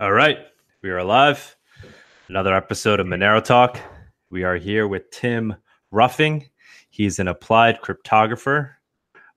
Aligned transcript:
All 0.00 0.12
right, 0.12 0.38
we 0.82 0.88
are 0.88 1.04
live. 1.04 1.58
Another 2.30 2.54
episode 2.54 3.00
of 3.00 3.06
Monero 3.06 3.44
Talk. 3.44 3.78
We 4.30 4.44
are 4.44 4.56
here 4.56 4.88
with 4.88 5.10
Tim 5.10 5.54
Ruffing. 5.90 6.48
He's 6.88 7.18
an 7.18 7.28
applied 7.28 7.82
cryptographer 7.82 8.70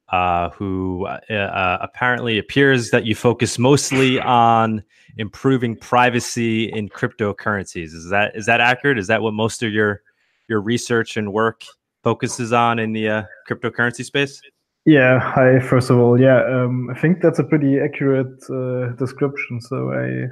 uh, 0.07 0.51
who 0.51 1.05
uh, 1.05 1.33
uh, 1.33 1.79
apparently 1.81 2.37
appears 2.37 2.91
that 2.91 3.05
you 3.05 3.13
focus 3.13 3.59
mostly 3.59 4.21
on 4.21 4.81
improving 5.17 5.75
privacy 5.75 6.71
in 6.71 6.87
cryptocurrencies. 6.87 7.93
Is 7.93 8.07
that 8.09 8.33
is 8.33 8.45
that 8.45 8.61
accurate? 8.61 8.97
Is 8.97 9.07
that 9.07 9.21
what 9.21 9.33
most 9.33 9.63
of 9.63 9.73
your 9.73 10.01
your 10.47 10.61
research 10.61 11.17
and 11.17 11.33
work 11.33 11.65
focuses 12.03 12.53
on 12.53 12.79
in 12.79 12.93
the 12.93 13.09
uh, 13.09 13.23
cryptocurrency 13.49 14.05
space? 14.05 14.41
Yeah. 14.85 15.19
Hi. 15.19 15.59
First 15.59 15.89
of 15.89 15.97
all, 15.97 16.17
yeah, 16.17 16.41
um, 16.45 16.89
I 16.89 16.97
think 16.97 17.21
that's 17.21 17.39
a 17.39 17.43
pretty 17.43 17.79
accurate 17.79 18.41
uh, 18.49 18.93
description. 18.95 19.59
So 19.59 19.91
I 19.91 20.27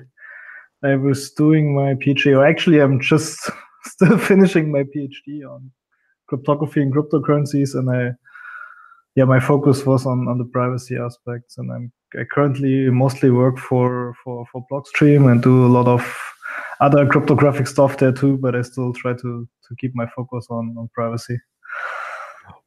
I 0.84 0.96
was 0.96 1.32
doing 1.32 1.76
my 1.76 1.94
PhD, 1.94 2.38
or 2.38 2.46
actually, 2.46 2.80
I'm 2.80 3.00
just 3.00 3.50
still 3.86 4.18
finishing 4.18 4.72
my 4.72 4.84
PhD 4.84 5.44
on 5.48 5.72
cryptography 6.28 6.82
and 6.82 6.94
cryptocurrencies, 6.94 7.76
and 7.76 7.90
I 7.90 8.12
yeah, 9.16 9.26
my 9.26 9.40
focus 9.40 9.86
was 9.86 10.06
on, 10.06 10.28
on 10.30 10.38
the 10.38 10.46
privacy 10.46 10.96
aspects, 10.98 11.58
and 11.58 11.72
I'm 11.72 11.92
I 12.20 12.24
currently 12.24 12.90
mostly 12.90 13.30
work 13.30 13.58
for 13.58 14.14
for 14.24 14.46
for 14.52 14.66
Blockstream 14.72 15.32
and 15.32 15.42
do 15.42 15.66
a 15.66 15.68
lot 15.68 15.88
of 15.88 16.02
other 16.80 17.06
cryptographic 17.06 17.68
stuff 17.68 17.98
there 17.98 18.12
too. 18.12 18.38
But 18.38 18.56
I 18.56 18.62
still 18.62 18.94
try 18.94 19.14
to 19.14 19.48
to 19.68 19.76
keep 19.80 19.92
my 19.96 20.08
focus 20.16 20.48
on 20.50 20.76
on 20.78 20.90
privacy. 20.94 21.38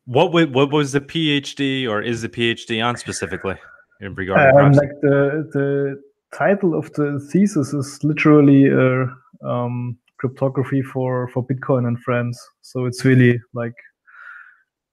What 0.07 0.33
was, 0.33 0.47
what 0.49 0.71
was 0.71 0.93
the 0.93 1.01
PhD 1.01 1.89
or 1.89 2.03
is 2.03 2.21
the 2.21 2.29
PhD 2.29 2.85
on 2.85 2.97
specifically 2.97 3.57
in 4.01 4.15
regard? 4.15 4.55
Um, 4.55 4.73
like 4.73 4.93
the 5.01 5.49
the 5.53 6.03
title 6.37 6.77
of 6.77 6.93
the 6.93 7.21
thesis 7.33 7.73
is 7.73 8.03
literally 8.03 8.71
uh, 8.71 9.07
um, 9.49 9.97
cryptography 10.19 10.83
for 10.83 11.29
for 11.29 11.47
Bitcoin 11.47 11.87
and 11.87 11.99
friends. 12.01 12.39
So 12.63 12.87
it's 12.87 13.05
really 13.05 13.41
like 13.53 13.75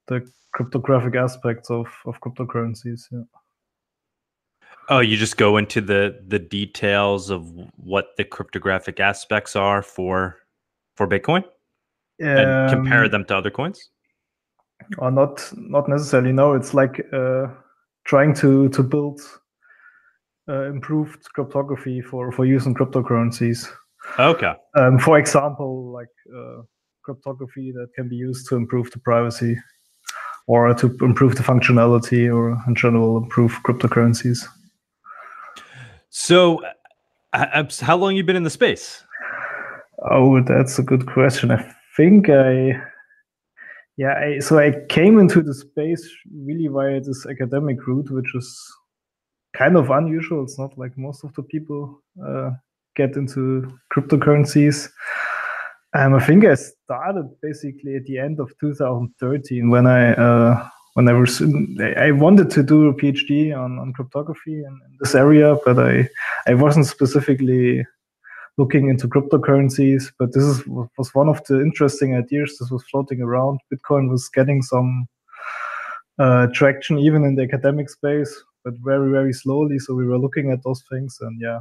the 0.08 0.22
cryptographic 0.53 1.16
aspects 1.16 1.69
of 1.69 1.88
of 2.06 2.19
cryptocurrencies. 2.22 3.02
Yeah. 3.12 3.23
Oh, 4.89 5.00
you 5.00 5.17
just 5.17 5.38
go 5.38 5.58
into 5.58 5.81
the 5.81 6.22
the 6.28 6.39
details 6.39 7.30
of 7.30 7.52
what 7.78 8.09
the 8.17 8.23
cryptographic 8.23 9.00
aspects 9.00 9.56
are 9.56 9.81
for 9.81 10.38
for 10.95 11.08
Bitcoin 11.08 11.44
and 12.19 12.50
um, 12.50 12.69
compare 12.69 13.08
them 13.09 13.25
to 13.25 13.38
other 13.38 13.52
coins. 13.52 13.89
Or 14.97 15.12
not 15.12 15.52
not 15.56 15.88
necessarily. 15.88 16.34
No, 16.34 16.53
it's 16.53 16.73
like 16.73 17.06
uh, 17.14 17.47
trying 18.03 18.34
to 18.36 18.69
to 18.69 18.84
build 18.84 19.22
uh, 20.50 20.64
improved 20.70 21.23
cryptography 21.34 22.02
for 22.02 22.31
for 22.31 22.45
use 22.45 22.66
in 22.66 22.73
cryptocurrencies. 22.73 23.67
Okay. 24.17 24.53
Um, 24.75 24.97
for 25.00 25.20
example, 25.20 25.92
like 25.92 26.09
uh, 26.36 26.64
cryptography 27.03 27.72
that 27.72 27.88
can 27.95 28.09
be 28.09 28.16
used 28.16 28.47
to 28.50 28.56
improve 28.56 28.92
the 28.92 29.00
privacy 29.00 29.58
or 30.47 30.73
to 30.73 30.97
improve 31.02 31.36
the 31.36 31.44
functionality 31.44 32.34
or 32.34 32.58
in 32.67 32.75
general 32.75 33.17
improve 33.17 33.59
cryptocurrencies. 33.66 34.45
So, 36.09 36.62
how 37.34 37.95
long 37.95 38.16
you 38.16 38.23
been 38.23 38.36
in 38.36 38.44
the 38.44 38.50
space? 38.50 39.03
Oh, 40.09 40.42
that's 40.42 40.80
a 40.80 40.84
good 40.84 41.08
question. 41.08 41.52
I 41.52 41.73
think 41.95 42.30
I, 42.30 42.73
yeah, 43.97 44.16
I, 44.16 44.39
so 44.39 44.58
I 44.58 44.73
came 44.89 45.19
into 45.19 45.42
the 45.42 45.53
space 45.53 46.09
really 46.34 46.67
via 46.67 47.00
this 47.00 47.25
academic 47.25 47.86
route, 47.88 48.09
which 48.09 48.36
is 48.36 48.73
kind 49.54 49.76
of 49.76 49.90
unusual. 49.90 50.44
It's 50.44 50.60
not 50.60 50.78
like 50.78 50.98
most 50.98 51.24
of 51.24 51.34
the 51.34 51.44
people 51.44 52.02
uh, 52.26 52.52
get 52.96 53.16
into 53.16 53.72
cryptocurrencies. 53.94 54.90
Um, 55.94 56.16
I 56.16 56.25
think 56.25 56.46
I 56.46 56.56
started 56.56 57.30
basically 57.42 57.96
at 57.96 58.06
the 58.06 58.18
end 58.18 58.40
of 58.40 58.52
2013 58.59 59.70
when 59.70 59.88
I 59.88 60.14
uh, 60.14 60.70
when 60.94 61.08
I 61.08 61.14
was 61.14 61.42
I 61.98 62.12
wanted 62.12 62.50
to 62.52 62.64
do 62.64 62.88
a 62.88 62.94
PhD 62.94 63.56
on, 63.58 63.80
on 63.80 63.94
cryptography 63.94 64.59
in, 64.59 64.80
in 64.88 64.98
this 65.00 65.16
area, 65.16 65.58
but 65.66 65.80
I 65.80 66.08
I 66.48 66.54
wasn't 66.54 66.86
specifically 66.86 67.86
looking 68.58 68.90
into 68.90 69.08
cryptocurrencies. 69.08 70.12
But 70.18 70.34
this 70.34 70.44
is, 70.44 70.66
was 70.68 71.14
one 71.14 71.30
of 71.30 71.44
the 71.46 71.62
interesting 71.62 72.16
ideas. 72.16 72.58
This 72.58 72.72
was 72.72 72.84
floating 72.90 73.22
around. 73.22 73.59
Bitcoin 73.74 74.09
was 74.09 74.30
getting 74.30 74.62
some 74.62 75.08
uh, 76.20 76.48
traction 76.54 77.00
even 77.00 77.24
in 77.24 77.36
the 77.36 77.44
academic 77.44 77.90
space, 77.90 78.44
but 78.64 78.74
very 78.80 79.10
very 79.10 79.34
slowly. 79.34 79.80
So 79.80 79.94
we 79.94 80.06
were 80.06 80.20
looking 80.20 80.52
at 80.52 80.64
those 80.64 80.84
things, 80.90 81.18
and 81.22 81.40
yeah, 81.42 81.60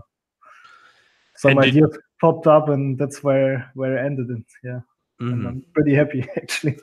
some 1.36 1.52
and 1.52 1.60
ideas 1.60 1.90
did... 1.90 2.00
popped 2.20 2.46
up, 2.46 2.68
and 2.68 2.98
that's 2.98 3.22
where 3.22 3.70
where 3.74 3.98
I 3.98 4.04
ended 4.04 4.30
it. 4.30 4.44
Yeah, 4.62 4.80
mm-hmm. 5.20 5.46
I'm 5.46 5.64
pretty 5.74 5.94
happy 5.94 6.26
actually. 6.36 6.78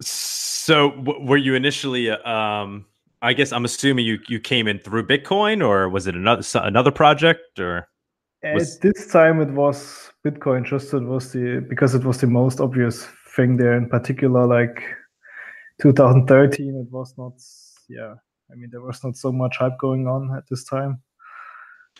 so, 0.00 0.90
w- 0.90 1.26
were 1.26 1.36
you 1.36 1.54
initially? 1.54 2.10
Uh, 2.10 2.28
um, 2.28 2.86
I 3.22 3.32
guess 3.32 3.52
I'm 3.52 3.64
assuming 3.64 4.04
you 4.04 4.18
you 4.28 4.40
came 4.40 4.66
in 4.66 4.78
through 4.78 5.06
Bitcoin, 5.06 5.64
or 5.66 5.88
was 5.88 6.06
it 6.06 6.14
another 6.14 6.42
another 6.54 6.90
project, 6.90 7.60
or? 7.60 7.86
Was... 8.42 8.76
At 8.76 8.82
this 8.82 9.06
time, 9.08 9.40
it 9.42 9.50
was 9.50 10.10
Bitcoin. 10.26 10.64
Just 10.64 10.94
it 10.94 11.02
was 11.02 11.32
the 11.32 11.64
because 11.68 11.94
it 11.94 12.04
was 12.04 12.20
the 12.20 12.26
most 12.26 12.60
obvious 12.60 13.06
thing 13.36 13.58
there. 13.58 13.74
In 13.74 13.88
particular, 13.88 14.46
like 14.46 14.82
2013, 15.82 16.74
it 16.74 16.92
was 16.92 17.14
not. 17.18 17.34
Yeah, 17.88 18.14
I 18.50 18.56
mean, 18.56 18.70
there 18.70 18.80
was 18.80 19.02
not 19.04 19.16
so 19.16 19.32
much 19.32 19.56
hype 19.58 19.78
going 19.78 20.06
on 20.06 20.34
at 20.36 20.44
this 20.48 20.64
time. 20.64 21.00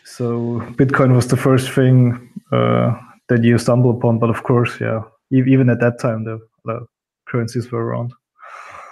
So 0.03 0.59
Bitcoin 0.71 1.15
was 1.15 1.27
the 1.27 1.37
first 1.37 1.71
thing 1.71 2.29
uh, 2.51 2.97
that 3.29 3.43
you 3.43 3.57
stumble 3.57 3.91
upon. 3.91 4.19
But 4.19 4.29
of 4.29 4.43
course, 4.43 4.79
yeah, 4.79 5.01
even 5.29 5.69
at 5.69 5.79
that 5.79 5.99
time, 5.99 6.23
the, 6.23 6.39
the 6.65 6.85
currencies 7.27 7.71
were 7.71 7.85
around. 7.85 8.13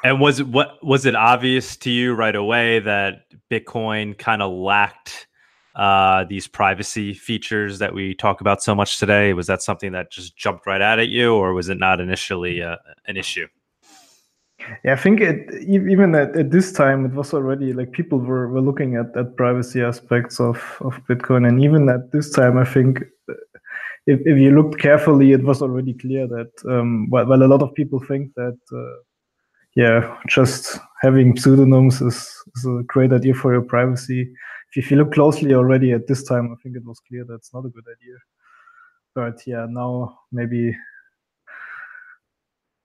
And 0.04 0.22
was 0.22 0.40
it 0.40 0.48
what 0.48 0.78
was 0.82 1.06
it 1.06 1.16
obvious 1.16 1.76
to 1.78 1.90
you 1.90 2.14
right 2.14 2.36
away 2.36 2.80
that 2.80 3.26
Bitcoin 3.52 4.18
kind 4.18 4.42
of 4.42 4.52
lacked 4.52 5.28
uh, 5.76 6.24
these 6.24 6.48
privacy 6.48 7.14
features 7.14 7.80
that 7.80 7.94
we 7.94 8.14
talk 8.14 8.40
about 8.40 8.64
so 8.64 8.74
much 8.74 8.98
today? 8.98 9.34
Was 9.34 9.48
that 9.48 9.62
something 9.62 9.92
that 9.92 10.10
just 10.10 10.38
jumped 10.38 10.66
right 10.66 10.82
out 10.82 11.00
at 11.00 11.10
you, 11.10 11.34
or 11.34 11.54
was 11.54 11.68
it 11.68 11.78
not 11.78 12.00
initially 12.00 12.62
uh, 12.62 12.78
an 13.08 13.18
issue? 13.18 13.48
Yeah, 14.84 14.94
I 14.94 14.96
think 14.96 15.22
it, 15.22 15.54
even 15.68 16.16
at, 16.16 16.36
at 16.36 16.52
this 16.52 16.72
time 16.72 17.06
it 17.06 17.14
was 17.14 17.34
already 17.34 17.74
like 17.74 17.92
people 17.92 18.20
were, 18.20 18.50
were 18.50 18.62
looking 18.62 18.96
at, 18.96 19.16
at 19.18 19.38
privacy 19.38 19.82
aspects 19.82 20.40
of, 20.40 20.58
of 20.82 20.94
Bitcoin, 21.10 21.48
and 21.48 21.64
even 21.64 21.90
at 21.90 22.12
this 22.12 22.30
time, 22.32 22.58
I 22.58 22.66
think 22.66 23.02
uh, 23.30 23.34
if, 24.06 24.20
if 24.26 24.38
you 24.38 24.52
looked 24.52 24.80
carefully, 24.80 25.32
it 25.32 25.44
was 25.44 25.62
already 25.62 25.94
clear 25.94 26.28
that 26.28 26.52
um, 26.70 27.10
well, 27.10 27.26
well, 27.26 27.44
a 27.44 27.48
lot 27.48 27.62
of 27.62 27.74
people 27.74 28.00
think 28.00 28.34
that 28.36 28.58
uh, 28.74 29.00
yeah, 29.76 30.18
just 30.28 30.78
having 31.02 31.38
pseudonyms 31.38 32.02
is, 32.02 32.16
is 32.56 32.66
a 32.66 32.84
great 32.88 33.14
idea 33.14 33.34
for 33.34 33.54
your 33.54 33.62
privacy. 33.62 34.32
If 34.76 34.92
you 34.92 34.98
look 34.98 35.14
closely 35.14 35.54
already 35.54 35.94
at 35.94 36.08
this 36.08 36.24
time, 36.24 36.52
I 36.52 36.56
think 36.62 36.76
it 36.76 36.86
was 36.86 37.00
clear 37.08 37.26
that's 37.28 37.54
not 37.54 37.66
a 37.66 37.70
good 37.70 37.86
idea. 37.88 38.16
But 39.16 39.48
yeah, 39.48 39.66
now 39.70 40.20
maybe 40.32 40.76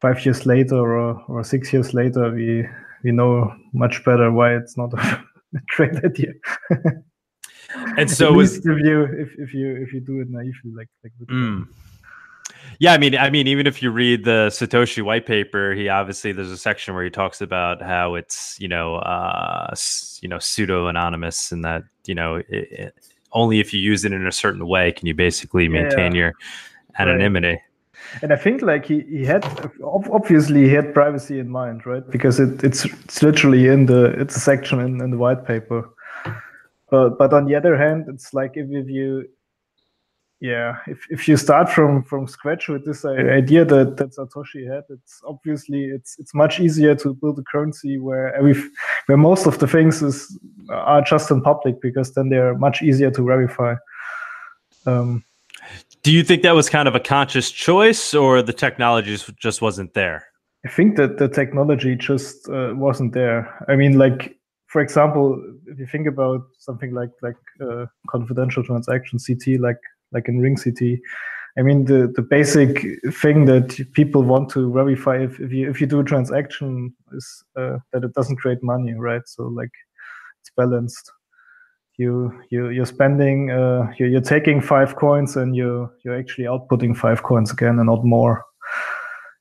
five 0.04 0.22
years 0.26 0.44
later 0.44 0.76
or, 0.76 1.22
or 1.28 1.42
six 1.42 1.72
years 1.72 1.94
later, 1.94 2.31
we 2.31 2.69
we 3.04 3.10
know 3.10 3.50
much 3.72 4.04
better 4.04 4.31
why 4.31 4.54
it's 4.54 4.76
not 4.76 4.92
a 4.92 5.22
great 5.76 5.97
idea. 6.04 6.32
and 7.98 8.10
so 8.10 8.38
if 8.38 8.62
you 8.65 9.04
if, 9.04 9.31
if 9.38 9.54
you 9.54 9.76
if 9.76 9.94
you 9.94 10.00
do 10.00 10.20
it 10.20 10.28
naively 10.28 10.72
like 10.76 10.91
like 11.03 11.12
mm. 11.26 11.66
yeah 12.78 12.92
i 12.92 12.98
mean 12.98 13.16
i 13.16 13.28
mean 13.31 13.48
even 13.48 13.66
if 13.66 13.82
you 13.82 13.91
read 13.91 14.25
the 14.25 14.48
satoshi 14.53 15.03
white 15.03 15.26
paper 15.26 15.75
he 15.75 15.88
obviously 15.88 16.31
there's 16.31 16.53
a 16.53 16.56
section 16.56 16.94
where 16.94 17.03
he 17.03 17.10
talks 17.10 17.41
about 17.41 17.82
how 17.82 18.15
it's 18.15 18.56
you 18.60 18.69
know 18.69 18.97
uh 18.97 19.74
you 20.21 20.28
know 20.28 20.39
pseudo 20.39 20.86
anonymous 20.86 21.50
and 21.50 21.65
that 21.65 21.83
you 22.07 22.15
know 22.15 22.36
it, 22.36 22.47
it, 22.48 22.95
only 23.33 23.59
if 23.59 23.74
you 23.74 23.80
use 23.80 24.04
it 24.04 24.12
in 24.12 24.27
a 24.27 24.33
certain 24.33 24.68
way 24.68 24.92
can 24.92 25.07
you 25.09 25.15
basically 25.15 25.66
maintain 25.66 26.15
yeah. 26.15 26.21
your 26.21 26.33
anonymity 26.98 27.48
right 27.48 27.73
and 28.22 28.33
I 28.33 28.36
think 28.36 28.62
like 28.62 28.86
he, 28.86 29.01
he 29.03 29.24
had 29.24 29.45
obviously 29.83 30.62
he 30.62 30.74
had 30.74 30.95
privacy 30.95 31.39
in 31.39 31.48
mind, 31.48 31.86
right? 31.86 32.09
Because 32.10 32.41
it, 32.41 32.62
it's 32.62 32.84
it's 32.84 33.22
literally 33.22 33.68
in 33.68 33.86
the 33.86 34.06
it's 34.21 34.36
a 34.36 34.41
section 34.41 34.80
in, 34.80 35.01
in 35.01 35.10
the 35.10 35.18
white 35.18 35.45
paper. 35.45 35.91
But 36.91 37.18
but 37.18 37.33
on 37.33 37.47
the 37.47 37.54
other 37.54 37.77
hand, 37.77 38.06
it's 38.09 38.33
like 38.33 38.53
if, 38.56 38.71
if 38.71 38.89
you 38.89 39.28
yeah 40.41 40.78
if, 40.86 41.06
if 41.10 41.28
you 41.28 41.36
start 41.36 41.71
from 41.71 42.03
from 42.04 42.27
scratch 42.27 42.68
with 42.68 42.84
this 42.84 43.04
idea 43.04 43.65
that, 43.65 43.97
that 43.97 44.15
Satoshi 44.15 44.71
had, 44.72 44.84
it's 44.91 45.21
obviously 45.27 45.84
it's 45.84 46.16
it's 46.18 46.34
much 46.34 46.60
easier 46.60 46.95
to 46.97 47.15
build 47.15 47.39
a 47.39 47.42
currency 47.50 47.98
where 47.98 48.34
every 48.34 48.54
where 49.07 49.18
most 49.18 49.47
of 49.47 49.59
the 49.59 49.66
things 49.66 50.03
is 50.03 50.39
are 50.71 51.03
just 51.03 51.30
in 51.30 51.41
public 51.42 51.80
because 51.80 52.15
then 52.15 52.28
they're 52.28 52.57
much 52.57 52.83
easier 52.83 53.10
to 53.10 53.24
verify. 53.24 53.74
Um, 54.86 55.24
do 56.04 56.12
you 56.12 56.22
think 56.22 56.42
that 56.42 56.54
was 56.54 56.68
kind 56.68 56.86
of 56.86 56.95
a 56.95 57.01
conscious 57.01 57.51
choice, 57.51 58.15
or 58.15 58.42
the 58.42 58.53
technology 58.53 59.16
just 59.41 59.62
wasn't 59.62 59.95
there? 59.95 60.27
I 60.65 60.68
think 60.68 60.97
that 60.97 61.18
the 61.18 61.28
technology 61.28 61.97
just 61.97 62.48
uh, 62.48 62.72
wasn't 62.74 63.15
there. 63.15 63.53
I 63.68 63.74
mean, 63.74 63.98
like 63.98 64.39
for 64.66 64.83
example, 64.83 65.42
if 65.66 65.78
you 65.78 65.86
think 65.86 66.06
about 66.06 66.42
something 66.59 66.92
like 66.92 67.10
like 67.22 67.41
uh, 67.60 67.86
confidential 68.09 68.62
transaction 68.62 69.18
CT, 69.18 69.60
like 69.60 69.80
like 70.12 70.28
in 70.28 70.41
Ring 70.41 70.56
CT, 70.56 71.01
I 71.59 71.62
mean 71.62 71.86
the 71.86 72.12
the 72.15 72.22
basic 72.22 72.83
thing 73.15 73.47
that 73.47 73.80
people 73.95 74.22
want 74.22 74.50
to 74.50 74.71
verify 74.72 75.16
if, 75.22 75.41
if 75.41 75.53
you 75.53 75.71
if 75.71 75.80
you 75.80 75.86
do 75.86 76.00
a 76.00 76.04
transaction 76.04 76.95
is 77.12 77.45
uh, 77.57 77.78
that 77.92 78.04
it 78.04 78.12
doesn't 78.12 78.36
create 78.36 78.62
money, 78.62 78.92
right? 78.92 79.27
So 79.27 79.45
like 79.45 79.72
it's 80.41 80.50
balanced. 80.54 81.10
You 81.97 82.43
you 82.51 82.71
you're 82.71 82.87
spending 82.87 83.51
uh, 83.51 83.93
you're, 83.99 84.09
you're 84.09 84.21
taking 84.21 84.61
five 84.61 84.97
coins 84.97 85.37
and 85.37 85.55
you 85.55 85.91
you're 86.05 86.19
actually 86.19 86.45
outputting 86.45 86.97
five 86.97 87.23
coins 87.23 87.53
again 87.53 87.79
and 87.79 87.87
not 87.87 88.05
more 88.05 88.45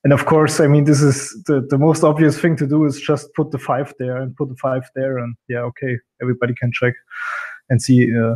and 0.04 0.12
of 0.12 0.26
course, 0.26 0.60
I 0.60 0.68
mean, 0.68 0.84
this 0.84 1.02
is 1.02 1.32
the, 1.46 1.66
the 1.70 1.78
most 1.78 2.04
obvious 2.04 2.40
thing 2.40 2.58
to 2.58 2.68
do 2.68 2.84
is 2.86 3.00
just 3.00 3.34
put 3.36 3.52
the 3.52 3.58
five 3.58 3.94
there 4.00 4.18
and 4.18 4.36
put 4.36 4.50
the 4.50 4.56
five 4.56 4.84
there, 4.96 5.18
and 5.18 5.36
yeah, 5.48 5.60
okay, 5.60 5.98
everybody 6.22 6.54
can 6.54 6.72
check 6.74 6.94
and 7.70 7.82
see 7.82 8.14
uh, 8.14 8.36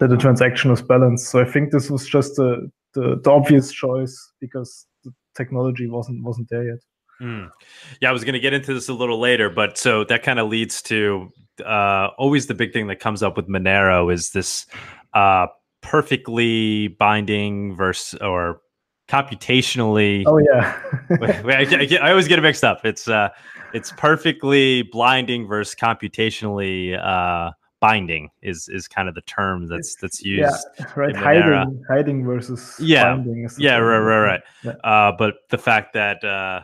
that 0.00 0.08
the 0.08 0.16
transaction 0.16 0.70
was 0.70 0.82
balanced. 0.82 1.28
So 1.28 1.40
I 1.40 1.44
think 1.44 1.70
this 1.70 1.88
was 1.88 2.08
just 2.08 2.34
the, 2.34 2.68
the, 2.94 3.20
the 3.22 3.30
obvious 3.30 3.70
choice 3.70 4.32
because 4.40 4.86
the 5.04 5.12
technology 5.36 5.86
wasn't 5.86 6.24
wasn't 6.24 6.48
there 6.50 6.64
yet. 6.64 6.78
Mm. 7.20 7.52
Yeah, 8.00 8.10
I 8.10 8.12
was 8.12 8.24
going 8.24 8.32
to 8.32 8.40
get 8.40 8.52
into 8.52 8.74
this 8.74 8.88
a 8.88 8.94
little 8.94 9.20
later, 9.20 9.50
but 9.50 9.78
so 9.78 10.02
that 10.04 10.24
kind 10.24 10.40
of 10.40 10.48
leads 10.48 10.82
to 10.82 11.30
uh, 11.62 12.10
always 12.18 12.46
the 12.46 12.54
big 12.54 12.72
thing 12.72 12.86
that 12.88 13.00
comes 13.00 13.22
up 13.22 13.36
with 13.36 13.48
Monero 13.48 14.12
is 14.12 14.30
this 14.30 14.66
uh, 15.14 15.46
perfectly 15.80 16.88
binding 16.88 17.76
versus 17.76 18.18
or 18.20 18.60
computationally. 19.08 20.24
Oh 20.26 20.38
yeah, 20.38 20.80
I, 21.10 21.66
I, 21.68 22.06
I, 22.06 22.10
always 22.10 22.28
get 22.28 22.38
it 22.38 22.42
mixed 22.42 22.64
up. 22.64 22.84
It's 22.84 23.08
uh, 23.08 23.28
it's 23.74 23.92
perfectly 23.92 24.82
blinding 24.82 25.46
versus 25.46 25.74
computationally 25.74 26.98
uh, 26.98 27.52
binding 27.80 28.30
is 28.40 28.68
is 28.68 28.88
kind 28.88 29.08
of 29.08 29.14
the 29.14 29.22
term 29.22 29.68
that's 29.68 29.96
that's 29.96 30.22
used. 30.22 30.54
Yeah, 30.78 30.86
right. 30.96 31.14
Hiding, 31.14 31.84
hiding 31.88 32.24
versus 32.24 32.76
yeah, 32.80 33.14
binding. 33.14 33.48
yeah, 33.58 33.76
right, 33.76 33.98
right, 33.98 34.20
right. 34.20 34.40
Yeah. 34.64 34.72
Uh, 34.84 35.12
but 35.18 35.34
the 35.50 35.58
fact 35.58 35.92
that 35.94 36.24
uh, 36.24 36.62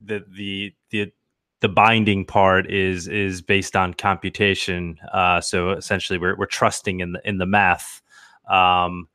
the 0.00 0.24
the 0.36 0.72
the 0.90 1.12
the 1.60 1.68
binding 1.68 2.24
part 2.24 2.70
is 2.70 3.08
is 3.08 3.42
based 3.42 3.76
on 3.76 3.94
computation. 3.94 4.98
Uh, 5.12 5.40
so 5.40 5.70
essentially, 5.70 6.18
we're 6.18 6.36
we're 6.36 6.46
trusting 6.46 7.00
in 7.00 7.12
the 7.12 7.20
in 7.28 7.38
the 7.38 7.46
math. 7.46 8.02
Um, 8.48 9.08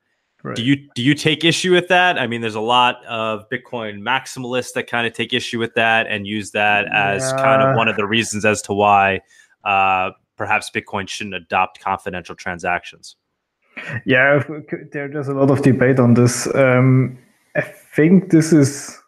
Right. 0.43 0.57
Do 0.57 0.63
you 0.63 0.75
do 0.93 1.01
you 1.01 1.15
take 1.15 1.45
issue 1.45 1.71
with 1.71 1.87
that? 1.87 2.19
I 2.19 2.27
mean, 2.27 2.41
there's 2.41 2.53
a 2.53 2.59
lot 2.59 3.03
of 3.05 3.47
Bitcoin 3.49 4.01
maximalists 4.01 4.73
that 4.73 4.87
kind 4.87 5.07
of 5.07 5.13
take 5.13 5.31
issue 5.31 5.57
with 5.57 5.73
that 5.75 6.05
and 6.07 6.27
use 6.27 6.51
that 6.51 6.85
as 6.93 7.23
yeah. 7.31 7.41
kind 7.41 7.61
of 7.61 7.77
one 7.77 7.87
of 7.87 7.95
the 7.95 8.05
reasons 8.05 8.43
as 8.43 8.61
to 8.63 8.73
why 8.73 9.21
uh, 9.63 10.11
perhaps 10.35 10.69
Bitcoin 10.69 11.07
shouldn't 11.07 11.35
adopt 11.35 11.79
confidential 11.79 12.35
transactions. 12.35 13.15
Yeah, 14.05 14.43
there's 14.91 15.29
a 15.29 15.33
lot 15.33 15.49
of 15.49 15.61
debate 15.61 15.97
on 15.97 16.13
this. 16.15 16.53
Um, 16.53 17.17
I 17.55 17.61
think 17.61 18.31
this 18.31 18.51
is 18.51 18.99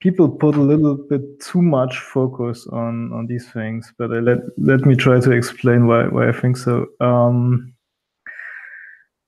people 0.00 0.28
put 0.28 0.54
a 0.54 0.60
little 0.60 0.96
bit 0.96 1.40
too 1.40 1.62
much 1.62 1.98
focus 1.98 2.66
on 2.68 3.12
on 3.12 3.26
these 3.26 3.50
things, 3.52 3.92
but 3.98 4.10
uh, 4.10 4.20
let 4.20 4.38
let 4.56 4.80
me 4.86 4.94
try 4.94 5.20
to 5.20 5.30
explain 5.32 5.86
why 5.86 6.06
why 6.08 6.28
I 6.28 6.32
think 6.32 6.56
so. 6.56 6.86
Um, 7.00 7.74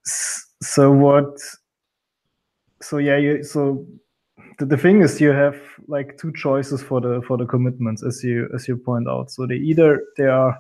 so 0.05 0.91
what 0.93 1.39
so 2.83 2.99
yeah 2.99 3.17
you 3.17 3.43
so 3.43 3.87
the, 4.59 4.67
the 4.67 4.77
thing 4.77 5.01
is 5.01 5.21
you 5.21 5.31
have 5.31 5.57
like 5.89 6.19
two 6.19 6.33
choices 6.33 6.83
for 6.83 7.01
the 7.01 7.23
for 7.27 7.37
the 7.37 7.47
commitments 7.47 8.03
as 8.03 8.23
you 8.23 8.49
as 8.55 8.69
you 8.69 8.77
point 8.77 9.09
out 9.09 9.31
so 9.31 9.47
they 9.47 9.57
either 9.57 10.03
they 10.17 10.27
are 10.27 10.59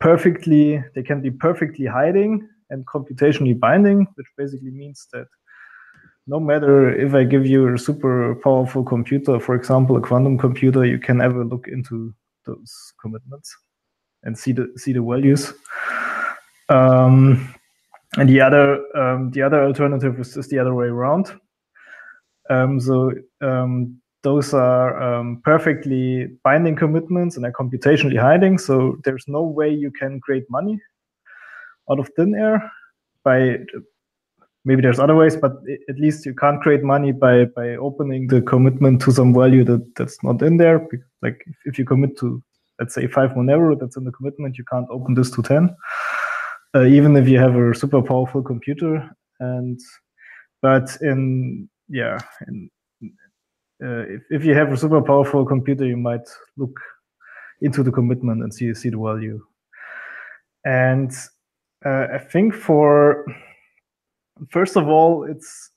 perfectly 0.00 0.82
they 0.94 1.02
can 1.02 1.20
be 1.20 1.30
perfectly 1.30 1.86
hiding 1.86 2.46
and 2.70 2.86
computationally 2.86 3.58
binding 3.58 4.06
which 4.14 4.26
basically 4.36 4.70
means 4.70 5.06
that 5.12 5.26
no 6.26 6.40
matter 6.40 6.90
if 6.94 7.14
i 7.14 7.22
give 7.24 7.46
you 7.46 7.74
a 7.74 7.78
super 7.78 8.34
powerful 8.36 8.82
computer 8.82 9.38
for 9.38 9.54
example 9.54 9.96
a 9.96 10.00
quantum 10.00 10.38
computer 10.38 10.84
you 10.84 10.98
can 10.98 11.20
ever 11.20 11.44
look 11.44 11.68
into 11.68 12.14
those 12.46 12.92
commitments 13.00 13.56
and 14.22 14.38
see 14.38 14.52
the 14.52 14.72
see 14.76 14.92
the 14.92 15.02
values 15.02 15.52
um, 16.68 17.54
and 18.16 18.28
the 18.28 18.40
other 18.40 18.96
um, 18.96 19.30
the 19.30 19.42
other 19.42 19.64
alternative 19.64 20.18
is, 20.20 20.36
is 20.36 20.48
the 20.48 20.58
other 20.58 20.74
way 20.74 20.86
around. 20.86 21.32
Um, 22.50 22.78
so 22.80 23.12
um, 23.40 24.00
those 24.22 24.54
are 24.54 25.02
um, 25.02 25.40
perfectly 25.44 26.28
binding 26.44 26.76
commitments 26.76 27.36
and 27.36 27.44
are 27.44 27.52
computationally 27.52 28.18
hiding. 28.18 28.58
So 28.58 28.96
there's 29.04 29.24
no 29.26 29.42
way 29.42 29.70
you 29.70 29.90
can 29.90 30.20
create 30.20 30.44
money 30.50 30.78
out 31.90 31.98
of 31.98 32.08
thin 32.16 32.34
air 32.34 32.70
by 33.24 33.58
maybe 34.64 34.82
there's 34.82 34.98
other 34.98 35.16
ways, 35.16 35.36
but 35.36 35.52
at 35.88 35.98
least 35.98 36.26
you 36.26 36.34
can't 36.34 36.60
create 36.60 36.82
money 36.82 37.12
by 37.12 37.44
by 37.44 37.76
opening 37.76 38.26
the 38.28 38.42
commitment 38.42 39.00
to 39.02 39.12
some 39.12 39.34
value 39.34 39.64
that 39.64 39.94
that's 39.96 40.22
not 40.22 40.42
in 40.42 40.56
there. 40.56 40.86
Like 41.22 41.44
if 41.64 41.78
you 41.78 41.84
commit 41.84 42.16
to 42.18 42.42
let's 42.80 42.94
say 42.94 43.06
five 43.06 43.30
Monero 43.30 43.78
that's 43.78 43.96
in 43.96 44.04
the 44.04 44.12
commitment, 44.12 44.58
you 44.58 44.64
can't 44.64 44.88
open 44.90 45.14
this 45.14 45.30
to 45.32 45.42
ten 45.42 45.74
uh, 46.74 46.84
even 46.84 47.16
if 47.16 47.28
you 47.28 47.38
have 47.38 47.56
a 47.56 47.74
super 47.74 48.02
powerful 48.02 48.42
computer. 48.42 49.08
And 49.40 49.78
but 50.60 50.96
in 51.00 51.68
yeah, 51.88 52.18
in, 52.48 52.70
uh, 53.82 54.04
if 54.08 54.22
if 54.30 54.44
you 54.44 54.54
have 54.54 54.72
a 54.72 54.76
super 54.76 55.00
powerful 55.00 55.44
computer, 55.44 55.84
you 55.84 55.96
might 55.96 56.28
look 56.56 56.78
into 57.60 57.82
the 57.82 57.92
commitment 57.92 58.42
and 58.42 58.52
see 58.52 58.74
see 58.74 58.90
the 58.90 58.98
value. 58.98 59.40
And 60.64 61.12
uh, 61.84 62.06
I 62.14 62.18
think 62.18 62.54
for 62.54 63.24
first 64.50 64.76
of 64.76 64.88
all, 64.88 65.24
it's 65.24 65.70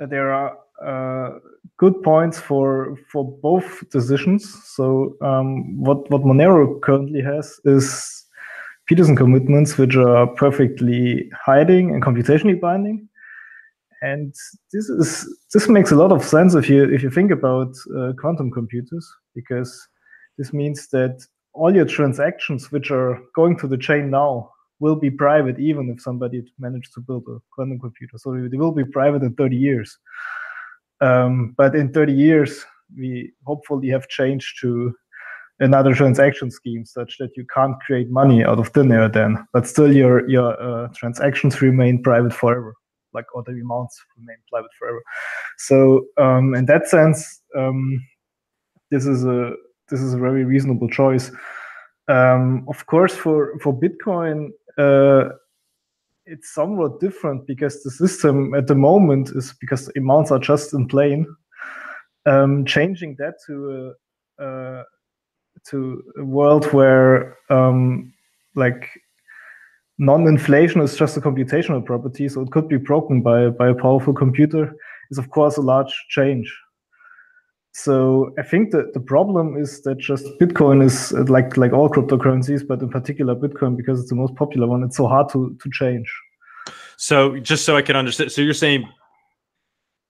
uh, 0.00 0.06
there 0.06 0.32
are 0.32 0.58
uh, 0.84 1.38
good 1.78 2.02
points 2.02 2.38
for 2.38 2.96
for 3.10 3.24
both 3.42 3.88
decisions. 3.90 4.42
So 4.74 5.16
um, 5.22 5.80
what 5.80 6.10
what 6.10 6.22
Monero 6.22 6.80
currently 6.80 7.22
has 7.22 7.60
is 7.64 8.26
Pedersen 8.88 9.16
commitments, 9.16 9.78
which 9.78 9.96
are 9.96 10.26
perfectly 10.26 11.30
hiding 11.34 11.90
and 11.90 12.02
computationally 12.02 12.60
binding. 12.60 13.08
And 14.02 14.34
this 14.72 14.88
is 14.88 15.38
this 15.52 15.68
makes 15.68 15.90
a 15.92 15.96
lot 15.96 16.12
of 16.12 16.24
sense 16.24 16.54
if 16.54 16.68
you 16.68 16.84
if 16.84 17.02
you 17.02 17.10
think 17.10 17.30
about 17.30 17.74
uh, 17.96 18.12
quantum 18.18 18.50
computers, 18.50 19.08
because 19.34 19.88
this 20.36 20.52
means 20.52 20.88
that 20.88 21.24
all 21.54 21.74
your 21.74 21.86
transactions 21.86 22.72
which 22.72 22.90
are 22.90 23.18
going 23.34 23.56
to 23.58 23.68
the 23.68 23.78
chain 23.78 24.10
now 24.10 24.50
will 24.84 24.96
be 25.06 25.10
private, 25.10 25.58
even 25.58 25.84
if 25.92 25.98
somebody 26.08 26.38
managed 26.58 26.92
to 26.94 27.00
build 27.00 27.24
a 27.34 27.36
quantum 27.52 27.78
computer. 27.86 28.16
So 28.18 28.34
it 28.34 28.58
will 28.62 28.76
be 28.80 28.84
private 28.98 29.22
in 29.22 29.32
30 29.34 29.56
years. 29.56 29.88
Um, 31.00 31.54
but 31.56 31.74
in 31.74 31.86
30 31.92 32.12
years, 32.12 32.64
we 32.96 33.32
hopefully 33.44 33.88
have 33.88 34.06
changed 34.08 34.50
to 34.60 34.94
another 35.60 35.94
transaction 35.94 36.50
scheme 36.50 36.84
such 36.84 37.16
that 37.18 37.30
you 37.36 37.44
can't 37.56 37.76
create 37.86 38.10
money 38.10 38.44
out 38.44 38.58
of 38.58 38.68
thin 38.68 38.92
air 38.92 39.08
then, 39.08 39.32
but 39.54 39.66
still 39.66 39.92
your 40.02 40.28
your 40.28 40.50
uh, 40.68 40.88
transactions 41.00 41.62
remain 41.62 42.02
private 42.02 42.34
forever, 42.42 42.74
like 43.16 43.26
all 43.34 43.42
the 43.42 43.52
amounts 43.52 43.96
remain 44.18 44.40
private 44.52 44.74
forever. 44.78 45.02
So 45.58 45.76
um, 46.24 46.54
in 46.58 46.66
that 46.66 46.84
sense, 46.88 47.18
um, 47.56 47.80
this 48.90 49.06
is 49.06 49.24
a 49.24 49.52
this 49.90 50.00
is 50.00 50.12
a 50.14 50.18
very 50.18 50.44
reasonable 50.44 50.90
choice. 51.00 51.30
Um, 52.08 52.66
of 52.68 52.84
course, 52.86 53.14
for 53.14 53.58
for 53.62 53.72
Bitcoin, 53.84 54.50
uh, 54.78 55.28
it's 56.26 56.54
somewhat 56.54 57.00
different 57.00 57.46
because 57.46 57.82
the 57.82 57.90
system 57.90 58.54
at 58.54 58.66
the 58.66 58.74
moment 58.74 59.30
is 59.30 59.54
because 59.60 59.90
amounts 59.96 60.30
are 60.30 60.38
just 60.38 60.72
in 60.74 60.88
plain. 60.88 61.26
Um, 62.26 62.64
changing 62.64 63.16
that 63.18 63.34
to 63.46 63.94
a, 64.38 64.44
a 64.44 64.84
to 65.68 66.02
a 66.18 66.24
world 66.24 66.64
where 66.72 67.36
um, 67.50 68.12
like 68.54 68.88
non-inflation 69.98 70.80
is 70.80 70.96
just 70.96 71.16
a 71.16 71.20
computational 71.20 71.84
property, 71.84 72.28
so 72.28 72.40
it 72.40 72.50
could 72.50 72.68
be 72.68 72.78
broken 72.78 73.20
by 73.20 73.50
by 73.50 73.68
a 73.68 73.74
powerful 73.74 74.14
computer, 74.14 74.74
is 75.10 75.18
of 75.18 75.28
course 75.30 75.58
a 75.58 75.60
large 75.60 75.92
change. 76.08 76.50
So 77.76 78.32
I 78.38 78.42
think 78.42 78.70
that 78.70 78.94
the 78.94 79.00
problem 79.00 79.56
is 79.56 79.82
that 79.82 79.98
just 79.98 80.24
Bitcoin 80.40 80.80
is 80.80 81.12
uh, 81.12 81.24
like 81.24 81.56
like 81.56 81.72
all 81.72 81.88
cryptocurrencies, 81.88 82.66
but 82.66 82.80
in 82.80 82.88
particular 82.88 83.34
Bitcoin 83.34 83.76
because 83.76 83.98
it's 83.98 84.10
the 84.10 84.14
most 84.14 84.36
popular 84.36 84.68
one. 84.68 84.84
It's 84.84 84.96
so 84.96 85.08
hard 85.08 85.28
to 85.30 85.56
to 85.60 85.70
change. 85.72 86.08
So 86.96 87.36
just 87.40 87.64
so 87.64 87.76
I 87.76 87.82
can 87.82 87.96
understand, 87.96 88.30
so 88.30 88.42
you're 88.42 88.54
saying 88.54 88.88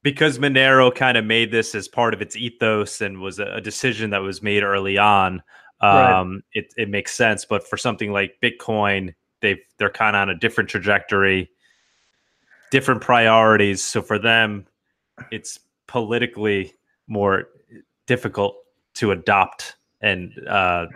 because 0.03 0.39
Monero 0.39 0.95
kind 0.95 1.17
of 1.17 1.25
made 1.25 1.51
this 1.51 1.75
as 1.75 1.89
part 1.89 2.13
of 2.13 2.21
its 2.21 2.37
ethos 2.37 3.01
and 3.01 3.23
was 3.23 3.39
a, 3.39 3.63
decision 3.63 4.11
that 4.11 4.19
was 4.19 4.43
made 4.43 4.63
early 4.63 4.99
on, 4.99 5.43
um, 5.81 6.35
right. 6.35 6.43
it, 6.53 6.75
it 6.77 6.91
makes 6.91 7.15
sense. 7.15 7.47
But 7.47 7.67
for 7.67 7.79
something 7.79 8.13
like 8.13 8.37
Bitcoin, 8.43 9.15
they 9.41 9.59
they're 9.79 9.89
kind 9.89 10.15
of 10.15 10.21
on 10.21 10.29
a 10.29 10.35
different 10.35 10.69
trajectory, 10.69 11.51
different 12.71 13.01
priorities. 13.01 13.83
So 13.83 14.03
for 14.03 14.19
them, 14.19 14.67
it's 15.31 15.59
politically 15.87 16.75
more 17.07 17.49
difficult 18.07 18.57
to 18.95 19.11
adopt 19.11 19.77
and 20.01 20.33
uh, 20.49 20.87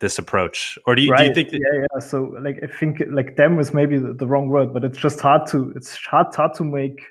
this 0.00 0.18
approach, 0.18 0.78
or 0.86 0.94
do 0.94 1.02
you, 1.02 1.10
right. 1.10 1.18
do 1.18 1.24
you 1.26 1.34
think? 1.34 1.50
That- 1.50 1.60
yeah, 1.60 1.86
yeah. 1.94 2.00
So 2.00 2.34
like 2.40 2.60
I 2.62 2.66
think 2.66 3.02
like 3.10 3.36
them 3.36 3.58
is 3.58 3.72
maybe 3.74 3.98
the, 3.98 4.12
the, 4.12 4.26
wrong 4.26 4.48
word, 4.48 4.72
but 4.72 4.84
it's 4.84 4.98
just 4.98 5.20
hard 5.20 5.46
to 5.48 5.72
it's 5.76 5.96
hard 5.96 6.34
hard 6.34 6.54
to 6.54 6.64
make 6.64 7.02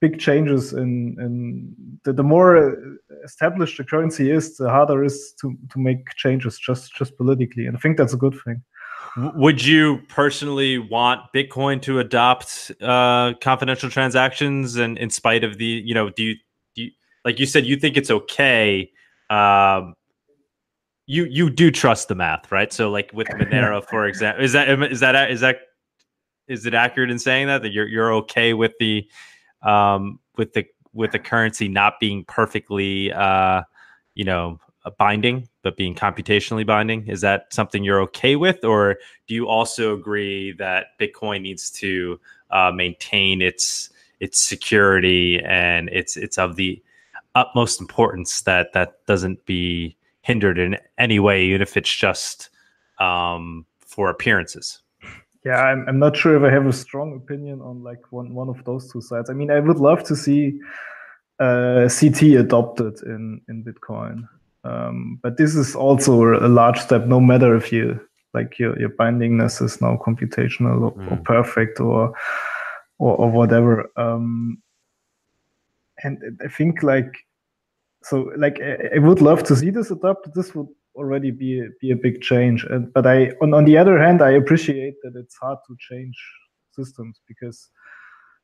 big 0.00 0.18
changes 0.18 0.72
in 0.72 1.16
in 1.18 1.74
the, 2.04 2.12
the 2.12 2.22
more 2.22 2.98
established 3.24 3.78
the 3.78 3.84
currency 3.84 4.30
is, 4.30 4.56
the 4.56 4.68
harder 4.68 5.02
it 5.02 5.06
is 5.06 5.34
to 5.40 5.56
to 5.72 5.78
make 5.78 6.08
changes 6.16 6.58
just 6.58 6.94
just 6.94 7.16
politically, 7.16 7.66
and 7.66 7.76
I 7.76 7.80
think 7.80 7.96
that's 7.96 8.14
a 8.14 8.18
good 8.18 8.36
thing. 8.44 8.62
Would 9.16 9.64
you 9.64 10.00
personally 10.08 10.78
want 10.78 11.20
Bitcoin 11.32 11.80
to 11.82 12.00
adopt 12.00 12.72
uh, 12.82 13.34
confidential 13.40 13.88
transactions, 13.88 14.76
and 14.76 14.98
in 14.98 15.08
spite 15.08 15.44
of 15.44 15.56
the, 15.56 15.64
you 15.64 15.94
know, 15.94 16.10
do 16.10 16.24
you, 16.24 16.34
do 16.34 16.40
you 16.40 16.53
like 17.24 17.38
you 17.38 17.46
said, 17.46 17.66
you 17.66 17.76
think 17.76 17.96
it's 17.96 18.10
okay? 18.10 18.90
Um, 19.30 19.94
you 21.06 21.24
you 21.24 21.50
do 21.50 21.70
trust 21.70 22.08
the 22.08 22.14
math, 22.14 22.50
right? 22.50 22.72
So, 22.72 22.90
like 22.90 23.10
with 23.12 23.28
Monero, 23.38 23.84
for 23.84 24.06
example, 24.06 24.44
is 24.44 24.52
that 24.52 24.68
is 24.68 25.00
that 25.00 25.30
is 25.30 25.40
that 25.40 25.58
is 26.48 26.66
it 26.66 26.74
accurate 26.74 27.10
in 27.10 27.18
saying 27.18 27.46
that 27.48 27.62
that 27.62 27.72
you're 27.72 27.88
you're 27.88 28.12
okay 28.14 28.54
with 28.54 28.72
the 28.78 29.08
um, 29.62 30.18
with 30.36 30.52
the 30.52 30.64
with 30.92 31.12
the 31.12 31.18
currency 31.18 31.68
not 31.68 31.98
being 31.98 32.24
perfectly, 32.24 33.12
uh, 33.12 33.62
you 34.14 34.24
know, 34.24 34.60
binding, 34.98 35.48
but 35.62 35.76
being 35.76 35.94
computationally 35.94 36.64
binding. 36.64 37.06
Is 37.08 37.20
that 37.22 37.52
something 37.52 37.82
you're 37.82 38.00
okay 38.02 38.36
with, 38.36 38.64
or 38.64 38.96
do 39.26 39.34
you 39.34 39.48
also 39.48 39.94
agree 39.94 40.52
that 40.52 40.98
Bitcoin 41.00 41.42
needs 41.42 41.70
to 41.72 42.20
uh, 42.50 42.70
maintain 42.72 43.42
its 43.42 43.90
its 44.20 44.40
security 44.40 45.40
and 45.44 45.88
it's 45.90 46.16
it's 46.16 46.38
of 46.38 46.56
the 46.56 46.82
utmost 47.34 47.80
importance 47.80 48.42
that 48.42 48.72
that 48.72 49.04
doesn't 49.06 49.44
be 49.46 49.96
hindered 50.22 50.58
in 50.58 50.76
any 50.98 51.18
way, 51.18 51.44
even 51.44 51.62
if 51.62 51.76
it's 51.76 51.94
just 51.94 52.50
um, 52.98 53.66
for 53.80 54.10
appearances? 54.10 54.80
Yeah, 55.44 55.60
I'm, 55.60 55.86
I'm 55.88 55.98
not 55.98 56.16
sure 56.16 56.36
if 56.36 56.42
I 56.42 56.54
have 56.54 56.66
a 56.66 56.72
strong 56.72 57.14
opinion 57.16 57.60
on 57.60 57.82
like 57.82 58.10
one 58.10 58.34
one 58.34 58.48
of 58.48 58.64
those 58.64 58.90
two 58.90 59.02
sides. 59.02 59.28
I 59.28 59.34
mean, 59.34 59.50
I 59.50 59.60
would 59.60 59.78
love 59.78 60.02
to 60.04 60.16
see 60.16 60.58
uh, 61.38 61.88
CT 61.88 62.22
adopted 62.38 63.02
in 63.02 63.40
in 63.48 63.64
Bitcoin. 63.64 64.26
Um, 64.64 65.18
but 65.22 65.36
this 65.36 65.54
is 65.54 65.76
also 65.76 66.34
a 66.34 66.48
large 66.48 66.80
step, 66.80 67.06
no 67.06 67.20
matter 67.20 67.54
if 67.54 67.70
you 67.70 68.00
like 68.32 68.58
your, 68.58 68.78
your 68.78 68.90
bindingness 68.90 69.62
is 69.62 69.80
now 69.80 69.96
computational 70.04 70.82
or, 70.82 70.92
mm. 70.92 71.12
or 71.12 71.16
perfect 71.18 71.80
or, 71.80 72.12
or, 72.98 73.16
or 73.16 73.30
whatever. 73.30 73.90
Um, 73.96 74.62
and 76.02 76.18
I 76.44 76.48
think 76.48 76.82
like 76.82 77.12
so 78.02 78.30
like 78.36 78.60
I, 78.60 78.96
I, 78.96 78.98
would 78.98 79.20
love 79.20 79.44
to 79.44 79.56
see 79.56 79.70
this 79.70 79.90
adopted. 79.90 80.34
This 80.34 80.54
would 80.54 80.68
already 80.94 81.30
be 81.30 81.60
a, 81.60 81.68
be 81.80 81.90
a 81.90 81.96
big 81.96 82.20
change. 82.20 82.64
And 82.64 82.92
but 82.92 83.06
I 83.06 83.32
on 83.40 83.54
on 83.54 83.64
the 83.64 83.78
other 83.78 83.98
hand, 83.98 84.22
I 84.22 84.32
appreciate 84.32 84.94
that 85.02 85.14
it's 85.16 85.36
hard 85.36 85.58
to 85.66 85.76
change 85.78 86.16
systems 86.72 87.20
because 87.28 87.70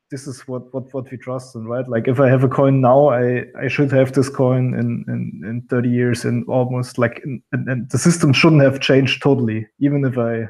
this 0.09 0.27
is 0.27 0.41
what 0.47 0.73
what 0.73 0.93
what 0.93 1.11
we 1.11 1.17
trust 1.17 1.55
in, 1.55 1.65
right? 1.65 1.87
Like 1.87 2.07
if 2.07 2.19
I 2.19 2.29
have 2.29 2.43
a 2.43 2.49
coin 2.49 2.81
now, 2.81 3.09
I 3.09 3.45
I 3.59 3.67
should 3.67 3.91
have 3.91 4.13
this 4.13 4.29
coin 4.29 4.73
in 4.73 5.05
in, 5.07 5.49
in 5.49 5.61
30 5.69 5.89
years 5.89 6.25
and 6.25 6.45
almost 6.47 6.97
like 6.97 7.21
in, 7.23 7.41
and, 7.51 7.67
and 7.69 7.89
the 7.89 7.97
system 7.97 8.33
shouldn't 8.33 8.63
have 8.63 8.79
changed 8.79 9.21
totally, 9.21 9.67
even 9.79 10.03
if 10.05 10.17
I 10.17 10.47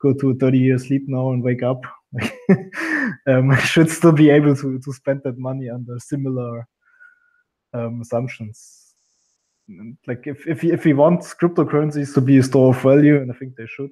go 0.00 0.14
to 0.14 0.30
a 0.30 0.34
30 0.34 0.58
year 0.58 0.78
sleep 0.78 1.04
now 1.06 1.32
and 1.32 1.42
wake 1.42 1.62
up. 1.62 1.82
um, 3.26 3.50
I 3.50 3.58
should 3.72 3.90
still 3.90 4.12
be 4.12 4.30
able 4.30 4.56
to 4.56 4.78
to 4.78 4.92
spend 4.92 5.22
that 5.24 5.38
money 5.38 5.68
under 5.70 5.98
similar 5.98 6.66
um, 7.72 8.00
assumptions. 8.00 8.94
And 9.68 9.96
like 10.06 10.26
if 10.26 10.46
if 10.46 10.64
if 10.64 10.84
we 10.84 10.92
want 10.92 11.20
cryptocurrencies 11.40 12.14
to 12.14 12.20
be 12.20 12.38
a 12.38 12.42
store 12.42 12.74
of 12.74 12.82
value, 12.82 13.16
and 13.16 13.30
I 13.30 13.34
think 13.34 13.54
they 13.56 13.66
should, 13.66 13.90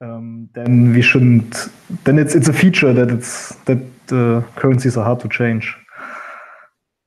um, 0.00 0.48
then 0.54 0.92
we 0.92 1.02
shouldn't. 1.02 1.68
Then 2.04 2.18
it's 2.18 2.34
it's 2.34 2.48
a 2.48 2.52
feature 2.52 2.92
that 2.92 3.10
it's 3.10 3.54
that 3.64 3.78
the 4.06 4.44
currencies 4.56 4.96
are 4.96 5.04
hard 5.04 5.20
to 5.20 5.28
change. 5.28 5.76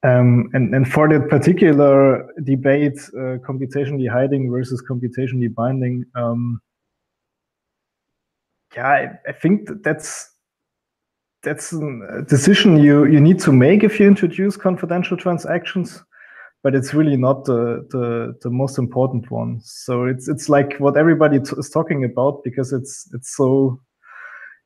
Um, 0.04 0.50
and 0.54 0.74
and 0.74 0.92
for 0.92 1.08
that 1.08 1.30
particular 1.30 2.28
debate, 2.44 3.00
uh, 3.14 3.38
computationally 3.48 4.10
hiding 4.10 4.52
versus 4.52 4.84
computationally 4.90 5.54
binding, 5.54 6.04
um, 6.16 6.60
yeah, 8.76 8.88
I, 8.88 9.20
I 9.28 9.32
think 9.32 9.68
that 9.68 9.84
that's 9.84 10.30
that's 11.44 11.74
a 11.74 12.24
decision 12.28 12.78
you 12.78 13.06
you 13.06 13.20
need 13.20 13.40
to 13.40 13.52
make 13.52 13.84
if 13.84 14.00
you 14.00 14.08
introduce 14.08 14.56
confidential 14.58 15.18
transactions 15.18 16.04
but 16.64 16.76
it's 16.76 16.94
really 16.94 17.18
not 17.18 17.46
the, 17.46 17.86
the, 17.90 18.36
the 18.42 18.50
most 18.50 18.78
important 18.78 19.32
one. 19.32 19.60
So 19.64 20.06
it's 20.06 20.28
it's 20.28 20.48
like 20.48 20.78
what 20.78 20.96
everybody 20.96 21.38
is 21.38 21.70
talking 21.70 22.04
about 22.04 22.44
because 22.44 22.72
it's 22.72 23.10
it's 23.14 23.36
so 23.36 23.80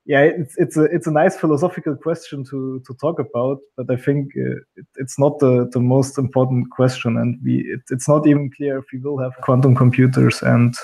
yeah 0.06 0.22
it's 0.22 0.56
it's 0.58 0.78
a 0.78 0.84
it's 0.84 1.08
a 1.08 1.12
nice 1.12 1.38
philosophical 1.38 1.96
question 1.96 2.44
to 2.46 2.82
to 2.86 2.94
talk 2.96 3.20
about, 3.20 3.60
but 3.78 3.90
I 3.90 3.96
think 3.96 4.34
uh, 4.38 4.58
it, 4.76 4.86
it's 4.98 5.18
not 5.18 5.40
the 5.40 5.70
the 5.72 5.80
most 5.80 6.18
important 6.18 6.70
question, 6.72 7.18
and 7.18 7.40
we 7.44 7.60
it, 7.60 7.82
it's 7.90 8.10
not 8.10 8.28
even 8.28 8.52
clear 8.52 8.78
if 8.80 8.86
we 8.92 9.00
will 9.00 9.18
have 9.20 9.34
quantum 9.42 9.76
computers 9.76 10.42
and. 10.44 10.76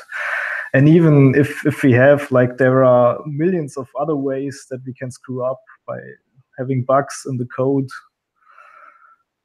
And 0.73 0.87
even 0.87 1.35
if, 1.35 1.65
if 1.65 1.83
we 1.83 1.91
have, 1.91 2.31
like, 2.31 2.57
there 2.57 2.85
are 2.85 3.19
millions 3.25 3.75
of 3.75 3.87
other 3.99 4.15
ways 4.15 4.67
that 4.69 4.79
we 4.85 4.93
can 4.93 5.11
screw 5.11 5.43
up 5.43 5.61
by 5.85 5.97
having 6.57 6.83
bugs 6.83 7.23
in 7.27 7.37
the 7.37 7.47
code 7.55 7.89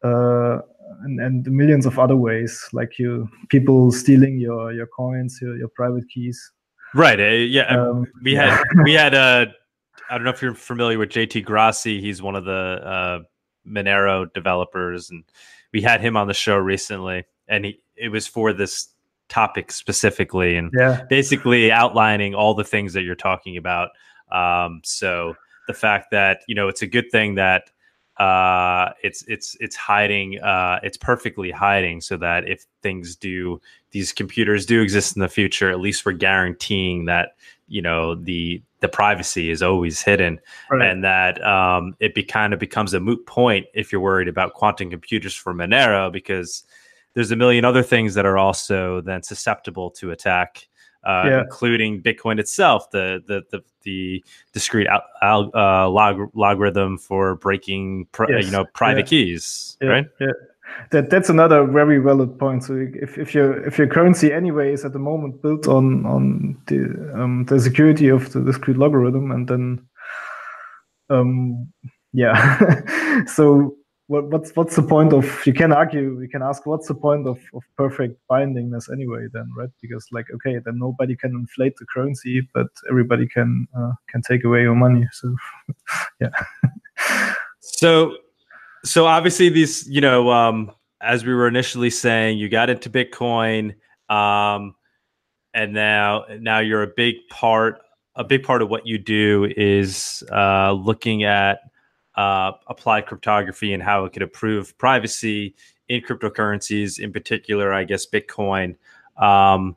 uh, 0.05 0.59
and, 1.03 1.21
and 1.21 1.51
millions 1.51 1.87
of 1.87 1.99
other 1.99 2.17
ways, 2.17 2.69
like 2.73 2.99
you 2.99 3.29
people 3.49 3.91
stealing 3.91 4.39
your 4.39 4.73
your 4.73 4.87
coins, 4.87 5.39
your, 5.41 5.57
your 5.57 5.69
private 5.69 6.05
keys. 6.13 6.53
Right. 6.95 7.19
Uh, 7.19 7.25
yeah. 7.25 7.77
Um, 7.77 8.07
we 8.23 8.35
had 8.35 8.63
we 8.85 8.93
had 8.93 9.15
uh, 9.15 9.47
I 10.09 10.15
don't 10.15 10.25
know 10.25 10.31
if 10.31 10.43
you're 10.43 10.55
familiar 10.55 10.99
with 10.99 11.11
JT 11.11 11.45
Grassi. 11.45 12.01
He's 12.01 12.23
one 12.23 12.37
of 12.37 12.45
the 12.45 12.53
uh, 12.53 13.19
Monero 13.67 14.33
developers, 14.33 15.11
and 15.11 15.25
we 15.73 15.83
had 15.83 16.01
him 16.01 16.17
on 16.17 16.29
the 16.29 16.35
show 16.35 16.57
recently, 16.57 17.25
and 17.49 17.65
he 17.65 17.81
it 17.97 18.11
was 18.11 18.27
for 18.27 18.53
this 18.53 18.89
topic 19.29 19.73
specifically, 19.73 20.57
and 20.57 20.71
yeah. 20.77 21.03
basically 21.09 21.73
outlining 21.73 22.35
all 22.35 22.55
the 22.55 22.65
things 22.65 22.93
that 22.93 23.03
you're 23.03 23.15
talking 23.15 23.57
about. 23.57 23.91
Um, 24.31 24.81
so 24.85 25.35
the 25.67 25.75
fact 25.75 26.11
that 26.11 26.41
you 26.47 26.55
know 26.55 26.69
it's 26.69 26.83
a 26.83 26.87
good 26.87 27.11
thing 27.11 27.35
that 27.37 27.71
uh, 28.19 28.93
it's 29.03 29.23
it's 29.29 29.57
it's 29.61 29.77
hiding 29.77 30.41
uh, 30.41 30.81
it's 30.83 30.97
perfectly 30.97 31.51
hiding 31.51 32.01
so 32.01 32.17
that 32.17 32.49
if 32.49 32.65
things 32.83 33.15
do 33.15 33.61
these 33.91 34.13
computers 34.13 34.65
do 34.65 34.81
exist 34.81 35.17
in 35.17 35.23
the 35.23 35.29
future 35.29 35.71
at 35.71 35.81
least 35.81 36.07
we're 36.07 36.13
guaranteeing 36.13 37.05
that 37.07 37.37
you 37.69 37.83
know 37.83 38.15
the 38.15 38.63
the 38.81 38.89
privacy 38.89 39.51
is 39.51 39.63
always 39.63 40.01
hidden 40.01 40.41
right. 40.71 40.89
and 40.89 41.03
that 41.05 41.45
um, 41.45 41.95
it 41.99 42.15
be, 42.15 42.23
kind 42.23 42.53
of 42.53 42.61
becomes 42.61 42.95
a 42.95 43.01
moot 43.01 43.25
point 43.27 43.67
if 43.75 43.91
you're 43.91 44.01
worried 44.01 44.29
about 44.29 44.55
quantum 44.55 44.91
computers 44.91 45.35
for 45.35 45.53
monero 45.53 46.11
because 46.11 46.65
there's 47.17 47.33
a 47.33 47.37
million 47.37 47.65
other 47.65 47.83
things 47.83 48.15
that 48.15 48.25
are 48.25 48.39
also 48.39 49.01
then 49.01 49.25
susceptible 49.25 49.91
to 49.91 50.13
attack 50.13 50.69
uh, 51.07 51.25
yeah. 51.25 51.41
including 51.43 52.03
Bitcoin 52.03 52.41
itself, 52.41 52.91
the 52.91 53.23
the 53.27 53.43
the, 53.51 53.63
the 53.83 54.25
discrete 54.53 54.89
al, 54.89 55.03
al, 55.23 55.51
uh, 55.55 55.89
log, 55.89 56.31
logarithm 56.35 56.99
for 56.99 57.37
breaking 57.37 58.07
pri- 58.11 58.27
yes. 58.31 58.45
you 58.45 58.51
know 58.51 58.65
private 58.75 59.07
yeah. 59.07 59.23
keys, 59.23 59.77
yeah. 59.81 59.89
right? 59.89 60.07
Yeah. 60.21 60.33
That, 60.91 61.11
that's 61.11 61.31
another 61.31 61.65
very 61.65 61.99
valid 61.99 62.39
point. 62.41 62.65
So 62.65 62.75
if, 62.75 63.17
if 63.17 63.35
your 63.35 63.65
if 63.65 63.79
your 63.79 63.87
currency 63.87 64.33
anyway 64.33 64.73
is 64.73 64.85
at 64.85 64.93
the 64.93 64.99
moment 64.99 65.41
built 65.41 65.69
on 65.69 66.05
on 66.05 66.61
the 66.67 67.13
um, 67.15 67.45
the 67.45 67.61
security 67.61 68.09
of 68.09 68.33
the 68.33 68.41
discrete 68.41 68.77
logarithm, 68.77 69.31
and 69.31 69.47
then 69.47 69.87
um, 71.09 71.73
yeah, 72.13 73.25
so 73.27 73.77
what, 74.09 74.31
what's 74.31 74.55
what's 74.55 74.77
the 74.77 74.83
point 74.83 75.13
of 75.13 75.47
you 75.47 75.53
can 75.53 75.73
argue 75.73 76.21
you 76.21 76.29
can 76.29 76.43
ask 76.43 76.65
what's 76.65 76.87
the 76.87 76.95
point 76.95 77.27
of, 77.27 77.39
of 77.55 77.63
perfect 77.77 78.19
bindingness 78.31 78.91
anyway 78.93 79.27
then 79.33 79.51
right? 79.57 79.71
Because 79.83 80.07
like 80.13 80.27
okay 80.35 80.61
then 80.65 80.79
nobody 80.79 81.17
can 81.17 81.33
inflate 81.33 81.77
the 81.77 81.87
currency 81.93 82.49
but 82.55 82.69
everybody 82.89 83.27
can 83.27 83.67
uh, 83.77 83.93
can 84.09 84.23
take 84.23 84.45
away 84.45 84.63
your 84.63 84.77
money. 84.77 85.07
So 85.13 85.35
yeah. 86.21 86.31
So 87.61 88.17
so 88.85 89.07
obviously 89.07 89.49
these 89.49 89.89
you 89.89 90.01
know 90.01 90.31
um 90.31 90.71
as 91.01 91.25
we 91.25 91.35
were 91.35 91.49
initially 91.49 91.91
saying 91.91 92.39
you 92.39 92.49
got 92.49 92.71
into 92.71 92.89
bitcoin 92.89 93.75
um 94.09 94.75
and 95.53 95.73
now 95.73 96.25
now 96.39 96.61
you're 96.61 96.83
a 96.83 96.93
big 96.97 97.17
part 97.29 97.81
a 98.15 98.23
big 98.23 98.45
part 98.45 98.63
of 98.63 98.71
what 98.71 98.87
you 98.87 98.99
do 98.99 99.53
is 99.57 100.23
uh 100.33 100.71
looking 100.73 101.25
at 101.25 101.59
uh, 102.17 102.53
applied 102.67 103.07
cryptography 103.07 103.73
and 103.73 103.83
how 103.83 104.05
it 104.05 104.13
could 104.13 104.23
improve 104.23 104.77
privacy 104.79 105.55
in 105.89 106.01
cryptocurrencies, 106.03 106.99
in 106.99 107.13
particular, 107.13 107.73
I 107.73 107.85
guess 107.85 108.07
Bitcoin. 108.07 108.77
Um, 109.17 109.77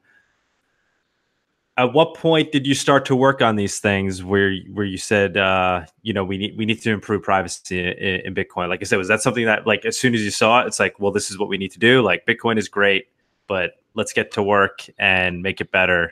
at 1.77 1.93
what 1.93 2.13
point 2.13 2.51
did 2.51 2.67
you 2.67 2.75
start 2.75 3.05
to 3.05 3.15
work 3.15 3.41
on 3.41 3.55
these 3.55 3.79
things 3.79 4.21
where 4.21 4.53
where 4.73 4.85
you 4.85 4.97
said 4.97 5.37
uh, 5.37 5.85
you 6.01 6.11
know 6.11 6.25
we 6.25 6.37
need 6.37 6.57
we 6.57 6.65
need 6.65 6.81
to 6.81 6.91
improve 6.91 7.23
privacy 7.23 7.79
in, 7.79 8.21
in, 8.21 8.35
Bitcoin? 8.35 8.67
Like 8.67 8.81
I 8.81 8.83
said, 8.83 8.97
was 8.97 9.07
that 9.07 9.21
something 9.21 9.45
that 9.45 9.65
like 9.65 9.85
as 9.85 9.97
soon 9.97 10.13
as 10.13 10.21
you 10.21 10.29
saw 10.29 10.61
it, 10.61 10.67
it's 10.67 10.79
like 10.79 10.99
well 10.99 11.13
this 11.13 11.31
is 11.31 11.39
what 11.39 11.47
we 11.47 11.57
need 11.57 11.71
to 11.71 11.79
do. 11.79 12.01
Like 12.01 12.25
Bitcoin 12.25 12.57
is 12.57 12.67
great, 12.67 13.07
but 13.47 13.75
let's 13.93 14.11
get 14.11 14.31
to 14.33 14.43
work 14.43 14.85
and 14.97 15.41
make 15.41 15.61
it 15.61 15.71
better, 15.71 16.11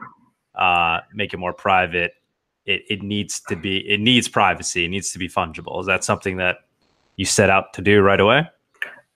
uh, 0.55 1.01
make 1.13 1.34
it 1.34 1.38
more 1.38 1.53
private. 1.53 2.13
It, 2.68 2.84
it 2.90 3.02
needs 3.02 3.42
to 3.48 3.56
be 3.56 3.80
it 3.90 4.00
needs 4.00 4.28
privacy. 4.28 4.86
It 4.86 4.90
needs 4.90 5.12
to 5.14 5.20
be 5.20 5.28
fungible. 5.28 5.80
Is 5.80 5.88
that 5.88 6.04
something 6.04 6.38
that 6.38 6.58
you 7.16 7.26
set 7.26 7.50
out 7.50 7.74
to 7.74 7.82
do 7.82 8.02
right 8.02 8.20
away? 8.20 8.48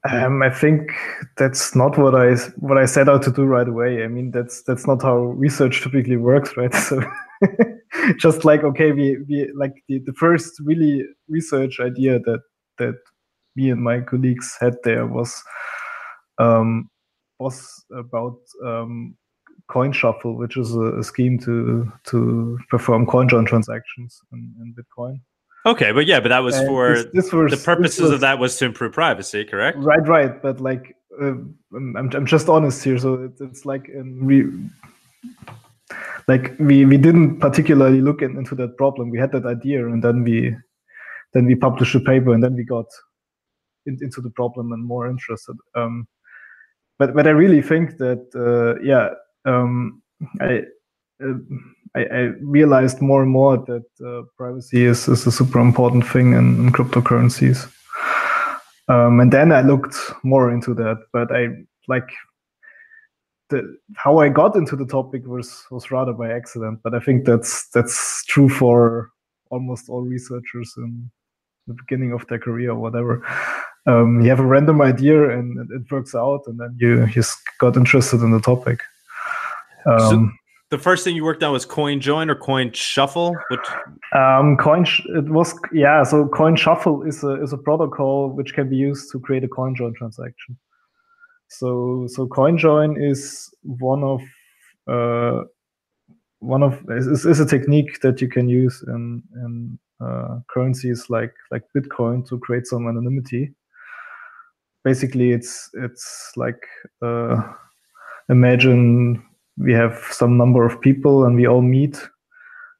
Um, 0.09 0.41
I 0.41 0.49
think 0.49 0.91
that's 1.37 1.75
not 1.75 1.97
what 1.97 2.15
I 2.15 2.35
what 2.57 2.77
I 2.77 2.85
set 2.85 3.07
out 3.07 3.21
to 3.23 3.31
do 3.31 3.43
right 3.43 3.67
away. 3.67 4.03
I 4.03 4.07
mean, 4.07 4.31
that's 4.31 4.63
that's 4.63 4.87
not 4.87 5.03
how 5.03 5.17
research 5.17 5.83
typically 5.83 6.17
works, 6.17 6.57
right? 6.57 6.73
So, 6.83 7.01
just 8.17 8.45
like 8.45 8.63
okay, 8.63 8.91
we 8.91 9.17
we 9.27 9.51
like 9.55 9.73
the, 9.87 9.99
the 9.99 10.13
first 10.13 10.59
really 10.63 11.03
research 11.27 11.79
idea 11.79 12.19
that 12.19 12.41
that 12.77 12.95
me 13.55 13.69
and 13.69 13.83
my 13.83 13.99
colleagues 14.01 14.57
had 14.59 14.75
there 14.83 15.05
was 15.05 15.43
um, 16.39 16.89
was 17.39 17.83
about 17.91 18.37
um, 18.65 19.15
coin 19.71 19.91
shuffle, 19.91 20.35
which 20.35 20.57
is 20.57 20.75
a, 20.75 20.99
a, 20.99 21.03
scheme 21.03 21.39
to 21.39 21.91
to 22.05 22.59
perform 22.69 23.05
coin 23.05 23.27
join 23.29 23.45
transactions 23.45 24.19
in, 24.33 24.53
in 24.61 24.75
Bitcoin. 24.75 25.21
Okay, 25.65 25.91
but 25.91 26.05
yeah, 26.07 26.19
but 26.19 26.29
that 26.29 26.39
was 26.39 26.57
and 26.57 26.67
for 26.67 26.95
this, 26.95 27.05
this 27.13 27.33
was, 27.33 27.51
the 27.51 27.57
purposes 27.57 28.01
was, 28.01 28.11
of 28.11 28.19
that 28.21 28.39
was 28.39 28.57
to 28.57 28.65
improve 28.65 28.93
privacy, 28.93 29.45
correct? 29.45 29.77
Right, 29.77 30.05
right. 30.07 30.41
But 30.41 30.59
like, 30.59 30.95
uh, 31.21 31.35
I'm, 31.75 31.95
I'm 32.13 32.25
just 32.25 32.49
honest 32.49 32.83
here. 32.83 32.97
So 32.97 33.13
it's, 33.25 33.41
it's 33.41 33.65
like 33.65 33.89
we, 34.21 34.51
like 36.27 36.55
we 36.59 36.85
we 36.85 36.97
didn't 36.97 37.39
particularly 37.39 38.01
look 38.01 38.21
in, 38.21 38.37
into 38.37 38.55
that 38.55 38.75
problem. 38.77 39.11
We 39.11 39.19
had 39.19 39.31
that 39.33 39.45
idea, 39.45 39.85
and 39.85 40.03
then 40.03 40.23
we 40.23 40.55
then 41.33 41.45
we 41.45 41.55
published 41.55 41.95
a 41.95 41.99
paper, 41.99 42.33
and 42.33 42.43
then 42.43 42.55
we 42.55 42.63
got 42.63 42.87
in, 43.85 43.99
into 44.01 44.19
the 44.19 44.31
problem 44.31 44.73
and 44.73 44.83
more 44.83 45.07
interested. 45.07 45.55
Um, 45.75 46.07
but 46.97 47.13
but 47.13 47.27
I 47.27 47.31
really 47.31 47.61
think 47.61 47.97
that 47.97 48.25
uh, 48.35 48.81
yeah, 48.83 49.09
um, 49.45 50.01
I. 50.39 50.63
Uh, 51.23 51.33
I, 51.93 52.03
I, 52.03 52.19
realized 52.39 53.01
more 53.01 53.21
and 53.21 53.31
more 53.31 53.57
that 53.57 53.83
uh, 54.05 54.21
privacy 54.37 54.85
is, 54.85 55.09
is 55.09 55.27
a 55.27 55.31
super 55.31 55.59
important 55.59 56.07
thing 56.07 56.31
in, 56.31 56.55
in 56.55 56.71
cryptocurrencies. 56.71 57.69
Um, 58.87 59.19
and 59.19 59.31
then 59.31 59.51
I 59.51 59.61
looked 59.61 59.95
more 60.23 60.51
into 60.51 60.73
that, 60.75 60.97
but 61.13 61.31
I 61.33 61.49
like 61.87 62.09
the 63.49 63.77
how 63.95 64.17
I 64.17 64.29
got 64.29 64.55
into 64.55 64.75
the 64.75 64.85
topic 64.85 65.25
was 65.25 65.65
was 65.71 65.91
rather 65.91 66.13
by 66.13 66.31
accident. 66.31 66.79
But 66.83 66.95
I 66.95 66.99
think 66.99 67.25
that's 67.25 67.69
that's 67.69 68.25
true 68.25 68.49
for 68.49 69.11
almost 69.49 69.89
all 69.89 70.01
researchers 70.01 70.73
in 70.77 71.09
the 71.67 71.73
beginning 71.73 72.11
of 72.11 72.25
their 72.27 72.39
career 72.39 72.71
or 72.71 72.79
whatever. 72.79 73.23
Um, 73.85 74.21
you 74.21 74.29
have 74.29 74.39
a 74.39 74.45
random 74.45 74.81
idea 74.81 75.37
and 75.37 75.69
it 75.71 75.91
works 75.91 76.13
out, 76.13 76.41
and 76.47 76.59
then 76.59 76.75
you 76.79 77.05
just 77.07 77.37
got 77.59 77.77
interested 77.77 78.21
in 78.21 78.31
the 78.31 78.41
topic. 78.41 78.81
Um, 79.85 79.99
so- 79.99 80.29
the 80.71 80.77
first 80.77 81.03
thing 81.03 81.17
you 81.17 81.25
worked 81.25 81.43
on 81.43 81.51
was 81.51 81.65
coin 81.65 81.99
join 81.99 82.29
or 82.29 82.35
coin 82.35 82.71
shuffle? 82.71 83.35
Which 83.49 83.67
um, 84.15 84.55
coin 84.55 84.85
sh- 84.85 85.05
it 85.09 85.29
was 85.29 85.53
yeah 85.73 86.03
so 86.03 86.29
coin 86.29 86.55
shuffle 86.55 87.03
is 87.03 87.23
a 87.25 87.43
is 87.43 87.51
a 87.51 87.57
protocol 87.57 88.29
which 88.29 88.53
can 88.53 88.69
be 88.69 88.77
used 88.77 89.11
to 89.11 89.19
create 89.19 89.43
a 89.43 89.49
coin 89.49 89.75
join 89.75 89.93
transaction. 89.93 90.57
So 91.49 92.07
so 92.07 92.25
coin 92.25 92.57
join 92.57 92.95
is 93.01 93.53
one 93.63 94.01
of 94.01 94.21
uh, 94.87 95.43
one 96.39 96.63
of 96.63 96.81
is, 96.89 97.25
is 97.25 97.41
a 97.41 97.45
technique 97.45 97.99
that 97.99 98.21
you 98.21 98.29
can 98.29 98.47
use 98.47 98.81
in 98.87 99.21
in 99.43 99.77
uh, 99.99 100.39
currencies 100.49 101.09
like 101.09 101.33
like 101.51 101.63
bitcoin 101.75 102.25
to 102.29 102.39
create 102.39 102.65
some 102.65 102.87
anonymity. 102.87 103.53
Basically 104.85 105.33
it's 105.33 105.69
it's 105.73 106.31
like 106.37 106.65
uh, 107.01 107.41
imagine 108.29 109.21
we 109.57 109.73
have 109.73 109.99
some 110.11 110.37
number 110.37 110.65
of 110.65 110.79
people 110.81 111.25
and 111.25 111.35
we 111.35 111.47
all 111.47 111.61
meet 111.61 111.97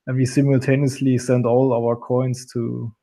and 0.08 0.18
we 0.18 0.26
simultaneously 0.26 1.18
send 1.18 1.46
all 1.46 1.74
our 1.74 1.96
coins 1.96 2.46
to 2.54 2.94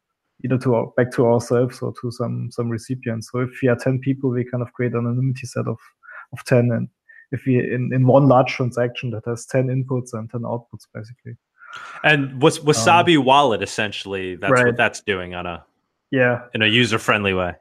either 0.45 0.59
to 0.59 0.75
our, 0.75 0.87
back 0.97 1.13
to 1.13 1.27
ourselves 1.27 1.81
or 1.81 1.93
to 2.01 2.11
some 2.11 2.51
some 2.51 2.69
recipients. 2.69 3.31
So 3.31 3.41
if 3.41 3.51
we 3.63 3.69
are 3.69 3.77
10 3.77 4.01
people, 4.01 4.31
we 4.31 4.45
kind 4.45 4.63
of 4.63 4.73
create 4.73 4.93
an 4.93 5.01
anonymity 5.01 5.47
set 5.47 5.67
of, 5.67 5.79
of 6.33 6.45
10. 6.45 6.71
And 6.71 6.89
if 7.33 7.45
we 7.47 7.59
in, 7.59 7.91
in 7.93 8.07
one 8.07 8.29
large 8.29 8.53
transaction 8.53 9.11
that 9.11 9.25
has 9.27 9.47
10 9.47 9.69
inputs 9.69 10.13
and 10.13 10.31
10 10.31 10.43
outputs 10.43 10.87
basically. 10.95 11.37
And 12.03 12.41
was 12.41 12.61
Wasabi 12.61 13.19
um, 13.19 13.25
wallet 13.25 13.63
essentially 13.63 14.37
that's 14.37 14.51
right. 14.51 14.67
what 14.67 14.77
that's 14.77 15.03
doing 15.03 15.35
on 15.35 15.45
a 15.47 15.65
yeah 16.11 16.47
in 16.55 16.63
a 16.63 16.67
user 16.67 16.99
friendly 16.99 17.35
way. 17.35 17.55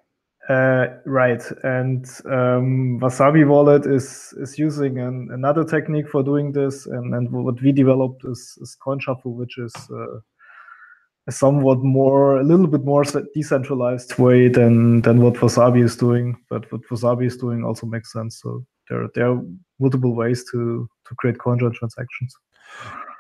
Uh, 0.50 0.88
right, 1.06 1.44
and 1.64 2.06
um, 2.26 3.00
Wasabi 3.02 3.46
Wallet 3.46 3.86
is 3.86 4.34
is 4.38 4.58
using 4.58 4.98
an, 4.98 5.28
another 5.34 5.66
technique 5.66 6.08
for 6.08 6.24
doing 6.24 6.54
this, 6.54 6.86
and, 6.86 7.14
and 7.14 7.30
what 7.32 7.62
we 7.62 7.74
developed 7.74 8.24
is, 8.24 8.58
is 8.62 8.78
Coin 8.82 8.98
Shuffle, 9.00 9.34
which 9.34 9.58
is 9.58 9.74
uh, 9.92 10.20
a 11.28 11.32
somewhat 11.34 11.80
more, 11.80 12.38
a 12.38 12.44
little 12.44 12.68
bit 12.68 12.86
more 12.86 13.04
decentralized 13.34 14.18
way 14.18 14.48
than 14.48 15.02
than 15.02 15.22
what 15.22 15.34
Wasabi 15.34 15.84
is 15.84 15.98
doing. 15.98 16.38
But 16.50 16.72
what 16.72 16.82
Wasabi 16.90 17.26
is 17.26 17.36
doing 17.36 17.66
also 17.66 17.86
makes 17.86 18.14
sense. 18.14 18.40
So 18.42 18.66
there 18.90 19.10
there 19.16 19.32
are 19.32 19.42
multiple 19.80 20.16
ways 20.16 20.46
to 20.52 20.90
to 21.10 21.16
create 21.16 21.40
CoinJoin 21.40 21.74
transactions. 21.74 22.34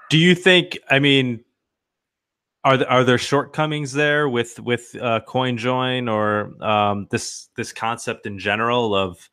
Do 0.09 0.17
you 0.17 0.33
think? 0.33 0.77
I 0.89 0.99
mean, 0.99 1.43
are 2.67 2.75
there, 2.75 2.91
are 2.91 3.03
there 3.05 3.17
shortcomings 3.17 3.93
there 3.93 4.27
with 4.27 4.59
with 4.59 4.93
uh, 5.01 5.21
CoinJoin 5.25 6.11
or 6.11 6.61
um, 6.61 7.07
this 7.11 7.47
this 7.55 7.71
concept 7.71 8.25
in 8.25 8.37
general 8.37 8.93
of 8.93 9.29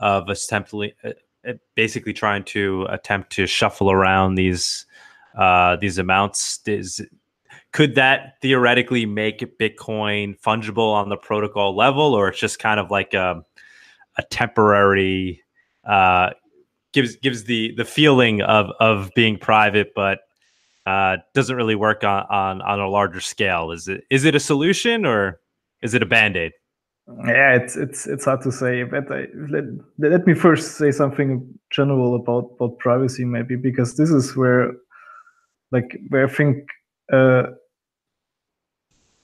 of 0.00 0.30
attempting 0.30 0.92
uh, 1.04 1.52
basically 1.74 2.14
trying 2.14 2.44
to 2.44 2.86
attempt 2.88 3.30
to 3.32 3.46
shuffle 3.46 3.90
around 3.90 4.36
these 4.36 4.86
uh, 5.36 5.76
these 5.76 5.98
amounts? 5.98 6.60
Is 6.66 7.02
could 7.72 7.94
that 7.96 8.40
theoretically 8.40 9.04
make 9.04 9.58
Bitcoin 9.58 10.40
fungible 10.40 10.94
on 10.94 11.10
the 11.10 11.18
protocol 11.18 11.76
level, 11.76 12.14
or 12.14 12.28
it's 12.28 12.40
just 12.40 12.58
kind 12.58 12.80
of 12.80 12.90
like 12.90 13.12
a 13.12 13.44
a 14.16 14.22
temporary 14.30 15.42
uh, 15.84 16.30
gives 16.94 17.16
gives 17.16 17.44
the 17.44 17.74
the 17.76 17.84
feeling 17.84 18.40
of 18.40 18.70
of 18.80 19.10
being 19.14 19.36
private, 19.36 19.92
but 19.94 20.20
uh, 20.88 21.16
doesn't 21.34 21.56
really 21.56 21.78
work 21.86 22.00
on, 22.04 22.24
on 22.30 22.62
on 22.62 22.80
a 22.80 22.88
larger 22.88 23.20
scale. 23.20 23.72
Is 23.76 23.88
it 23.88 24.00
is 24.10 24.24
it 24.24 24.34
a 24.34 24.40
solution 24.40 25.04
or 25.04 25.40
is 25.82 25.94
it 25.94 26.02
a 26.02 26.06
band 26.06 26.36
aid? 26.36 26.52
Yeah, 27.26 27.54
it's 27.54 27.76
it's 27.76 28.06
it's 28.06 28.24
hard 28.24 28.42
to 28.42 28.52
say. 28.52 28.84
But 28.84 29.10
I, 29.10 29.26
let, 29.50 29.64
let 29.98 30.26
me 30.26 30.34
first 30.34 30.76
say 30.78 30.90
something 30.92 31.28
general 31.70 32.14
about 32.14 32.50
about 32.56 32.78
privacy, 32.78 33.24
maybe 33.24 33.56
because 33.56 33.96
this 33.96 34.10
is 34.10 34.36
where, 34.36 34.72
like, 35.72 35.98
where 36.10 36.26
I 36.26 36.30
think, 36.30 36.68
uh, 37.12 37.44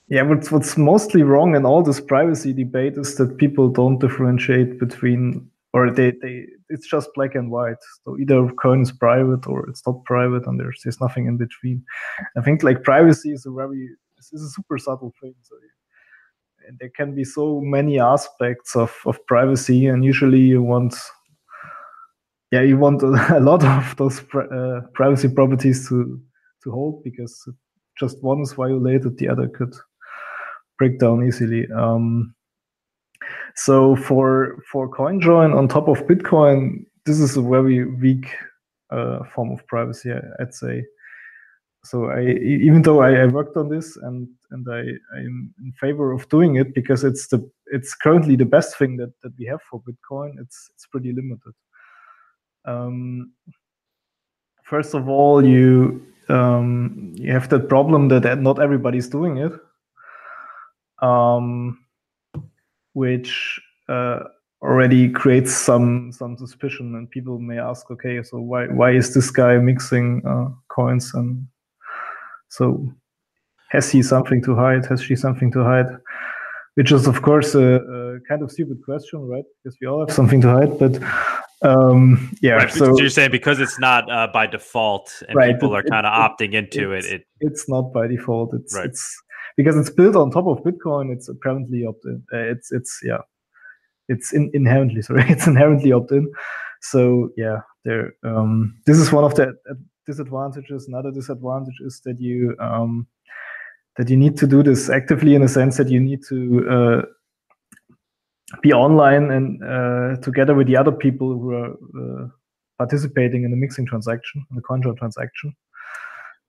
yeah, 0.08 0.22
what's 0.22 0.50
what's 0.50 0.76
mostly 0.76 1.22
wrong 1.22 1.56
in 1.56 1.66
all 1.66 1.82
this 1.82 2.00
privacy 2.00 2.52
debate 2.52 2.96
is 2.96 3.16
that 3.16 3.36
people 3.36 3.68
don't 3.68 4.00
differentiate 4.00 4.78
between 4.78 5.50
or 5.74 5.90
they, 5.90 6.12
they 6.22 6.46
it's 6.70 6.88
just 6.88 7.10
black 7.14 7.34
and 7.34 7.50
white. 7.50 7.82
So 8.04 8.16
either 8.18 8.48
coin 8.62 8.82
is 8.82 8.92
private 8.92 9.46
or 9.48 9.68
it's 9.68 9.82
not 9.86 10.04
private, 10.04 10.46
and 10.46 10.58
there's 10.58 10.80
there's 10.84 11.00
nothing 11.00 11.26
in 11.26 11.36
between. 11.36 11.84
I 12.38 12.42
think 12.42 12.62
like 12.62 12.84
privacy 12.84 13.32
is 13.32 13.44
a 13.44 13.50
very 13.50 13.90
is 14.32 14.42
a 14.42 14.50
super 14.50 14.78
subtle 14.78 15.12
thing. 15.20 15.34
So 15.42 15.56
and 16.66 16.78
there 16.78 16.90
can 16.96 17.14
be 17.14 17.24
so 17.24 17.60
many 17.60 17.98
aspects 17.98 18.74
of, 18.76 18.94
of 19.04 19.18
privacy, 19.26 19.86
and 19.86 20.04
usually 20.04 20.40
you 20.40 20.62
want 20.62 20.94
yeah 22.52 22.62
you 22.62 22.78
want 22.78 23.02
a, 23.02 23.40
lot 23.40 23.64
of 23.64 23.96
those 23.96 24.20
uh, 24.34 24.80
privacy 24.94 25.28
properties 25.28 25.88
to 25.88 26.20
to 26.62 26.70
hold 26.70 27.02
because 27.02 27.48
just 27.98 28.22
one 28.22 28.40
is 28.40 28.52
violated, 28.52 29.18
the 29.18 29.28
other 29.28 29.48
could 29.48 29.74
break 30.78 30.98
down 30.98 31.26
easily. 31.26 31.66
Um, 31.72 32.33
so 33.56 33.96
for 33.96 34.62
for 34.70 34.88
CoinJoin 34.88 35.56
on 35.56 35.68
top 35.68 35.88
of 35.88 36.06
Bitcoin, 36.06 36.84
this 37.04 37.20
is 37.20 37.36
a 37.36 37.42
very 37.42 37.84
weak 37.84 38.26
uh, 38.90 39.24
form 39.34 39.52
of 39.52 39.66
privacy, 39.66 40.12
I'd 40.40 40.54
say. 40.54 40.84
So 41.84 42.06
I, 42.06 42.22
even 42.22 42.80
though 42.80 43.02
I, 43.02 43.12
I, 43.22 43.26
worked 43.26 43.58
on 43.58 43.68
this 43.68 43.96
and 43.98 44.26
and 44.50 44.66
I 44.70 44.80
I'm 45.16 45.54
in 45.62 45.72
favor 45.78 46.12
of 46.12 46.26
doing 46.30 46.56
it 46.56 46.74
because 46.74 47.04
it's 47.04 47.26
the 47.28 47.46
it's 47.66 47.94
currently 47.94 48.36
the 48.36 48.46
best 48.46 48.78
thing 48.78 48.96
that 48.96 49.12
that 49.22 49.32
we 49.38 49.44
have 49.46 49.60
for 49.70 49.82
Bitcoin. 49.82 50.40
It's 50.40 50.70
it's 50.74 50.86
pretty 50.86 51.12
limited. 51.12 51.52
Um, 52.64 53.32
first 54.62 54.94
of 54.94 55.10
all, 55.10 55.44
you 55.44 56.06
um, 56.30 57.12
you 57.16 57.30
have 57.32 57.50
that 57.50 57.68
problem 57.68 58.08
that 58.08 58.40
not 58.40 58.60
everybody's 58.60 59.08
doing 59.08 59.36
it. 59.36 59.52
Um, 61.02 61.83
which 62.94 63.60
uh, 63.88 64.20
already 64.62 65.10
creates 65.10 65.52
some 65.52 66.10
some 66.10 66.36
suspicion, 66.38 66.94
and 66.96 67.10
people 67.10 67.38
may 67.38 67.58
ask, 67.58 67.90
okay, 67.90 68.22
so 68.22 68.38
why 68.40 68.66
why 68.66 68.90
is 68.92 69.12
this 69.14 69.30
guy 69.30 69.58
mixing 69.58 70.22
uh, 70.26 70.48
coins, 70.68 71.12
and 71.14 71.46
so 72.48 72.90
has 73.70 73.90
he 73.90 74.02
something 74.02 74.42
to 74.42 74.54
hide? 74.54 74.86
Has 74.86 75.02
she 75.02 75.16
something 75.16 75.52
to 75.52 75.62
hide? 75.62 75.86
Which 76.76 76.90
is, 76.90 77.06
of 77.06 77.22
course, 77.22 77.54
a, 77.54 77.76
a 77.76 78.20
kind 78.28 78.42
of 78.42 78.50
stupid 78.50 78.78
question, 78.84 79.20
right? 79.20 79.44
Because 79.62 79.76
we 79.80 79.86
all 79.86 80.00
have 80.00 80.10
something 80.14 80.40
to 80.40 80.48
hide, 80.48 80.78
but 80.78 80.98
Um, 81.62 82.30
yeah. 82.42 82.56
Right, 82.56 82.70
so 82.70 82.92
you're 82.98 83.08
saying 83.08 83.30
because 83.30 83.58
it's 83.58 83.78
not 83.78 84.10
uh, 84.10 84.28
by 84.30 84.46
default 84.46 85.08
and 85.28 85.34
Right, 85.34 85.54
people 85.54 85.72
it- 85.74 85.78
are 85.78 85.82
kind 85.82 86.04
of 86.04 86.12
opting 86.12 86.52
into 86.52 86.92
it, 86.92 87.04
it's- 87.06 87.12
it 87.14 87.26
it's 87.40 87.68
not 87.70 87.90
by 87.92 88.06
default. 88.06 88.52
It's 88.52 88.74
Right. 88.76 88.86
it's 88.86 89.04
because 89.56 89.76
it's 89.76 89.90
built 89.90 90.16
on 90.16 90.30
top 90.30 90.46
of 90.46 90.62
Bitcoin. 90.64 91.12
It's 91.12 91.28
apparently 91.28 91.86
opt-in. 91.86 92.22
Uh, 92.32 92.38
it's 92.38 92.72
it's 92.72 93.00
yeah, 93.02 93.22
it's 94.08 94.32
in, 94.32 94.50
inherently 94.54 95.02
sorry, 95.08 95.24
it's 95.28 95.46
inherently 95.46 95.92
opt-in. 95.92 96.30
So 96.80 97.30
yeah, 97.36 97.60
there. 97.84 98.14
Um, 98.24 98.76
this 98.86 98.98
is 98.98 99.12
one 99.12 99.24
of 99.24 99.34
the 99.34 99.56
disadvantages. 100.06 100.88
Another 100.88 101.10
disadvantage 101.10 101.80
is 101.80 102.00
that 102.04 102.20
you 102.20 102.56
um, 102.60 103.06
that 103.96 104.08
you 104.08 104.16
need 104.16 104.36
to 104.38 104.46
do 104.46 104.62
this 104.62 104.90
actively 104.90 105.34
in 105.34 105.42
a 105.42 105.48
sense 105.48 105.76
that 105.76 105.88
you 105.88 106.00
need 106.00 106.20
to 106.28 106.68
uh, 106.68 107.02
be 108.60 108.72
online 108.72 109.30
and 109.30 109.62
uh, 109.62 110.20
together 110.20 110.54
with 110.54 110.66
the 110.66 110.76
other 110.76 110.92
people 110.92 111.28
who 111.38 111.52
are 111.52 111.72
uh, 111.72 112.28
participating 112.78 113.44
in 113.44 113.50
the 113.50 113.56
mixing 113.56 113.86
transaction, 113.86 114.44
in 114.50 114.56
the 114.56 114.62
contra 114.62 114.94
transaction. 114.94 115.54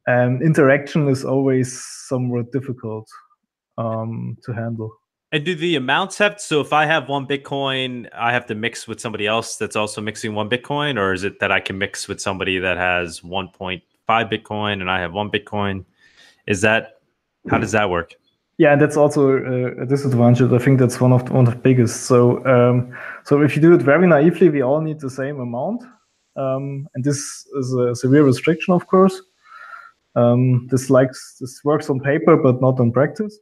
And 0.08 0.42
interaction 0.42 1.08
is 1.08 1.26
always 1.26 1.84
somewhat 2.08 2.52
difficult 2.52 3.08
um, 3.78 4.38
to 4.44 4.54
handle. 4.54 4.92
And 5.32 5.44
do 5.44 5.56
the 5.56 5.76
amounts 5.76 6.18
have 6.20 6.40
so 6.40 6.62
if 6.62 6.72
I 6.72 6.86
have 6.86 7.10
one 7.10 7.28
Bitcoin, 7.28 8.08
I 8.14 8.32
have 8.32 8.46
to 8.46 8.56
mix 8.56 8.88
with 8.88 9.02
somebody 9.02 9.28
else 9.28 9.58
that's 9.58 9.76
also 9.76 10.00
mixing 10.00 10.34
one 10.34 10.50
Bitcoin, 10.50 10.98
or 10.98 11.14
is 11.14 11.24
it 11.24 11.40
that 11.40 11.52
I 11.52 11.60
can 11.60 11.78
mix 11.78 12.08
with 12.08 12.22
somebody 12.22 12.60
that 12.60 12.78
has 12.78 13.22
1.5 13.22 13.82
Bitcoin 14.08 14.82
and 14.82 14.90
I 14.90 15.00
have 15.00 15.14
one 15.14 15.32
Bitcoin? 15.32 15.84
Is 16.48 16.62
that 16.62 17.00
how 17.50 17.58
does 17.58 17.72
that 17.72 17.90
work? 17.90 18.14
Yeah, 18.58 18.72
and 18.72 18.82
that's 18.82 18.96
also 18.96 19.32
a, 19.32 19.82
a 19.82 19.86
disadvantage. 19.86 20.52
I 20.52 20.58
think 20.58 20.80
that's 20.80 21.02
one 21.02 21.12
of 21.12 21.26
the, 21.26 21.34
one 21.34 21.48
of 21.48 21.54
the 21.54 21.60
biggest. 21.60 22.04
So, 22.04 22.46
um, 22.46 22.96
so 23.26 23.42
if 23.42 23.56
you 23.56 23.62
do 23.62 23.74
it 23.74 23.82
very 23.82 24.08
naively, 24.08 24.50
we 24.50 24.62
all 24.62 24.80
need 24.80 25.02
the 25.02 25.10
same 25.10 25.40
amount, 25.42 25.84
um, 26.38 26.88
and 26.96 27.04
this 27.04 27.46
is 27.58 27.74
a 27.74 27.94
severe 27.96 28.24
restriction, 28.24 28.74
of 28.74 28.88
course. 28.88 29.22
Um, 30.16 30.68
this 30.72 30.90
likes 30.90 31.38
this 31.40 31.62
works 31.64 31.90
on 31.90 32.00
paper, 32.00 32.38
but 32.38 32.62
not 32.62 32.80
on 32.80 32.92
practice. 32.92 33.38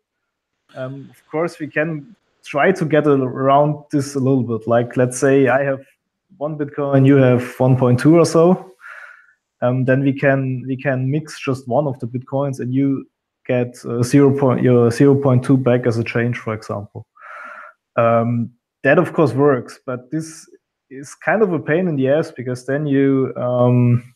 Um, 0.76 1.08
of 1.12 1.26
course, 1.30 1.60
we 1.60 1.68
can 1.68 2.16
try 2.44 2.72
to 2.72 2.86
get 2.86 3.06
around 3.08 3.84
this 3.92 4.16
a 4.16 4.20
little 4.20 4.44
bit. 4.44 4.68
Like, 4.68 4.98
let's 4.98 5.20
say 5.20 5.48
I 5.48 5.64
have 5.64 5.82
one 6.38 6.58
Bitcoin, 6.58 7.06
you 7.06 7.16
have 7.16 7.42
1.2 7.42 8.14
or 8.14 8.26
so. 8.26 8.74
Um, 9.64 9.86
then 9.86 10.02
we 10.02 10.12
can 10.12 10.66
we 10.68 10.76
can 10.76 11.10
mix 11.10 11.40
just 11.40 11.68
one 11.70 11.88
of 11.88 11.98
the 12.00 12.08
bitcoins, 12.08 12.60
and 12.60 12.74
you 12.74 13.08
get 13.48 13.78
uh, 13.86 14.04
zero 14.04 14.38
point 14.38 14.62
your 14.62 14.92
zero 14.92 15.16
point 15.16 15.42
two 15.42 15.56
back 15.56 15.88
as 15.88 15.98
a 15.98 16.04
change, 16.04 16.38
for 16.38 16.54
example. 16.54 17.08
Um, 17.96 18.52
that 18.84 19.00
of 19.00 19.14
course 19.14 19.32
works, 19.34 19.80
but 19.86 20.12
this 20.12 20.50
is 20.90 21.16
kind 21.16 21.42
of 21.42 21.54
a 21.54 21.60
pain 21.60 21.88
in 21.88 21.96
the 21.96 22.10
ass 22.10 22.30
because 22.30 22.66
then 22.66 22.86
you 22.86 23.34
um, 23.38 24.13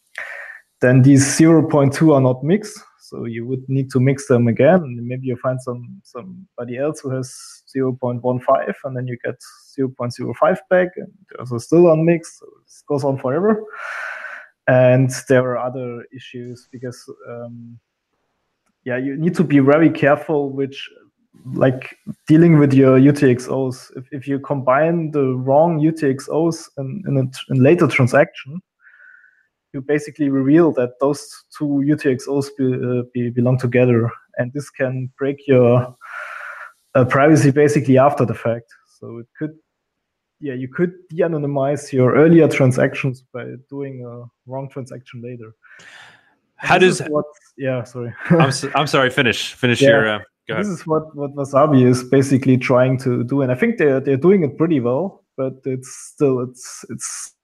then 0.82 1.02
these 1.02 1.36
zero 1.36 1.68
point 1.68 1.94
two 1.94 2.14
are 2.14 2.22
not 2.22 2.44
mixed, 2.44 2.80
so 3.00 3.26
you 3.26 3.46
would 3.48 3.64
need 3.68 3.90
to 3.92 4.00
mix 4.00 4.28
them 4.28 4.48
again. 4.48 4.82
And 4.82 5.08
maybe 5.08 5.28
you 5.28 5.38
find 5.38 5.62
some 5.62 6.02
somebody 6.04 6.78
else 6.78 7.00
who 7.00 7.10
has 7.12 7.36
zero 7.72 7.94
point 7.94 8.22
one 8.24 8.40
five, 8.40 8.76
and 8.84 8.96
then 8.96 9.08
you 9.08 9.18
get 9.24 9.36
zero 9.74 9.90
point 9.90 10.14
zero 10.14 10.34
five 10.40 10.60
back, 10.70 10.90
and 10.96 11.12
those 11.38 11.52
are 11.52 11.60
still 11.60 11.92
unmixed. 11.92 12.40
So 12.40 12.48
goes 12.88 13.04
on 13.04 13.18
forever. 13.18 13.64
And 14.68 15.10
there 15.30 15.44
are 15.52 15.58
other 15.58 16.06
issues 16.14 16.68
because 16.72 17.02
um, 17.30 17.80
yeah, 18.84 18.98
you 18.98 19.16
need 19.16 19.36
to 19.36 19.44
be 19.44 19.60
very 19.60 19.90
careful 19.90 20.50
which 20.50 20.90
like 21.54 21.96
dealing 22.28 22.58
with 22.58 22.74
your 22.74 23.00
UTXOs. 23.00 23.92
If, 23.96 24.06
if 24.12 24.28
you 24.28 24.40
combine 24.40 25.12
the 25.12 25.36
wrong 25.36 25.80
UTXOs 25.80 26.70
in, 26.78 27.04
in 27.08 27.18
a 27.18 27.54
in 27.54 27.64
later 27.64 27.88
transaction, 27.88 28.60
you 29.74 29.82
basically 29.82 30.30
reveal 30.30 30.72
that 30.74 30.92
those 31.00 31.28
two 31.58 31.84
UTXOs 31.86 32.48
be, 32.58 32.74
uh, 32.74 33.04
be, 33.14 33.30
belong 33.30 33.58
together, 33.60 34.10
and 34.38 34.52
this 34.54 34.70
can 34.70 35.10
break 35.18 35.48
your 35.48 35.96
uh, 36.96 37.06
privacy 37.06 37.52
basically 37.52 37.98
after 37.98 38.26
the 38.26 38.34
fact. 38.34 38.66
So 39.00 39.18
it 39.20 39.28
could, 39.38 39.52
yeah, 40.40 40.54
you 40.54 40.68
could 40.68 40.94
de-anonymize 41.10 41.92
your 41.92 42.16
earlier 42.16 42.48
transactions 42.48 43.24
by 43.34 43.46
doing 43.70 44.06
a 44.06 44.24
wrong 44.50 44.70
transaction 44.70 45.22
later. 45.22 45.54
And 46.60 46.70
How 46.70 46.78
does 46.80 47.00
what? 47.02 47.26
Yeah, 47.58 47.84
sorry. 47.84 48.14
I'm, 48.32 48.42
s- 48.50 48.66
I'm 48.74 48.88
sorry, 48.96 49.10
finish 49.12 49.54
finish 49.54 49.82
Yeah. 49.82 49.90
your 49.90 50.10
uh, 50.10 50.20
go 50.48 50.54
ahead. 50.56 50.66
This 50.66 50.72
is 50.80 50.88
what, 50.88 51.16
what 51.16 51.36
Wasabi 51.36 51.86
is 51.86 52.04
basically 52.04 52.58
trying 52.58 52.98
to 53.00 53.24
do, 53.24 53.42
and 53.44 53.52
I 53.52 53.56
think 53.56 53.78
they're 53.78 54.00
they're 54.00 54.18
doing 54.18 54.44
it 54.44 54.58
pretty 54.58 54.80
well, 54.80 55.24
but 55.36 55.54
it's 55.66 55.90
still 56.14 56.40
it's 56.40 56.84
it's 56.90 57.36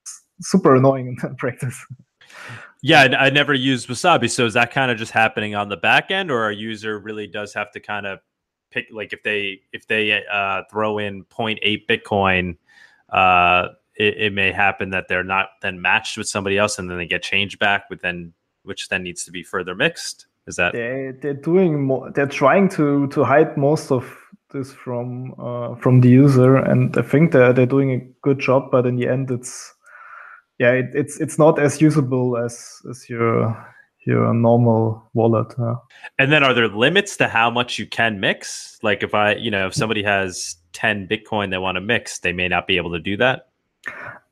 super 0.41 0.75
annoying 0.75 1.15
in 1.21 1.35
practice. 1.37 1.77
Yeah, 2.81 3.15
I, 3.17 3.29
never 3.29 3.53
used 3.53 3.87
Wasabi. 3.87 4.29
So 4.29 4.45
is 4.45 4.55
that 4.55 4.71
kind 4.71 4.91
of 4.91 4.97
just 4.97 5.11
happening 5.11 5.55
on 5.55 5.69
the 5.69 5.77
back 5.77 6.11
end, 6.11 6.29
or 6.29 6.49
a 6.49 6.55
user 6.55 6.99
really 6.99 7.27
does 7.27 7.53
have 7.53 7.71
to 7.71 7.79
kind 7.79 8.05
of 8.05 8.19
pick, 8.71 8.87
like 8.91 9.13
if 9.13 9.23
they 9.23 9.61
if 9.71 9.87
they 9.87 10.21
uh, 10.25 10.63
throw 10.69 10.97
in 10.97 11.23
0.8 11.25 11.87
Bitcoin, 11.87 12.57
uh, 13.09 13.69
it, 13.95 14.17
it 14.17 14.33
may 14.33 14.51
happen 14.51 14.89
that 14.89 15.07
they're 15.07 15.23
not 15.23 15.49
then 15.61 15.81
matched 15.81 16.17
with 16.17 16.27
somebody 16.27 16.57
else, 16.57 16.77
and 16.77 16.89
then 16.89 16.97
they 16.97 17.05
get 17.05 17.23
changed 17.23 17.57
back, 17.59 17.89
with 17.89 18.01
then 18.01 18.33
which 18.63 18.89
then 18.89 19.03
needs 19.03 19.23
to 19.25 19.31
be 19.31 19.43
further 19.43 19.75
mixed. 19.75 20.27
Is 20.45 20.57
that 20.57 20.73
They 20.73 21.13
they're 21.21 21.33
doing 21.33 21.83
more. 21.83 22.11
They're 22.11 22.25
trying 22.25 22.67
to 22.69 23.07
to 23.07 23.23
hide 23.23 23.55
most 23.55 23.91
of 23.91 24.17
this 24.51 24.73
from 24.73 25.33
uh, 25.39 25.75
from 25.75 26.01
the 26.01 26.09
user, 26.09 26.57
and 26.57 26.97
I 26.97 27.01
think 27.01 27.31
they're 27.31 27.53
they're 27.53 27.65
doing 27.65 27.91
a 27.91 27.99
good 28.21 28.39
job. 28.39 28.71
But 28.71 28.85
in 28.85 28.97
the 28.97 29.07
end, 29.07 29.31
it's 29.31 29.72
yeah, 30.59 30.71
it, 30.71 30.91
it's 30.93 31.19
it's 31.19 31.37
not 31.37 31.59
as 31.59 31.81
usable 31.81 32.37
as 32.37 32.81
as 32.89 33.09
your 33.09 33.55
your 34.05 34.33
normal 34.33 35.09
wallet. 35.13 35.53
And 36.19 36.31
then 36.31 36.43
are 36.43 36.53
there 36.53 36.67
limits 36.67 37.17
to 37.17 37.27
how 37.27 37.49
much 37.49 37.79
you 37.79 37.85
can 37.85 38.19
mix? 38.19 38.77
Like 38.83 39.03
if 39.03 39.13
I, 39.13 39.35
you 39.35 39.49
know, 39.49 39.67
if 39.67 39.73
somebody 39.73 40.03
has 40.03 40.57
10 40.73 41.07
Bitcoin 41.07 41.51
they 41.51 41.57
want 41.57 41.75
to 41.75 41.81
mix, 41.81 42.19
they 42.19 42.33
may 42.33 42.47
not 42.47 42.67
be 42.67 42.77
able 42.77 42.91
to 42.91 42.99
do 42.99 43.15
that. 43.17 43.47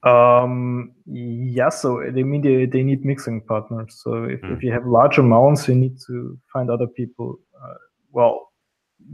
Um, 0.03 0.91
yeah, 1.05 1.69
so 1.69 2.03
they 2.11 2.23
mean 2.23 2.41
they, 2.41 2.65
they 2.65 2.83
need 2.83 3.05
mixing 3.05 3.41
partners. 3.41 4.01
So 4.03 4.25
if, 4.25 4.41
Hmm. 4.41 4.53
if 4.53 4.63
you 4.63 4.71
have 4.71 4.85
large 4.85 5.17
amounts, 5.17 5.67
you 5.67 5.75
need 5.75 5.99
to 6.07 6.37
find 6.51 6.69
other 6.69 6.87
people, 6.87 7.39
uh, 7.61 7.75
well, 8.11 8.49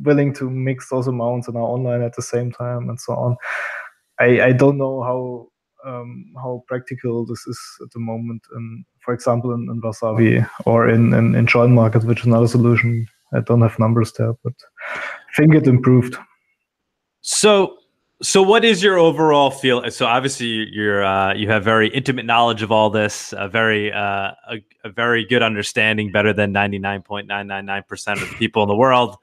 willing 0.04 0.34
to 0.36 0.50
mix 0.50 0.89
those 0.89 1.08
amounts 1.08 1.48
and 1.48 1.58
are 1.58 1.62
online 1.62 2.02
at 2.02 2.15
the 2.15 2.22
same 2.22 2.52
time 2.52 2.89
and 2.89 3.00
so 3.00 3.13
on. 3.13 3.38
I, 4.20 4.41
I 4.41 4.52
don't 4.54 4.78
know 4.78 5.04
how 5.04 5.50
um, 5.88 6.26
how 6.36 6.63
practical 6.67 7.26
this 7.26 7.47
is 7.47 7.60
at 7.84 7.91
the 7.91 8.00
moment. 8.00 8.43
And 8.56 8.86
for 9.00 9.13
example, 9.13 9.54
in, 9.54 9.62
in 9.71 9.82
Wasabi 9.82 10.47
or 10.65 10.89
in, 10.89 11.13
in, 11.13 11.36
in 11.36 11.47
Join 11.47 11.73
Market, 11.73 12.04
which 12.04 12.19
is 12.21 12.26
another 12.26 12.47
solution. 12.47 13.08
I 13.34 13.41
don't 13.41 13.62
have 13.62 13.78
numbers 13.80 14.13
there, 14.13 14.34
but 14.43 14.54
I 14.95 15.34
think 15.36 15.54
it 15.54 15.67
improved. 15.67 16.15
So, 17.21 17.78
so 18.21 18.41
what 18.41 18.63
is 18.63 18.82
your 18.82 18.97
overall 18.97 19.52
feel? 19.52 19.91
So 19.91 20.06
obviously 20.06 20.67
you're 20.71 21.04
uh, 21.04 21.34
you 21.34 21.50
have 21.50 21.63
very 21.63 21.89
intimate 21.89 22.26
knowledge 22.26 22.63
of 22.63 22.71
all 22.71 22.89
this, 22.89 23.34
a 23.38 23.50
very 23.50 23.91
uh, 23.91 24.32
a, 24.50 24.63
a 24.86 24.89
very 24.89 25.26
good 25.26 25.43
understanding, 25.43 26.12
better 26.12 26.34
than 26.34 26.52
ninety 26.52 26.80
nine 26.80 27.02
point 27.02 27.28
nine 27.28 27.47
nine 27.47 27.65
nine 27.65 27.84
percent 27.88 28.21
of 28.21 28.30
the 28.30 28.36
people 28.36 28.63
in 28.63 28.69
the 28.69 28.76
world. 28.76 29.17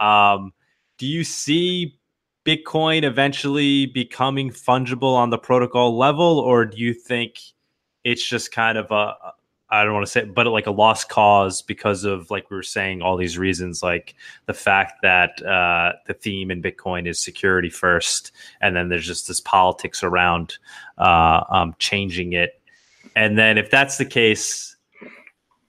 Um, 0.00 0.52
do 0.98 1.06
you 1.06 1.24
see 1.24 1.98
Bitcoin 2.46 3.02
eventually 3.02 3.86
becoming 3.86 4.50
fungible 4.50 5.14
on 5.14 5.30
the 5.30 5.38
protocol 5.38 5.96
level, 5.98 6.38
or 6.38 6.64
do 6.64 6.78
you 6.78 6.94
think 6.94 7.40
it's 8.04 8.26
just 8.26 8.52
kind 8.52 8.78
of 8.78 8.90
a 8.92 9.14
I 9.68 9.82
don't 9.82 9.94
want 9.94 10.06
to 10.06 10.12
say, 10.12 10.24
but 10.24 10.46
like 10.46 10.68
a 10.68 10.70
lost 10.70 11.08
cause 11.08 11.60
because 11.60 12.04
of 12.04 12.30
like 12.30 12.50
we 12.50 12.56
were 12.56 12.62
saying 12.62 13.02
all 13.02 13.16
these 13.16 13.36
reasons, 13.36 13.82
like 13.82 14.14
the 14.46 14.54
fact 14.54 15.02
that 15.02 15.44
uh, 15.44 15.94
the 16.06 16.14
theme 16.14 16.52
in 16.52 16.62
Bitcoin 16.62 17.08
is 17.08 17.18
security 17.18 17.68
first, 17.68 18.30
and 18.60 18.76
then 18.76 18.88
there's 18.88 19.06
just 19.06 19.26
this 19.26 19.40
politics 19.40 20.04
around 20.04 20.58
uh, 20.98 21.42
um, 21.50 21.74
changing 21.80 22.32
it. 22.32 22.60
And 23.16 23.36
then 23.36 23.58
if 23.58 23.70
that's 23.70 23.98
the 23.98 24.04
case, 24.04 24.76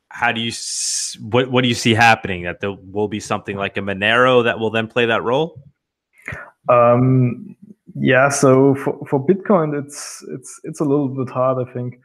how 0.09 0.31
do 0.31 0.41
you 0.41 0.51
what 1.21 1.49
what 1.49 1.63
do 1.63 1.67
you 1.67 1.75
see 1.75 1.95
happening? 1.95 2.43
That 2.43 2.59
there 2.59 2.73
will 2.73 3.07
be 3.07 3.19
something 3.19 3.57
like 3.57 3.77
a 3.77 3.81
Monero 3.81 4.43
that 4.43 4.59
will 4.59 4.69
then 4.69 4.87
play 4.87 5.07
that 5.07 5.23
role? 5.23 5.59
Um, 6.69 7.55
yeah, 7.95 8.29
so 8.29 8.75
for, 8.75 8.99
for 9.09 9.25
Bitcoin, 9.25 9.77
it's 9.77 10.23
it's 10.29 10.59
it's 10.63 10.79
a 10.79 10.85
little 10.85 11.09
bit 11.09 11.29
hard, 11.29 11.67
I 11.67 11.71
think. 11.73 11.99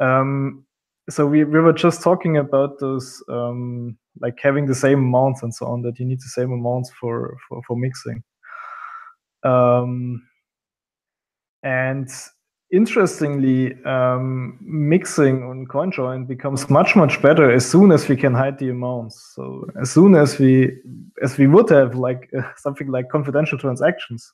Um, 0.00 0.64
so 1.10 1.26
we, 1.26 1.44
we 1.44 1.60
were 1.60 1.72
just 1.72 2.02
talking 2.02 2.36
about 2.36 2.78
those 2.80 3.22
um, 3.28 3.96
like 4.20 4.38
having 4.42 4.66
the 4.66 4.74
same 4.74 4.98
amounts 5.00 5.42
and 5.42 5.54
so 5.54 5.66
on 5.66 5.82
that 5.82 5.98
you 5.98 6.06
need 6.06 6.20
the 6.20 6.32
same 6.34 6.52
amounts 6.52 6.90
for 7.00 7.36
for, 7.48 7.62
for 7.66 7.76
mixing. 7.76 8.22
Um, 9.42 10.26
and 11.62 12.08
interestingly, 12.74 13.82
um, 13.84 14.58
mixing 14.60 15.44
on 15.44 15.66
CoinJoin 15.66 16.26
becomes 16.26 16.68
much 16.68 16.96
much 16.96 17.22
better 17.22 17.50
as 17.50 17.64
soon 17.64 17.92
as 17.92 18.08
we 18.08 18.16
can 18.16 18.34
hide 18.34 18.58
the 18.58 18.70
amounts. 18.70 19.32
So 19.34 19.66
as 19.80 19.90
soon 19.92 20.16
as 20.16 20.38
we 20.38 20.76
as 21.22 21.38
we 21.38 21.46
would 21.46 21.70
have 21.70 21.94
like 21.94 22.28
uh, 22.36 22.42
something 22.56 22.88
like 22.88 23.08
confidential 23.08 23.58
transactions. 23.58 24.32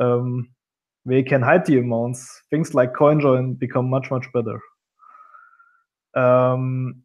Um, 0.00 0.48
you 1.04 1.24
can 1.24 1.42
hide 1.42 1.64
the 1.66 1.78
amounts, 1.78 2.42
things 2.50 2.74
like 2.74 2.92
CoinJoin 2.92 3.58
become 3.58 3.88
much 3.88 4.10
much 4.10 4.26
better. 4.32 4.60
Um, 6.14 7.02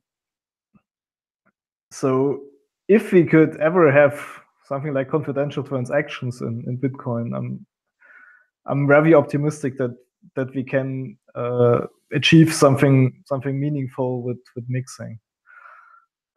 so 1.91 2.41
if 2.87 3.11
we 3.11 3.23
could 3.23 3.55
ever 3.57 3.91
have 3.91 4.19
something 4.65 4.93
like 4.93 5.09
confidential 5.09 5.63
transactions 5.63 6.41
in, 6.41 6.63
in 6.67 6.77
Bitcoin, 6.77 7.35
I'm 7.37 7.65
I'm 8.65 8.87
very 8.87 9.13
optimistic 9.13 9.77
that 9.77 9.95
that 10.35 10.53
we 10.55 10.63
can 10.63 11.17
uh, 11.35 11.81
achieve 12.13 12.53
something 12.53 13.23
something 13.25 13.59
meaningful 13.59 14.21
with 14.21 14.39
with 14.55 14.65
mixing 14.67 15.19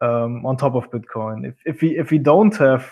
um, 0.01 0.45
on 0.45 0.57
top 0.57 0.75
of 0.75 0.89
Bitcoin. 0.91 1.47
If 1.47 1.55
if 1.65 1.81
we 1.81 1.97
if 1.97 2.11
we 2.11 2.17
don't 2.17 2.55
have 2.57 2.91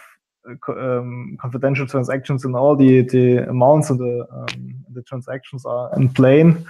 uh, 0.49 0.71
um, 0.71 1.37
confidential 1.41 1.87
transactions 1.87 2.45
and 2.45 2.55
all 2.55 2.75
the 2.75 3.01
the 3.01 3.49
amounts 3.49 3.89
of 3.89 3.97
the 3.97 4.25
um, 4.31 4.75
the 4.93 5.01
transactions 5.03 5.65
are 5.65 5.93
in 5.95 6.09
plain, 6.09 6.65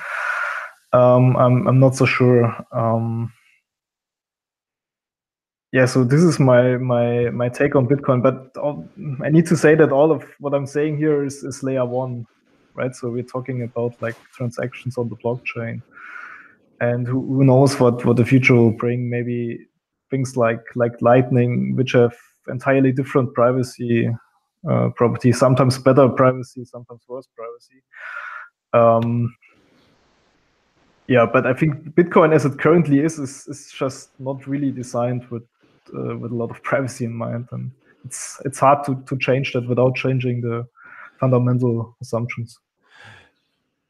um, 0.94 1.36
I'm 1.38 1.68
I'm 1.68 1.80
not 1.80 1.96
so 1.96 2.06
sure. 2.06 2.56
Um, 2.72 3.32
yeah, 5.72 5.86
so 5.86 6.04
this 6.04 6.24
is 6.24 6.39
my 6.39 6.78
my 6.78 7.30
my 7.30 7.48
take 7.48 7.76
on 7.76 7.88
Bitcoin, 7.88 8.24
but 8.24 8.56
I 9.24 9.30
need 9.30 9.46
to 9.48 9.58
say 9.58 9.76
that 9.76 9.92
all 9.92 10.12
of 10.12 10.24
what 10.39 10.56
I'm 10.56 10.65
saying 10.65 10.98
here 10.98 11.24
is, 11.24 11.44
is 11.44 11.62
layer 11.62 11.86
one, 11.86 12.26
right? 12.80 12.96
So 12.96 13.10
we're 13.10 13.24
talking 13.24 13.62
about 13.63 14.02
like 14.02 14.15
transactions 14.34 14.98
on 14.98 15.10
the 15.10 15.18
blockchain, 15.18 15.82
and 16.80 17.06
who, 17.06 17.20
who 17.34 17.44
knows 17.44 17.80
what 17.80 18.06
what 18.06 18.18
the 18.18 18.26
future 18.26 18.56
will 18.56 18.72
bring? 18.72 19.10
Maybe 19.10 19.68
things 20.10 20.38
like 20.38 20.63
like 20.76 21.02
Lightning, 21.02 21.76
which 21.76 21.92
have 21.92 22.15
entirely 22.48 22.92
different 22.92 23.34
privacy 23.34 24.10
uh, 24.70 24.89
properties, 24.96 25.38
sometimes 25.38 25.78
better 25.78 26.10
privacy, 26.10 26.65
sometimes 26.65 27.02
worse 27.08 27.28
privacy. 27.36 27.84
Um, 28.74 29.36
yeah, 31.08 31.26
but 31.26 31.46
I 31.46 31.54
think 31.54 31.96
Bitcoin, 31.96 32.34
as 32.34 32.46
it 32.46 32.60
currently 32.60 33.00
is, 33.00 33.18
is, 33.20 33.48
is 33.48 33.72
just 33.76 34.10
not 34.20 34.46
really 34.48 34.72
designed 34.72 35.28
with 35.30 35.44
uh, 35.94 36.18
with 36.18 36.32
a 36.32 36.36
lot 36.36 36.52
of 36.52 36.63
privacy 36.72 37.06
in 37.06 37.13
mind, 37.13 37.48
and 37.52 37.72
it's 38.06 38.39
it's 38.46 38.60
hard 38.60 38.86
to 38.86 38.96
to 39.08 39.18
change 39.18 39.54
that 39.54 39.68
without 39.68 39.96
changing 39.96 40.42
the 40.42 40.65
fundamental 41.20 41.96
assumptions. 42.02 42.58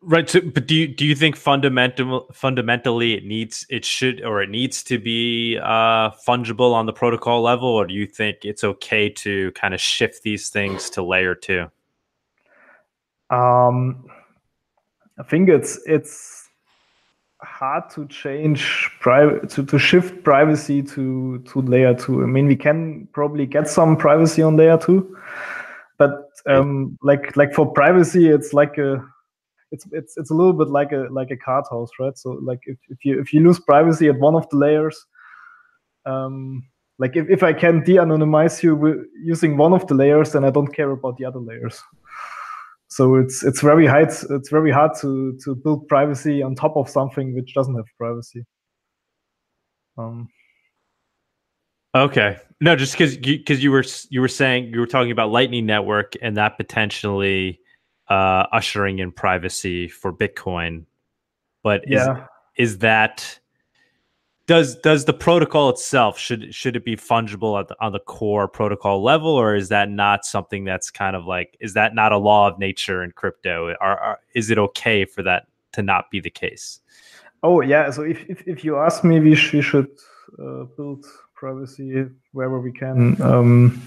Right. 0.02 0.30
So, 0.30 0.40
but 0.40 0.66
do 0.66 0.76
you 0.76 0.88
do 0.88 1.06
you 1.06 1.14
think 1.14 1.36
fundamental 1.36 2.30
fundamentally 2.32 3.16
it 3.16 3.26
needs 3.26 3.66
it 3.70 3.84
should 3.84 4.24
or 4.24 4.42
it 4.42 4.50
needs 4.50 4.82
to 4.84 4.98
be 4.98 5.58
uh, 5.62 6.12
fungible 6.26 6.74
on 6.74 6.86
the 6.86 6.94
protocol 6.94 7.42
level, 7.42 7.68
or 7.68 7.86
do 7.86 7.94
you 7.94 8.06
think 8.06 8.38
it's 8.44 8.64
okay 8.64 9.10
to 9.10 9.52
kind 9.52 9.74
of 9.74 9.82
shift 9.82 10.24
these 10.24 10.48
things 10.50 10.90
to 10.92 11.04
layer 11.04 11.36
two? 11.36 11.70
Um, 13.30 14.06
I 15.18 15.24
think 15.24 15.50
it's 15.50 15.82
it's 15.86 16.48
hard 17.42 17.90
to 17.90 18.08
change 18.08 18.90
private 19.02 19.50
to, 19.50 19.66
to 19.66 19.78
shift 19.78 20.24
privacy 20.24 20.82
to 20.82 21.40
to 21.40 21.62
layer 21.62 21.94
two. 21.94 22.24
I 22.24 22.26
mean, 22.26 22.48
we 22.48 22.56
can 22.56 23.06
probably 23.12 23.46
get 23.46 23.68
some 23.68 23.98
privacy 23.98 24.42
on 24.44 24.56
layer 24.56 24.78
two, 24.78 25.18
but 25.98 26.30
um, 26.48 26.98
like 27.04 27.36
like 27.36 27.54
for 27.54 27.70
privacy, 27.70 28.30
it's 28.30 28.54
like 28.54 28.78
a 28.78 29.06
it's 29.72 29.86
it's 29.92 30.18
it's 30.18 30.32
a 30.32 30.34
little 30.34 30.54
bit 30.54 30.70
like 30.70 30.92
a 30.92 31.08
like 31.12 31.32
a 31.32 31.38
card 31.38 31.66
house, 31.70 31.90
right? 32.00 32.18
So 32.18 32.40
like 32.42 32.60
if, 32.66 32.78
if 32.90 33.06
you 33.06 33.20
if 33.20 33.34
you 33.34 33.42
lose 33.42 33.60
privacy 33.60 34.08
at 34.08 34.20
one 34.20 34.36
of 34.36 34.50
the 34.50 34.58
layers, 34.58 35.06
um, 36.06 36.68
like 36.98 37.16
if, 37.16 37.30
if 37.30 37.44
I 37.44 37.54
can 37.54 37.84
de-anonymize 37.84 38.62
you 38.64 39.06
using 39.24 39.58
one 39.58 39.74
of 39.74 39.88
the 39.88 39.94
layers, 39.94 40.34
then 40.34 40.44
I 40.44 40.50
don't 40.50 40.74
care 40.74 40.92
about 40.92 41.18
the 41.18 41.26
other 41.26 41.40
layers. 41.40 41.82
So 42.88 43.16
it's 43.16 43.44
it's 43.44 43.62
very 43.62 43.86
hard 43.86 44.10
it's 44.10 44.50
very 44.50 44.72
hard 44.72 44.92
to 45.02 45.38
to 45.44 45.56
build 45.56 45.88
privacy 45.88 46.42
on 46.42 46.56
top 46.56 46.76
of 46.76 46.90
something 46.90 47.36
which 47.36 47.54
doesn't 47.54 47.76
have 47.76 47.86
privacy. 47.98 48.46
Um, 49.98 50.28
okay, 51.96 52.38
no, 52.60 52.76
just 52.76 52.94
because 52.94 53.16
because 53.18 53.64
you 53.64 53.72
were 53.72 53.84
you 54.10 54.22
were 54.22 54.28
saying 54.28 54.74
you 54.74 54.80
were 54.80 54.88
talking 54.88 55.12
about 55.12 55.30
Lightning 55.30 55.68
Network 55.68 56.14
and 56.22 56.36
that 56.38 56.58
potentially 56.58 57.60
uh, 58.10 58.46
ushering 58.52 59.00
in 59.00 59.12
privacy 59.12 59.88
for 59.88 60.12
Bitcoin. 60.12 60.86
But 61.64 61.84
yeah. 61.88 62.26
is, 62.58 62.72
is 62.72 62.78
that 62.80 63.40
does 64.50 64.76
does 64.78 65.06
the 65.06 65.14
protocol 65.14 65.70
itself 65.70 66.18
should 66.18 66.54
should 66.54 66.76
it 66.76 66.84
be 66.84 66.96
fungible 66.96 67.60
at 67.60 67.68
the, 67.68 67.76
on 67.80 67.92
the 67.92 68.00
core 68.00 68.48
protocol 68.48 69.04
level, 69.04 69.30
or 69.30 69.54
is 69.56 69.70
that 69.70 69.92
not 69.92 70.26
something 70.26 70.64
that's 70.64 70.90
kind 70.90 71.16
of 71.16 71.26
like 71.26 71.56
is 71.60 71.76
that 71.76 71.94
not 71.94 72.12
a 72.12 72.18
law 72.18 72.48
of 72.48 72.58
nature 72.58 73.04
in 73.04 73.12
crypto? 73.12 73.76
Are, 73.80 73.98
are 74.00 74.20
is 74.34 74.50
it 74.50 74.58
okay 74.58 75.06
for 75.06 75.22
that 75.22 75.46
to 75.74 75.84
not 75.84 76.10
be 76.10 76.20
the 76.20 76.32
case? 76.32 76.80
Oh 77.44 77.62
yeah, 77.62 77.92
so 77.92 78.02
if 78.02 78.28
if, 78.28 78.42
if 78.48 78.66
you 78.66 78.78
ask 78.78 79.04
me, 79.04 79.20
we, 79.20 79.36
sh- 79.36 79.54
we 79.54 79.62
should 79.62 79.88
uh, 80.42 80.64
build 80.76 81.06
privacy 81.36 82.08
wherever 82.32 82.60
we 82.60 82.72
can. 82.72 83.22
Um, 83.22 83.82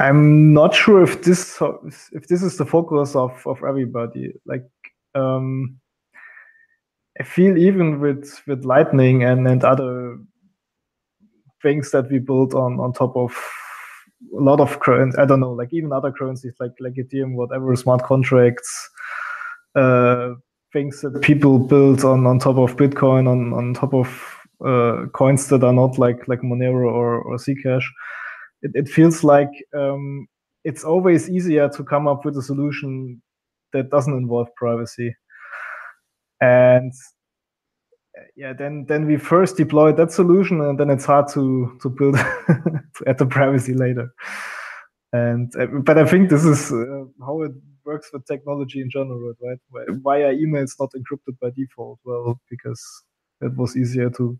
I'm 0.00 0.54
not 0.54 0.74
sure 0.74 1.02
if 1.02 1.22
this 1.22 1.60
if 2.12 2.26
this 2.28 2.42
is 2.42 2.56
the 2.56 2.64
focus 2.64 3.14
of 3.14 3.46
of 3.46 3.62
everybody. 3.62 4.32
Like, 4.46 4.66
um, 5.14 5.78
I 7.20 7.22
feel 7.22 7.58
even 7.58 8.00
with 8.00 8.40
with 8.46 8.64
Lightning 8.64 9.24
and 9.24 9.46
and 9.46 9.62
other 9.62 10.16
things 11.62 11.90
that 11.90 12.10
we 12.10 12.18
built 12.18 12.54
on 12.54 12.80
on 12.80 12.94
top 12.94 13.14
of 13.14 13.36
a 14.38 14.40
lot 14.40 14.60
of 14.60 14.80
current 14.80 15.18
I 15.18 15.26
don't 15.26 15.40
know, 15.40 15.52
like 15.52 15.72
even 15.72 15.92
other 15.92 16.12
currencies 16.12 16.54
like 16.60 16.72
like 16.80 16.94
Ethereum, 16.94 17.34
whatever, 17.34 17.76
smart 17.76 18.02
contracts, 18.02 18.90
uh, 19.74 20.30
things 20.72 21.02
that 21.02 21.20
people 21.20 21.58
build 21.58 22.04
on 22.06 22.26
on 22.26 22.38
top 22.38 22.56
of 22.56 22.76
Bitcoin, 22.76 23.28
on 23.28 23.52
on 23.52 23.74
top 23.74 23.92
of 23.92 24.08
uh, 24.64 25.06
coins 25.12 25.48
that 25.48 25.62
are 25.62 25.74
not 25.74 25.98
like 25.98 26.26
like 26.26 26.40
Monero 26.40 26.90
or 26.90 27.20
or 27.20 27.36
Zcash 27.36 27.84
it, 28.62 28.72
it 28.74 28.88
feels 28.88 29.24
like 29.24 29.50
um, 29.74 30.26
it's 30.64 30.84
always 30.84 31.28
easier 31.28 31.68
to 31.68 31.84
come 31.84 32.06
up 32.06 32.24
with 32.24 32.36
a 32.36 32.42
solution 32.42 33.20
that 33.72 33.90
doesn't 33.90 34.16
involve 34.16 34.48
privacy. 34.56 35.14
And 36.40 36.92
yeah, 38.36 38.52
then 38.52 38.84
then 38.88 39.06
we 39.06 39.16
first 39.16 39.56
deploy 39.56 39.92
that 39.92 40.12
solution, 40.12 40.60
and 40.60 40.78
then 40.78 40.90
it's 40.90 41.04
hard 41.04 41.28
to 41.28 41.78
to 41.82 41.88
build 41.88 42.16
add 43.06 43.18
the 43.18 43.26
privacy 43.26 43.74
later. 43.74 44.12
And 45.12 45.54
uh, 45.56 45.66
but 45.66 45.98
I 45.98 46.06
think 46.06 46.30
this 46.30 46.44
is 46.44 46.72
uh, 46.72 47.04
how 47.20 47.42
it 47.42 47.52
works 47.84 48.10
with 48.12 48.26
technology 48.26 48.80
in 48.80 48.90
general, 48.90 49.34
right? 49.42 49.58
Why 50.02 50.22
are 50.22 50.34
emails 50.34 50.72
not 50.78 50.92
encrypted 50.92 51.38
by 51.40 51.50
default? 51.50 51.98
Well, 52.04 52.40
because 52.48 52.82
it 53.40 53.56
was 53.56 53.76
easier 53.76 54.10
to 54.10 54.38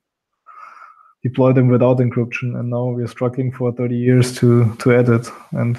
deploy 1.22 1.52
them 1.52 1.68
without 1.68 1.98
encryption, 1.98 2.58
and 2.58 2.70
now 2.70 2.86
we're 2.86 3.06
struggling 3.06 3.52
for 3.52 3.72
30 3.72 3.96
years 3.96 4.36
to 4.38 4.74
to 4.76 4.94
add 4.94 5.08
it, 5.08 5.28
and 5.52 5.78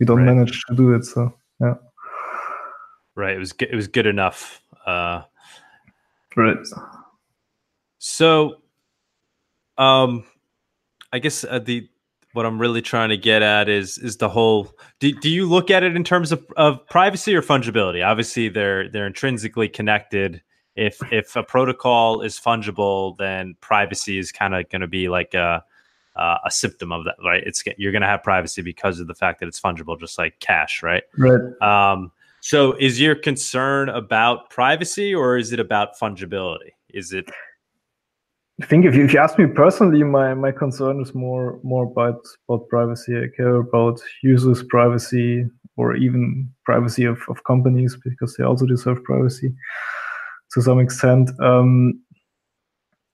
we 0.00 0.06
don't 0.06 0.18
right. 0.18 0.34
manage 0.34 0.62
to 0.68 0.74
do 0.74 0.94
it. 0.94 1.04
So 1.04 1.34
yeah, 1.60 1.74
right. 3.14 3.36
It 3.36 3.38
was 3.38 3.54
it 3.60 3.74
was 3.74 3.88
good 3.88 4.06
enough. 4.06 4.60
Uh, 4.86 5.22
right. 6.36 6.56
So, 7.98 8.58
um, 9.78 10.24
I 11.12 11.18
guess 11.18 11.44
uh, 11.44 11.58
the 11.58 11.88
what 12.32 12.46
I'm 12.46 12.60
really 12.60 12.82
trying 12.82 13.08
to 13.08 13.16
get 13.16 13.42
at 13.42 13.68
is 13.68 13.98
is 13.98 14.18
the 14.18 14.28
whole. 14.28 14.70
Do, 15.00 15.10
do 15.12 15.28
you 15.28 15.48
look 15.48 15.70
at 15.70 15.82
it 15.82 15.96
in 15.96 16.04
terms 16.04 16.32
of, 16.32 16.44
of 16.56 16.86
privacy 16.86 17.34
or 17.34 17.42
fungibility? 17.42 18.06
Obviously, 18.06 18.48
they're 18.48 18.88
they're 18.88 19.06
intrinsically 19.06 19.68
connected 19.68 20.42
if 20.76 21.00
if 21.10 21.34
a 21.36 21.42
protocol 21.42 22.20
is 22.20 22.38
fungible, 22.38 23.16
then 23.16 23.56
privacy 23.60 24.18
is 24.18 24.30
kind 24.30 24.54
of 24.54 24.68
going 24.68 24.82
to 24.82 24.86
be 24.86 25.08
like 25.08 25.34
a 25.34 25.64
uh, 26.16 26.38
a 26.44 26.50
symptom 26.50 26.92
of 26.92 27.04
that, 27.04 27.16
right? 27.24 27.42
It's 27.44 27.62
you're 27.78 27.92
going 27.92 28.02
to 28.02 28.08
have 28.08 28.22
privacy 28.22 28.62
because 28.62 29.00
of 29.00 29.06
the 29.06 29.14
fact 29.14 29.40
that 29.40 29.46
it's 29.46 29.60
fungible, 29.60 29.98
just 29.98 30.18
like 30.18 30.38
cash, 30.40 30.82
right? 30.82 31.02
Right. 31.18 31.40
Um, 31.60 32.12
so, 32.40 32.72
is 32.74 33.00
your 33.00 33.14
concern 33.14 33.88
about 33.88 34.50
privacy 34.50 35.14
or 35.14 35.36
is 35.36 35.52
it 35.52 35.60
about 35.60 35.98
fungibility? 35.98 36.72
Is 36.90 37.12
it? 37.12 37.30
I 38.62 38.64
think 38.64 38.86
if 38.86 38.94
you, 38.94 39.04
if 39.04 39.12
you 39.12 39.18
ask 39.18 39.38
me 39.38 39.46
personally, 39.46 40.02
my, 40.02 40.32
my 40.32 40.50
concern 40.50 41.00
is 41.02 41.14
more 41.14 41.60
more 41.62 41.84
about 41.84 42.26
about 42.48 42.68
privacy. 42.68 43.16
I 43.16 43.34
care 43.36 43.56
about 43.56 44.00
users' 44.22 44.62
privacy 44.62 45.46
or 45.76 45.94
even 45.94 46.50
privacy 46.64 47.04
of, 47.04 47.20
of 47.28 47.44
companies 47.44 47.98
because 48.02 48.34
they 48.36 48.44
also 48.44 48.64
deserve 48.64 49.04
privacy 49.04 49.54
to 50.52 50.62
some 50.62 50.80
extent. 50.80 51.30
Um, 51.40 52.00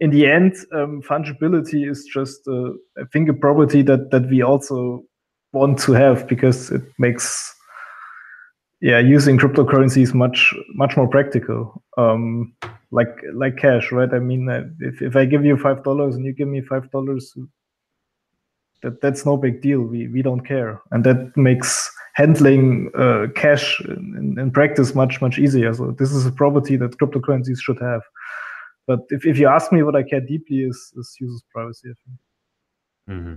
in 0.00 0.10
the 0.10 0.26
end, 0.26 0.56
um, 0.72 1.00
fungibility 1.00 1.88
is 1.88 2.04
just, 2.04 2.40
uh, 2.48 2.70
I 2.98 3.04
think, 3.12 3.28
a 3.28 3.32
property 3.34 3.82
that 3.82 4.10
that 4.10 4.28
we 4.28 4.42
also 4.42 5.04
want 5.52 5.78
to 5.80 5.92
have 5.92 6.26
because 6.26 6.70
it 6.72 6.82
makes, 6.98 7.54
yeah, 8.80 8.98
using 8.98 9.38
cryptocurrencies 9.38 10.12
much 10.12 10.52
much 10.74 10.96
more 10.96 11.06
practical. 11.06 11.82
Um, 11.96 12.52
like 12.90 13.16
like 13.32 13.56
cash, 13.58 13.92
right? 13.92 14.12
I 14.12 14.18
mean, 14.18 14.48
uh, 14.48 14.64
if 14.80 15.02
if 15.02 15.14
I 15.14 15.24
give 15.24 15.44
you 15.44 15.56
five 15.56 15.84
dollars 15.84 16.16
and 16.16 16.24
you 16.24 16.32
give 16.32 16.48
me 16.48 16.62
five 16.62 16.90
dollars, 16.90 17.32
that 18.82 19.00
that's 19.00 19.24
no 19.24 19.36
big 19.36 19.62
deal. 19.62 19.82
We 19.82 20.08
we 20.08 20.20
don't 20.20 20.44
care, 20.44 20.82
and 20.90 21.04
that 21.04 21.36
makes 21.36 21.91
handling 22.14 22.90
uh, 22.96 23.26
cash 23.34 23.80
in, 23.80 24.36
in, 24.38 24.50
practice 24.50 24.94
much 24.94 25.20
much 25.20 25.38
easier. 25.38 25.72
So 25.72 25.92
this 25.92 26.12
is 26.12 26.26
a 26.26 26.32
property 26.32 26.76
that 26.76 26.98
cryptocurrencies 26.98 27.58
should 27.60 27.80
have. 27.80 28.02
But 28.86 29.00
if, 29.10 29.24
if 29.24 29.38
you 29.38 29.48
ask 29.48 29.72
me 29.72 29.82
what 29.82 29.96
I 29.96 30.02
care 30.02 30.20
deeply 30.20 30.60
is, 30.60 30.92
is 30.96 31.16
users 31.20 31.42
privacy. 31.52 31.88
I 31.90 31.94
think. 32.04 33.18
Mm-hmm. 33.18 33.34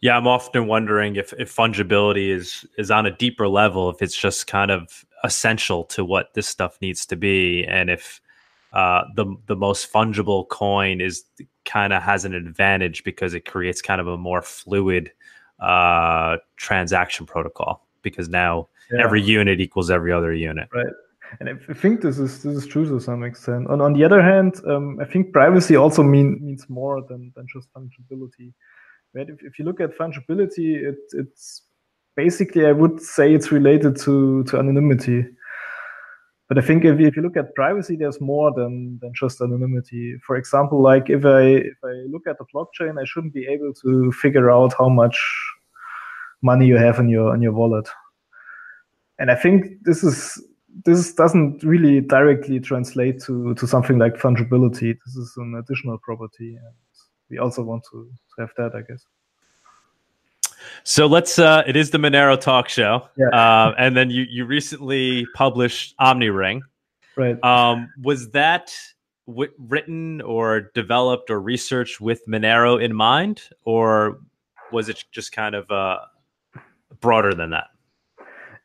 Yeah, 0.00 0.16
I'm 0.16 0.28
often 0.28 0.66
wondering 0.68 1.16
if, 1.16 1.32
if 1.38 1.54
fungibility 1.54 2.30
is 2.30 2.66
is 2.78 2.90
on 2.90 3.06
a 3.06 3.16
deeper 3.16 3.48
level, 3.48 3.90
if 3.90 4.00
it's 4.00 4.16
just 4.16 4.46
kind 4.46 4.70
of 4.70 5.04
essential 5.24 5.84
to 5.84 6.04
what 6.04 6.34
this 6.34 6.46
stuff 6.46 6.78
needs 6.80 7.04
to 7.06 7.16
be, 7.16 7.64
and 7.64 7.90
if 7.90 8.20
uh, 8.72 9.04
the 9.16 9.34
the 9.46 9.56
most 9.56 9.92
fungible 9.92 10.48
coin 10.48 11.00
is 11.00 11.24
kind 11.64 11.92
of 11.92 12.02
has 12.02 12.24
an 12.24 12.34
advantage 12.34 13.02
because 13.04 13.34
it 13.34 13.44
creates 13.44 13.82
kind 13.82 14.00
of 14.00 14.06
a 14.06 14.16
more 14.16 14.40
fluid 14.42 15.10
uh, 15.60 16.36
transaction 16.56 17.26
protocol 17.26 17.86
because 18.02 18.28
now 18.28 18.68
yeah. 18.92 19.04
every 19.04 19.22
unit 19.22 19.60
equals 19.60 19.90
every 19.90 20.12
other 20.12 20.32
unit. 20.32 20.68
Right. 20.72 20.86
And 21.40 21.48
I 21.48 21.74
think 21.74 22.00
this 22.00 22.18
is 22.18 22.42
this 22.42 22.56
is 22.56 22.66
true 22.66 22.88
to 22.88 23.00
some 23.00 23.22
extent. 23.22 23.68
And 23.70 23.82
on 23.82 23.92
the 23.92 24.04
other 24.04 24.22
hand, 24.22 24.60
um, 24.66 24.98
I 25.00 25.04
think 25.04 25.32
privacy 25.32 25.76
also 25.76 26.02
mean, 26.02 26.38
means 26.40 26.68
more 26.68 27.02
than, 27.02 27.32
than 27.36 27.46
just 27.52 27.68
fungibility. 27.74 28.52
Right? 29.14 29.28
If, 29.28 29.42
if 29.42 29.58
you 29.58 29.64
look 29.64 29.80
at 29.80 29.96
fungibility, 29.96 30.76
it, 30.76 30.96
it's 31.12 31.62
basically 32.16 32.66
I 32.66 32.72
would 32.72 33.00
say 33.02 33.34
it's 33.34 33.52
related 33.52 33.96
to 34.00 34.44
to 34.44 34.58
anonymity. 34.58 35.26
But 36.48 36.56
I 36.56 36.62
think 36.62 36.84
if 36.84 36.98
you, 36.98 37.06
if 37.06 37.14
you 37.14 37.22
look 37.22 37.36
at 37.36 37.54
privacy, 37.54 37.96
there's 37.96 38.20
more 38.22 38.52
than, 38.54 38.98
than 39.02 39.12
just 39.14 39.40
anonymity. 39.40 40.16
For 40.26 40.36
example, 40.36 40.82
like 40.82 41.10
if 41.10 41.24
I 41.26 41.42
if 41.42 41.76
I 41.84 41.92
look 42.10 42.26
at 42.26 42.38
the 42.38 42.46
blockchain, 42.54 42.98
I 43.00 43.04
shouldn't 43.04 43.34
be 43.34 43.46
able 43.46 43.74
to 43.82 44.10
figure 44.12 44.50
out 44.50 44.72
how 44.78 44.88
much 44.88 45.18
money 46.40 46.66
you 46.66 46.76
have 46.76 46.98
in 46.98 47.08
your 47.08 47.34
in 47.34 47.42
your 47.42 47.52
wallet. 47.52 47.88
And 49.18 49.30
I 49.30 49.34
think 49.34 49.66
this 49.82 50.02
is 50.02 50.42
this 50.84 51.12
doesn't 51.12 51.62
really 51.64 52.00
directly 52.00 52.60
translate 52.60 53.20
to 53.24 53.52
to 53.54 53.66
something 53.66 53.98
like 53.98 54.14
fungibility. 54.14 54.96
This 55.04 55.16
is 55.16 55.34
an 55.36 55.54
additional 55.54 55.98
property, 55.98 56.54
and 56.54 56.74
we 57.28 57.36
also 57.38 57.62
want 57.62 57.84
to, 57.90 58.10
to 58.36 58.40
have 58.40 58.52
that, 58.56 58.74
I 58.74 58.82
guess. 58.90 59.04
So 60.84 61.06
let's. 61.06 61.38
Uh, 61.38 61.62
it 61.66 61.76
is 61.76 61.90
the 61.90 61.98
Monero 61.98 62.40
Talk 62.40 62.68
Show, 62.68 63.08
yeah. 63.16 63.28
uh, 63.28 63.74
and 63.78 63.96
then 63.96 64.10
you 64.10 64.24
you 64.28 64.44
recently 64.44 65.26
published 65.34 65.94
OmniRing. 65.98 66.60
Right. 67.16 67.42
Um, 67.44 67.90
was 68.02 68.30
that 68.30 68.72
w- 69.26 69.52
written 69.58 70.20
or 70.22 70.70
developed 70.74 71.30
or 71.30 71.40
researched 71.40 72.00
with 72.00 72.20
Monero 72.26 72.82
in 72.82 72.94
mind, 72.94 73.42
or 73.64 74.20
was 74.72 74.88
it 74.88 75.04
just 75.12 75.32
kind 75.32 75.54
of 75.54 75.70
uh, 75.70 75.98
broader 77.00 77.34
than 77.34 77.50
that? 77.50 77.66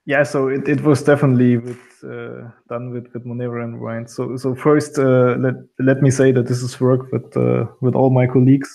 Yeah, 0.06 0.24
so 0.24 0.50
it, 0.50 0.68
it 0.68 0.82
was 0.82 1.02
definitely 1.02 1.58
with, 1.58 1.80
uh, 2.04 2.50
done 2.68 2.92
with, 2.92 3.08
with 3.14 3.26
Monero 3.26 3.64
in 3.64 3.82
mind. 3.82 4.10
So 4.10 4.36
so 4.38 4.54
first, 4.54 5.00
uh, 5.00 5.36
let 5.40 5.56
let 5.80 6.02
me 6.02 6.12
say 6.12 6.32
that 6.32 6.48
this 6.48 6.62
is 6.62 6.80
work 6.80 7.12
with 7.12 7.36
uh, 7.38 7.66
with 7.82 7.96
all 7.96 8.10
my 8.10 8.28
colleagues. 8.28 8.70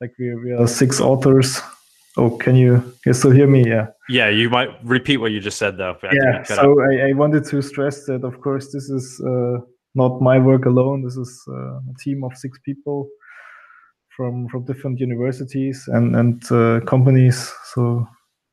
Like 0.00 0.14
we 0.18 0.34
we 0.34 0.52
are 0.52 0.66
six 0.66 1.00
authors 1.00 1.60
Oh, 2.16 2.30
can 2.36 2.56
you, 2.56 2.80
can 3.02 3.10
you 3.10 3.12
still 3.14 3.30
hear 3.30 3.46
me? 3.46 3.66
Yeah. 3.66 3.86
Yeah, 4.08 4.28
you 4.28 4.50
might 4.50 4.70
repeat 4.84 5.18
what 5.18 5.30
you 5.30 5.40
just 5.40 5.58
said, 5.58 5.76
though. 5.76 5.96
Yeah, 6.12 6.42
so 6.42 6.80
I, 6.80 7.10
I, 7.10 7.12
wanted 7.12 7.44
to 7.44 7.62
stress 7.62 8.04
that, 8.06 8.24
of 8.24 8.40
course, 8.40 8.72
this 8.72 8.90
is 8.90 9.22
uh, 9.24 9.58
not 9.94 10.20
my 10.20 10.38
work 10.38 10.66
alone. 10.66 11.04
This 11.04 11.16
is 11.16 11.42
uh, 11.48 11.76
a 11.76 11.94
team 12.02 12.24
of 12.24 12.36
six 12.36 12.58
people 12.64 13.08
from 14.16 14.48
from 14.48 14.64
different 14.64 15.00
universities 15.00 15.88
and 15.88 16.16
and 16.16 16.52
uh, 16.52 16.80
companies. 16.84 17.52
So 17.72 18.06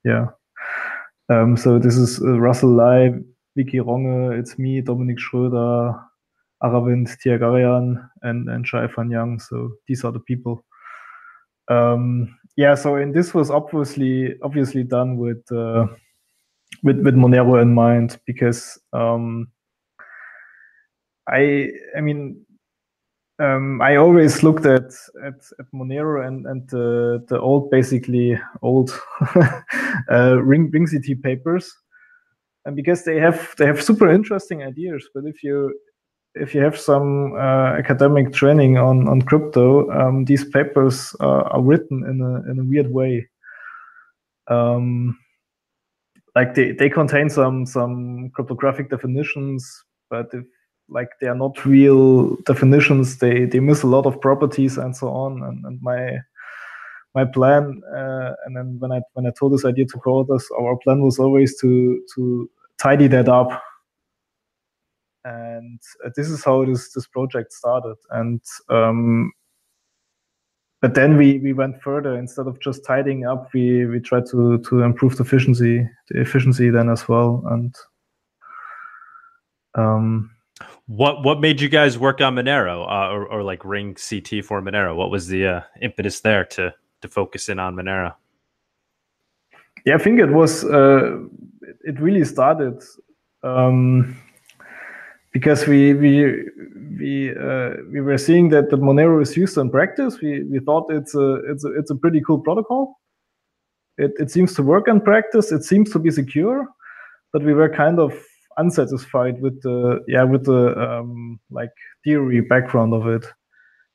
yeah. 0.06 0.28
Um, 1.30 1.58
so 1.58 1.78
this 1.78 1.98
is 1.98 2.22
uh, 2.22 2.40
Russell 2.40 2.70
Lai, 2.70 3.12
Vicky 3.58 3.80
Ronge, 3.80 4.40
it's 4.40 4.58
me, 4.58 4.80
Dominique 4.80 5.20
Schröder, 5.20 6.00
Aravind 6.64 7.10
Thyagarajan, 7.20 8.10
and 8.22 8.50
and 8.50 8.66
Shai 8.66 8.88
Fan 8.88 9.12
Yang. 9.12 9.40
So 9.40 9.72
these 9.88 10.06
are 10.06 10.12
the 10.12 10.22
people. 10.22 10.64
Um, 11.70 12.34
yeah, 12.58 12.74
so 12.74 12.96
and 12.96 13.14
this 13.14 13.36
was 13.36 13.52
obviously 13.52 14.34
obviously 14.42 14.84
done 14.84 15.18
with 15.18 15.50
uh, 15.52 15.86
with 16.84 17.00
with 17.02 17.16
Monero 17.16 17.62
in 17.62 17.72
mind 17.74 18.20
because 18.26 18.80
um, 18.94 19.48
I 21.30 21.70
I 21.96 22.02
mean 22.02 22.44
um, 23.40 23.80
I 23.80 23.98
always 23.98 24.42
looked 24.42 24.66
at 24.66 24.92
at, 25.24 25.36
at 25.60 25.72
Monero 25.72 26.26
and 26.28 26.48
and 26.48 26.68
the 26.70 27.24
the 27.30 27.40
old 27.40 27.70
basically 27.70 28.40
old 28.64 28.90
uh, 30.12 30.42
Ring 30.42 30.72
RingCT 30.72 31.22
papers, 31.22 31.72
and 32.66 32.76
because 32.76 33.04
they 33.04 33.20
have 33.20 33.54
they 33.60 33.68
have 33.68 33.84
super 33.84 34.10
interesting 34.10 34.64
ideas, 34.64 35.08
but 35.14 35.26
if 35.26 35.44
you 35.44 35.80
if 36.42 36.56
you 36.56 36.62
have 36.62 36.80
some 36.80 37.34
uh, 37.34 37.76
academic 37.78 38.34
training 38.34 38.78
on 38.78 39.08
on 39.08 39.22
crypto, 39.22 39.90
um, 39.92 40.26
these 40.26 40.46
papers 40.46 41.16
uh, 41.20 41.44
are 41.54 41.62
written 41.62 42.04
in 42.06 42.22
a 42.22 42.52
in 42.52 42.60
a 42.60 42.64
weird 42.64 42.92
way. 42.92 43.28
Um, 44.48 45.18
like 46.36 46.54
they, 46.54 46.72
they 46.72 46.90
contain 46.90 47.30
some 47.30 47.66
some 47.66 48.30
cryptographic 48.30 48.90
definitions, 48.90 49.84
but 50.10 50.28
if 50.34 50.46
like 50.90 51.10
they 51.20 51.28
are 51.28 51.36
not 51.36 51.66
real 51.66 52.36
definitions, 52.46 53.18
they 53.18 53.46
they 53.46 53.60
miss 53.60 53.84
a 53.84 53.88
lot 53.88 54.06
of 54.06 54.22
properties 54.22 54.78
and 54.78 54.96
so 54.96 55.10
on. 55.10 55.44
And, 55.44 55.66
and 55.66 55.82
my 55.82 56.20
my 57.16 57.26
plan, 57.26 57.82
uh, 57.96 58.34
and 58.46 58.56
then 58.56 58.78
when 58.80 58.92
I 58.92 59.02
when 59.14 59.26
I 59.26 59.32
told 59.32 59.54
this 59.54 59.66
idea 59.66 59.86
to 59.86 60.00
co-authors, 60.00 60.48
our 60.60 60.78
plan 60.78 61.02
was 61.02 61.20
always 61.20 61.60
to 61.62 62.02
to 62.16 62.50
tidy 62.78 63.08
that 63.08 63.28
up 63.28 63.64
and 65.28 65.80
uh, 66.06 66.10
this 66.16 66.30
is 66.30 66.44
how 66.44 66.64
this 66.64 66.92
this 66.94 67.08
project 67.08 67.52
started 67.52 67.96
and 68.12 68.42
um, 68.70 69.32
but 70.82 70.94
then 70.94 71.18
we 71.18 71.40
we 71.40 71.54
went 71.54 71.82
further 71.82 72.18
instead 72.18 72.48
of 72.48 72.60
just 72.60 72.86
tidying 72.86 73.26
up 73.26 73.50
we 73.54 73.86
we 73.86 74.00
tried 74.00 74.26
to 74.26 74.58
to 74.60 74.82
improve 74.82 75.18
the 75.18 75.24
efficiency 75.24 75.88
the 76.10 76.22
efficiency 76.22 76.70
then 76.70 76.90
as 76.90 77.08
well 77.08 77.44
and 77.52 77.76
um, 79.76 80.32
what 80.88 81.24
what 81.24 81.40
made 81.40 81.62
you 81.62 81.70
guys 81.70 81.98
work 81.98 82.22
on 82.22 82.36
Monero 82.36 82.84
uh, 82.90 83.12
or, 83.12 83.28
or 83.28 83.44
like 83.44 83.64
ring 83.64 83.96
CT 83.96 84.44
for 84.44 84.62
Monero? 84.62 84.96
What 84.96 85.12
was 85.12 85.28
the 85.28 85.46
uh, 85.46 85.62
impetus 85.82 86.22
there 86.22 86.46
to 86.46 86.74
to 87.02 87.08
focus 87.08 87.50
in 87.50 87.60
on 87.60 87.76
Monero? 87.76 88.16
Yeah, 89.86 89.96
I 89.96 89.98
think 90.00 90.20
it 90.20 90.32
was 90.32 90.64
uh, 90.64 91.20
it 91.84 92.00
really 92.00 92.26
started 92.26 92.82
um, 93.44 94.18
because 95.32 95.68
we 95.68 95.94
we 95.94 96.46
we 97.00 97.36
uh, 97.36 97.72
we 97.92 98.02
were 98.02 98.18
seeing 98.18 98.50
that 98.50 98.70
the 98.70 98.78
Monero 98.78 99.22
is 99.22 99.36
used 99.36 99.58
in 99.58 99.70
practice. 99.70 100.20
We 100.22 100.44
we 100.44 100.60
thought 100.60 100.92
it's 100.92 101.16
a 101.16 101.36
it's 101.50 101.66
a 101.66 101.74
it's 101.78 101.92
a 101.92 101.96
pretty 101.96 102.22
cool 102.22 102.40
protocol. 102.40 103.00
It 103.98 104.12
it 104.20 104.32
seems 104.32 104.54
to 104.56 104.64
work 104.64 104.88
in 104.88 105.02
practice. 105.02 105.52
It 105.52 105.64
seems 105.64 105.92
to 105.92 106.00
be 106.00 106.12
secure, 106.12 106.68
but 107.34 107.44
we 107.44 107.54
were 107.54 107.70
kind 107.70 108.00
of 108.00 108.14
unsatisfied 108.58 109.42
with 109.42 109.62
the 109.62 110.04
yeah 110.08 110.24
with 110.24 110.46
the 110.46 110.78
um, 110.80 111.40
like 111.52 111.72
theory 112.04 112.42
background 112.42 112.94
of 112.94 113.08
it. 113.08 113.26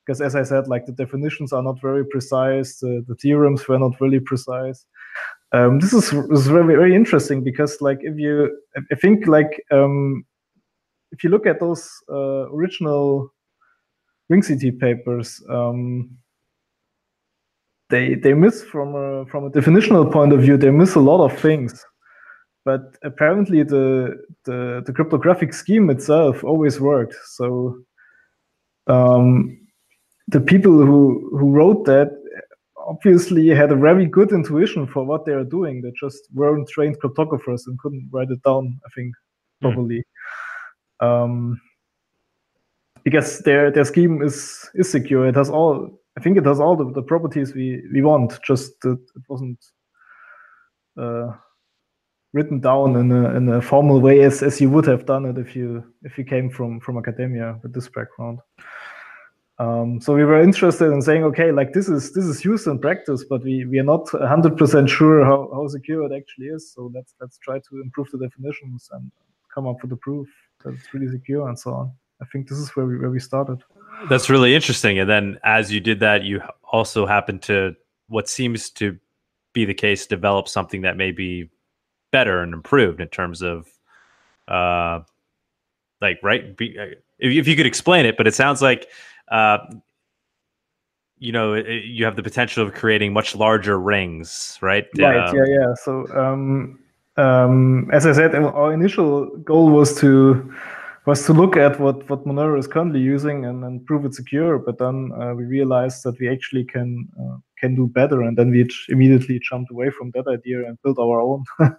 Because 0.04 0.20
as 0.20 0.34
I 0.34 0.42
said, 0.42 0.66
like 0.66 0.86
the 0.86 0.92
definitions 0.92 1.52
are 1.52 1.62
not 1.62 1.80
very 1.80 2.04
precise. 2.04 2.78
The, 2.78 3.04
the 3.06 3.14
theorems 3.14 3.68
were 3.68 3.78
not 3.78 4.00
really 4.00 4.18
precise. 4.18 4.84
Um, 5.52 5.78
this 5.78 5.92
is, 5.92 6.12
is 6.12 6.46
very 6.46 6.74
very 6.74 6.94
interesting 6.94 7.44
because 7.44 7.80
like 7.80 7.98
if 8.02 8.18
you 8.18 8.56
I 8.90 8.94
think 8.96 9.26
like 9.26 9.62
um, 9.70 10.24
if 11.12 11.22
you 11.22 11.30
look 11.30 11.46
at 11.46 11.60
those 11.60 11.88
uh, 12.10 12.50
original 12.50 13.32
RingCT 14.30 14.80
papers, 14.80 15.42
um, 15.48 16.10
they 17.90 18.14
they 18.14 18.32
miss 18.32 18.62
from 18.62 18.94
a 18.94 19.26
from 19.26 19.44
a 19.44 19.50
definitional 19.50 20.10
point 20.10 20.32
of 20.32 20.40
view. 20.40 20.56
They 20.56 20.70
miss 20.70 20.94
a 20.94 21.00
lot 21.00 21.22
of 21.22 21.38
things, 21.38 21.84
but 22.64 22.96
apparently 23.04 23.62
the 23.62 24.16
the, 24.44 24.82
the 24.86 24.92
cryptographic 24.92 25.52
scheme 25.52 25.90
itself 25.90 26.42
always 26.42 26.80
worked. 26.80 27.14
So 27.26 27.78
um, 28.86 29.58
the 30.28 30.40
people 30.40 30.72
who 30.72 31.36
who 31.38 31.52
wrote 31.52 31.84
that 31.84 32.10
obviously 32.86 33.48
had 33.48 33.70
a 33.70 33.76
very 33.76 34.06
good 34.06 34.32
intuition 34.32 34.86
for 34.86 35.04
what 35.04 35.24
they 35.24 35.32
are 35.32 35.44
doing. 35.44 35.82
They 35.82 35.92
just 36.00 36.28
weren't 36.34 36.68
trained 36.68 37.00
cryptographers 37.00 37.62
and 37.66 37.78
couldn't 37.78 38.08
write 38.12 38.30
it 38.30 38.42
down. 38.42 38.80
I 38.86 38.88
think 38.94 39.14
hmm. 39.60 39.68
Um, 41.02 41.60
because 43.04 43.40
their 43.40 43.70
their 43.70 43.84
scheme 43.84 44.22
is 44.22 44.70
is 44.74 44.90
secure. 44.90 45.26
It 45.26 45.34
has 45.34 45.50
all 45.50 46.00
I 46.16 46.20
think 46.20 46.38
it 46.38 46.46
has 46.46 46.60
all 46.60 46.76
the, 46.76 46.90
the 46.92 47.02
properties 47.02 47.54
we 47.54 47.82
we 47.92 48.02
want. 48.02 48.40
Just 48.42 48.80
that 48.82 49.00
it 49.16 49.22
wasn't 49.28 49.58
uh, 50.96 51.32
written 52.32 52.60
down 52.60 52.96
in 52.96 53.10
a 53.10 53.36
in 53.36 53.48
a 53.48 53.60
formal 53.60 54.00
way 54.00 54.22
as 54.22 54.42
as 54.42 54.60
you 54.60 54.70
would 54.70 54.86
have 54.86 55.04
done 55.04 55.26
it 55.26 55.38
if 55.38 55.56
you 55.56 55.84
if 56.02 56.16
you 56.16 56.24
came 56.24 56.48
from 56.48 56.80
from 56.80 56.96
academia 56.96 57.58
with 57.62 57.72
this 57.74 57.88
background. 57.88 58.38
Um, 59.58 60.00
so 60.00 60.14
we 60.14 60.24
were 60.24 60.42
interested 60.42 60.90
in 60.90 61.02
saying, 61.02 61.24
okay, 61.24 61.52
like 61.52 61.72
this 61.72 61.88
is 61.88 62.12
this 62.12 62.24
is 62.24 62.44
used 62.44 62.66
in 62.66 62.78
practice, 62.78 63.24
but 63.28 63.44
we, 63.44 63.64
we 63.66 63.78
are 63.78 63.84
not 63.84 64.06
100% 64.06 64.88
sure 64.88 65.24
how, 65.24 65.50
how 65.52 65.68
secure 65.68 66.04
it 66.04 66.16
actually 66.16 66.46
is. 66.46 66.72
So 66.72 66.90
let's 66.94 67.14
let's 67.20 67.38
try 67.38 67.58
to 67.58 67.80
improve 67.80 68.10
the 68.10 68.18
definitions 68.18 68.88
and 68.92 69.12
come 69.54 69.66
up 69.66 69.76
with 69.82 69.92
a 69.92 69.96
proof 69.96 70.26
it's 70.64 70.92
really 70.94 71.08
secure 71.08 71.48
and 71.48 71.58
so 71.58 71.72
on. 71.72 71.92
I 72.20 72.24
think 72.26 72.48
this 72.48 72.58
is 72.58 72.70
where 72.70 72.86
we 72.86 72.98
where 72.98 73.10
we 73.10 73.20
started. 73.20 73.62
That's 74.08 74.30
really 74.30 74.54
interesting. 74.54 74.98
And 74.98 75.08
then 75.08 75.38
as 75.44 75.72
you 75.72 75.80
did 75.80 76.00
that, 76.00 76.22
you 76.22 76.40
also 76.72 77.06
happened 77.06 77.42
to 77.42 77.74
what 78.08 78.28
seems 78.28 78.70
to 78.70 78.98
be 79.52 79.64
the 79.64 79.74
case 79.74 80.06
develop 80.06 80.48
something 80.48 80.82
that 80.82 80.96
may 80.96 81.12
be 81.12 81.50
better 82.10 82.42
and 82.42 82.52
improved 82.52 83.00
in 83.00 83.08
terms 83.08 83.42
of 83.42 83.66
uh 84.48 85.00
like 86.00 86.18
right 86.22 86.56
be, 86.56 86.78
uh, 86.78 86.86
if, 87.18 87.32
if 87.32 87.48
you 87.48 87.56
could 87.56 87.66
explain 87.66 88.04
it 88.04 88.16
but 88.16 88.26
it 88.26 88.34
sounds 88.34 88.60
like 88.60 88.88
uh 89.30 89.58
you 91.18 91.32
know 91.32 91.54
it, 91.54 91.84
you 91.84 92.04
have 92.04 92.16
the 92.16 92.22
potential 92.22 92.66
of 92.66 92.74
creating 92.74 93.12
much 93.12 93.34
larger 93.34 93.78
rings 93.78 94.58
right 94.60 94.86
right 94.98 95.16
uh, 95.16 95.32
yeah 95.34 95.44
yeah 95.46 95.74
so 95.74 96.06
um 96.14 96.78
um 97.16 97.90
as 97.92 98.06
i 98.06 98.12
said 98.12 98.34
our 98.34 98.72
initial 98.72 99.26
goal 99.38 99.70
was 99.70 99.98
to 99.98 100.52
was 101.04 101.26
to 101.26 101.32
look 101.32 101.56
at 101.56 101.78
what 101.78 102.08
what 102.08 102.24
monero 102.24 102.58
is 102.58 102.66
currently 102.66 103.00
using 103.00 103.44
and, 103.44 103.64
and 103.64 103.84
prove 103.84 104.04
it 104.04 104.14
secure 104.14 104.58
but 104.58 104.78
then 104.78 105.10
uh, 105.20 105.34
we 105.34 105.44
realized 105.44 106.02
that 106.04 106.18
we 106.20 106.28
actually 106.28 106.64
can 106.64 107.06
uh, 107.20 107.36
can 107.58 107.74
do 107.74 107.86
better 107.86 108.22
and 108.22 108.38
then 108.38 108.50
we 108.50 108.66
immediately 108.88 109.38
jumped 109.50 109.70
away 109.70 109.90
from 109.90 110.10
that 110.14 110.26
idea 110.28 110.66
and 110.66 110.78
built 110.82 110.98
our 110.98 111.20
own 111.20 111.44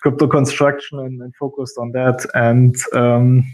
crypto 0.00 0.26
construction 0.26 0.98
and, 1.00 1.20
and, 1.20 1.34
focused 1.36 1.78
on 1.78 1.92
that. 1.92 2.26
And 2.34 2.74
um, 2.94 3.44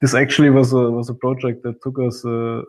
this 0.00 0.14
actually 0.14 0.50
was 0.50 0.72
a 0.72 0.90
was 0.90 1.08
a 1.08 1.14
project 1.14 1.62
that 1.64 1.82
took 1.82 1.98
us 1.98 2.24
a, 2.24 2.62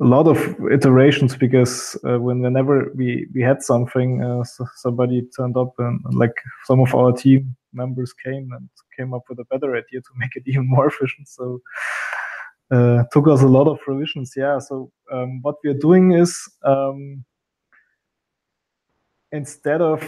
a 0.00 0.04
lot 0.04 0.26
of 0.26 0.38
iterations 0.72 1.36
because 1.36 1.96
uh, 2.04 2.18
when 2.18 2.40
whenever 2.40 2.90
we 2.94 3.26
we 3.34 3.42
had 3.42 3.62
something, 3.62 4.22
uh, 4.22 4.42
somebody 4.76 5.22
turned 5.36 5.56
up 5.56 5.72
and 5.78 6.00
like 6.12 6.34
some 6.64 6.80
of 6.80 6.94
our 6.94 7.12
team 7.12 7.56
members 7.72 8.12
came 8.12 8.50
and 8.52 8.68
came 8.96 9.14
up 9.14 9.22
with 9.28 9.38
a 9.38 9.44
better 9.44 9.76
idea 9.76 10.00
to 10.00 10.10
make 10.16 10.34
it 10.36 10.42
even 10.46 10.68
more 10.68 10.88
efficient. 10.88 11.28
So. 11.28 11.60
Uh, 12.70 13.04
took 13.12 13.28
us 13.28 13.42
a 13.42 13.46
lot 13.46 13.68
of 13.68 13.78
revisions. 13.86 14.32
Yeah. 14.34 14.58
So 14.58 14.90
um, 15.12 15.42
what 15.42 15.56
we're 15.62 15.78
doing 15.78 16.12
is 16.12 16.34
um, 16.64 17.22
instead 19.32 19.82
of 19.82 20.02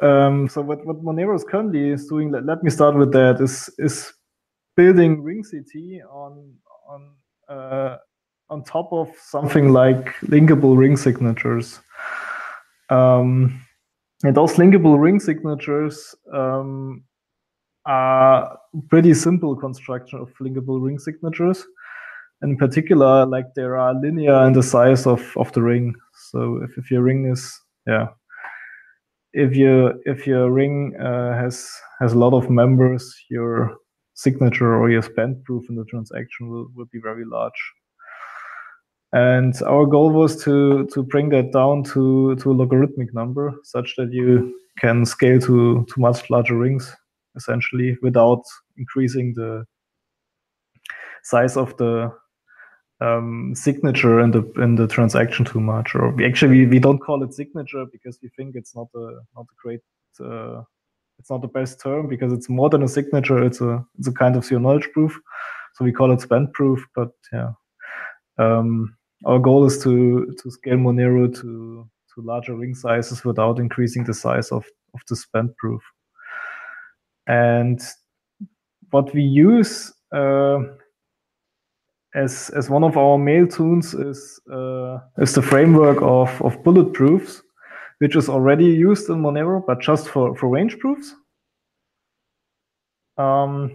um, 0.00 0.48
so 0.48 0.62
what, 0.62 0.84
what 0.86 1.02
Monero 1.04 1.36
is 1.36 1.44
currently 1.44 1.90
is 1.90 2.06
doing, 2.06 2.32
let, 2.32 2.46
let 2.46 2.62
me 2.62 2.70
start 2.70 2.96
with 2.96 3.12
that, 3.12 3.40
is 3.40 3.70
is 3.78 4.12
building 4.76 5.22
Ring 5.22 5.44
CT 5.44 6.02
on 6.10 6.54
on 6.88 7.10
uh, 7.48 7.96
on 8.50 8.62
top 8.64 8.92
of 8.92 9.08
something 9.22 9.72
like 9.72 10.14
linkable 10.22 10.76
ring 10.76 10.96
signatures. 10.96 11.80
Um, 12.90 13.60
and 14.22 14.36
those 14.36 14.54
linkable 14.54 15.00
ring 15.00 15.20
signatures 15.20 16.14
um, 16.32 17.04
are 17.86 18.58
pretty 18.88 19.14
simple 19.14 19.56
construction 19.56 20.18
of 20.18 20.32
linkable 20.40 20.82
ring 20.82 20.98
signatures. 20.98 21.64
In 22.42 22.56
particular, 22.56 23.24
like 23.26 23.54
there 23.54 23.76
are 23.78 23.94
linear 23.94 24.46
in 24.46 24.52
the 24.52 24.62
size 24.62 25.06
of, 25.06 25.36
of 25.36 25.52
the 25.52 25.62
ring. 25.62 25.94
So 26.30 26.60
if, 26.62 26.76
if 26.76 26.90
your 26.90 27.02
ring 27.02 27.26
is 27.26 27.58
yeah 27.86 28.08
if 29.32 29.56
you 29.56 30.00
if 30.06 30.26
your 30.26 30.50
ring 30.50 30.94
uh, 31.00 31.34
has 31.34 31.70
has 32.00 32.12
a 32.12 32.18
lot 32.18 32.32
of 32.32 32.50
members, 32.50 33.14
your 33.30 33.76
signature 34.14 34.74
or 34.74 34.90
your 34.90 35.02
spend 35.02 35.44
proof 35.44 35.68
in 35.68 35.76
the 35.76 35.84
transaction 35.84 36.50
will, 36.50 36.68
will 36.74 36.86
be 36.92 37.00
very 37.00 37.24
large. 37.24 37.52
And 39.12 39.60
our 39.62 39.86
goal 39.86 40.10
was 40.10 40.42
to 40.44 40.86
to 40.94 41.02
bring 41.02 41.30
that 41.30 41.52
down 41.52 41.82
to 41.92 42.36
to 42.36 42.50
a 42.50 42.54
logarithmic 42.54 43.12
number, 43.12 43.52
such 43.64 43.96
that 43.96 44.12
you 44.12 44.54
can 44.78 45.04
scale 45.04 45.40
to 45.40 45.84
to 45.84 46.00
much 46.00 46.30
larger 46.30 46.56
rings, 46.56 46.94
essentially, 47.36 47.98
without 48.02 48.42
increasing 48.76 49.34
the 49.34 49.64
size 51.24 51.56
of 51.56 51.76
the 51.76 52.12
um, 53.00 53.54
signature 53.54 54.20
in 54.20 54.30
the 54.30 54.42
in 54.62 54.76
the 54.76 54.86
transaction 54.86 55.44
too 55.44 55.60
much, 55.60 55.94
or 55.94 56.10
we 56.10 56.24
actually 56.24 56.50
we 56.60 56.66
we 56.66 56.78
don't 56.78 56.98
call 56.98 57.22
it 57.24 57.34
signature 57.34 57.86
because 57.92 58.18
we 58.22 58.28
think 58.36 58.54
it's 58.54 58.76
not 58.76 58.88
a 58.94 59.20
not 59.34 59.46
a 59.50 59.56
great 59.60 59.80
uh, 60.20 60.62
it's 61.18 61.30
not 61.30 61.42
the 61.42 61.48
best 61.48 61.80
term 61.80 62.08
because 62.08 62.32
it's 62.32 62.48
more 62.48 62.70
than 62.70 62.82
a 62.82 62.88
signature. 62.88 63.44
It's 63.44 63.60
a 63.60 63.84
it's 63.98 64.08
a 64.08 64.12
kind 64.12 64.36
of 64.36 64.44
zero 64.44 64.60
knowledge 64.60 64.88
proof, 64.92 65.18
so 65.74 65.84
we 65.84 65.92
call 65.92 66.12
it 66.12 66.20
spend 66.20 66.52
proof. 66.52 66.84
But 66.94 67.10
yeah, 67.32 67.52
um, 68.38 68.96
our 69.24 69.38
goal 69.38 69.66
is 69.66 69.82
to 69.82 70.34
to 70.42 70.50
scale 70.50 70.76
Monero 70.76 71.28
to 71.40 71.88
to 72.14 72.22
larger 72.22 72.54
ring 72.54 72.74
sizes 72.74 73.24
without 73.24 73.58
increasing 73.58 74.04
the 74.04 74.14
size 74.14 74.50
of 74.50 74.64
of 74.94 75.00
the 75.08 75.16
spend 75.16 75.56
proof. 75.56 75.82
And 77.26 77.80
what 78.90 79.14
we 79.14 79.22
use. 79.22 79.92
Uh, 80.12 80.60
as 82.14 82.50
as 82.50 82.68
one 82.68 82.82
of 82.82 82.96
our 82.96 83.18
mail 83.18 83.46
tunes 83.46 83.94
is 83.94 84.40
uh, 84.52 84.98
is 85.18 85.34
the 85.34 85.42
framework 85.42 85.98
of 86.02 86.42
of 86.42 86.62
bullet 86.64 86.92
proofs, 86.92 87.42
which 87.98 88.16
is 88.16 88.28
already 88.28 88.66
used 88.66 89.08
in 89.08 89.22
Monero, 89.22 89.64
but 89.64 89.80
just 89.80 90.08
for 90.08 90.36
for 90.36 90.48
range 90.48 90.78
proofs. 90.78 91.14
Um, 93.16 93.72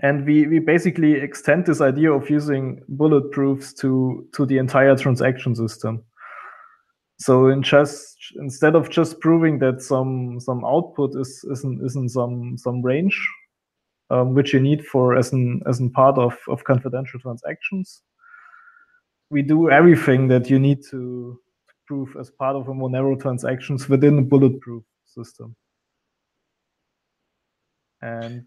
and 0.00 0.24
we 0.26 0.46
we 0.46 0.58
basically 0.58 1.12
extend 1.12 1.66
this 1.66 1.80
idea 1.80 2.12
of 2.12 2.30
using 2.30 2.80
bulletproofs 2.96 3.74
to 3.78 4.26
to 4.34 4.46
the 4.46 4.58
entire 4.58 4.96
transaction 4.96 5.54
system. 5.54 6.04
So 7.20 7.48
in 7.48 7.62
just 7.62 8.16
instead 8.36 8.76
of 8.76 8.90
just 8.90 9.20
proving 9.20 9.58
that 9.58 9.82
some 9.82 10.38
some 10.40 10.64
output 10.64 11.16
is 11.16 11.44
is 11.50 11.64
in, 11.64 11.80
is 11.84 11.96
in 11.96 12.08
some 12.08 12.56
some 12.56 12.82
range 12.82 13.18
um, 14.10 14.34
which 14.34 14.54
you 14.54 14.60
need 14.60 14.86
for 14.86 15.16
as 15.16 15.32
an 15.32 15.62
as 15.66 15.80
an 15.80 15.90
part 15.90 16.18
of, 16.18 16.36
of 16.48 16.64
confidential 16.64 17.20
transactions. 17.20 18.02
We 19.30 19.42
do 19.42 19.70
everything 19.70 20.28
that 20.28 20.48
you 20.48 20.58
need 20.58 20.78
to, 20.90 21.38
prove 21.86 22.16
as 22.20 22.30
part 22.30 22.54
of 22.54 22.68
a 22.68 22.72
Monero 22.72 23.18
transactions 23.18 23.88
within 23.88 24.18
a 24.18 24.22
bulletproof 24.22 24.84
system. 25.06 25.56
And 28.02 28.46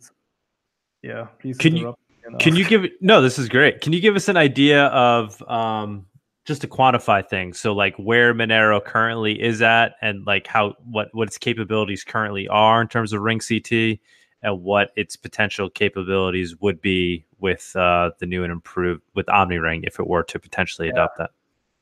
yeah, 1.02 1.28
please 1.40 1.58
can 1.58 1.76
you, 1.76 1.96
can 2.40 2.56
you 2.56 2.66
give 2.66 2.86
no 3.02 3.22
this 3.22 3.40
is 3.40 3.50
great 3.50 3.82
can 3.82 3.94
you 3.94 4.00
give 4.00 4.16
us 4.16 4.28
an 4.28 4.38
idea 4.38 4.86
of 4.88 5.42
um 5.50 6.06
just 6.46 6.62
to 6.62 6.68
quantify 6.68 7.28
things 7.28 7.60
so 7.60 7.74
like 7.74 7.96
where 7.96 8.34
monero 8.34 8.84
currently 8.84 9.42
is 9.42 9.62
at 9.62 9.94
and 10.02 10.26
like 10.26 10.46
how 10.46 10.76
what 10.86 11.10
what 11.14 11.28
its 11.28 11.38
capabilities 11.38 12.04
currently 12.04 12.48
are 12.48 12.80
in 12.80 12.88
terms 12.88 13.12
of 13.12 13.22
ring 13.22 13.40
ct 13.40 14.00
and 14.44 14.62
what 14.62 14.92
its 14.96 15.16
potential 15.16 15.70
capabilities 15.70 16.60
would 16.62 16.82
be 16.82 17.26
with 17.40 17.76
uh, 17.76 18.12
the 18.20 18.26
new 18.26 18.44
and 18.44 18.52
improved 18.52 19.02
with 19.14 19.26
OmniRing 19.28 19.86
if 19.86 20.00
it 20.00 20.08
were 20.08 20.24
to 20.24 20.40
potentially 20.40 20.88
yeah. 20.88 20.94
adopt 20.94 21.18
that. 21.18 21.32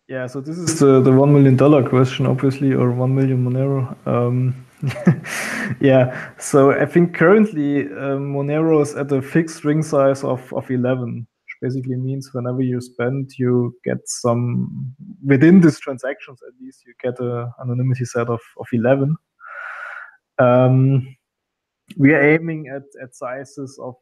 Yeah, 0.08 0.28
so 0.28 0.42
this 0.42 0.58
is 0.58 0.80
the, 0.80 1.02
the 1.02 1.12
one 1.12 1.34
million 1.34 1.56
dollar 1.56 1.88
question, 1.88 2.26
obviously, 2.26 2.74
or 2.74 2.92
one 2.92 3.14
million 3.14 3.46
Monero. 3.46 3.96
Um, 4.08 4.66
yeah, 5.82 6.32
so 6.38 6.72
I 6.72 6.86
think 6.86 7.14
currently 7.14 7.82
um, 7.88 8.34
Monero 8.34 8.82
is 8.82 8.96
at 8.96 9.12
a 9.12 9.22
fixed 9.22 9.66
ring 9.66 9.84
size 9.84 10.24
of, 10.24 10.54
of 10.54 10.70
11, 10.72 11.16
which 11.18 11.56
basically 11.62 11.98
means 11.98 12.30
whenever 12.34 12.62
you 12.62 12.80
spend, 12.80 13.32
you 13.38 13.76
get 13.84 13.98
some, 14.06 14.96
within 15.26 15.60
these 15.60 15.80
transactions 15.80 16.40
at 16.48 16.54
least, 16.62 16.84
you 16.86 16.94
get 17.04 17.20
an 17.20 17.52
anonymity 17.62 18.06
set 18.06 18.28
of, 18.28 18.40
of 18.58 18.68
11. 18.72 19.16
Um, 20.38 21.16
we 21.98 22.14
are 22.14 22.22
aiming 22.22 22.68
at, 22.68 22.84
at 23.04 23.16
sizes 23.16 23.78
of 23.82 23.96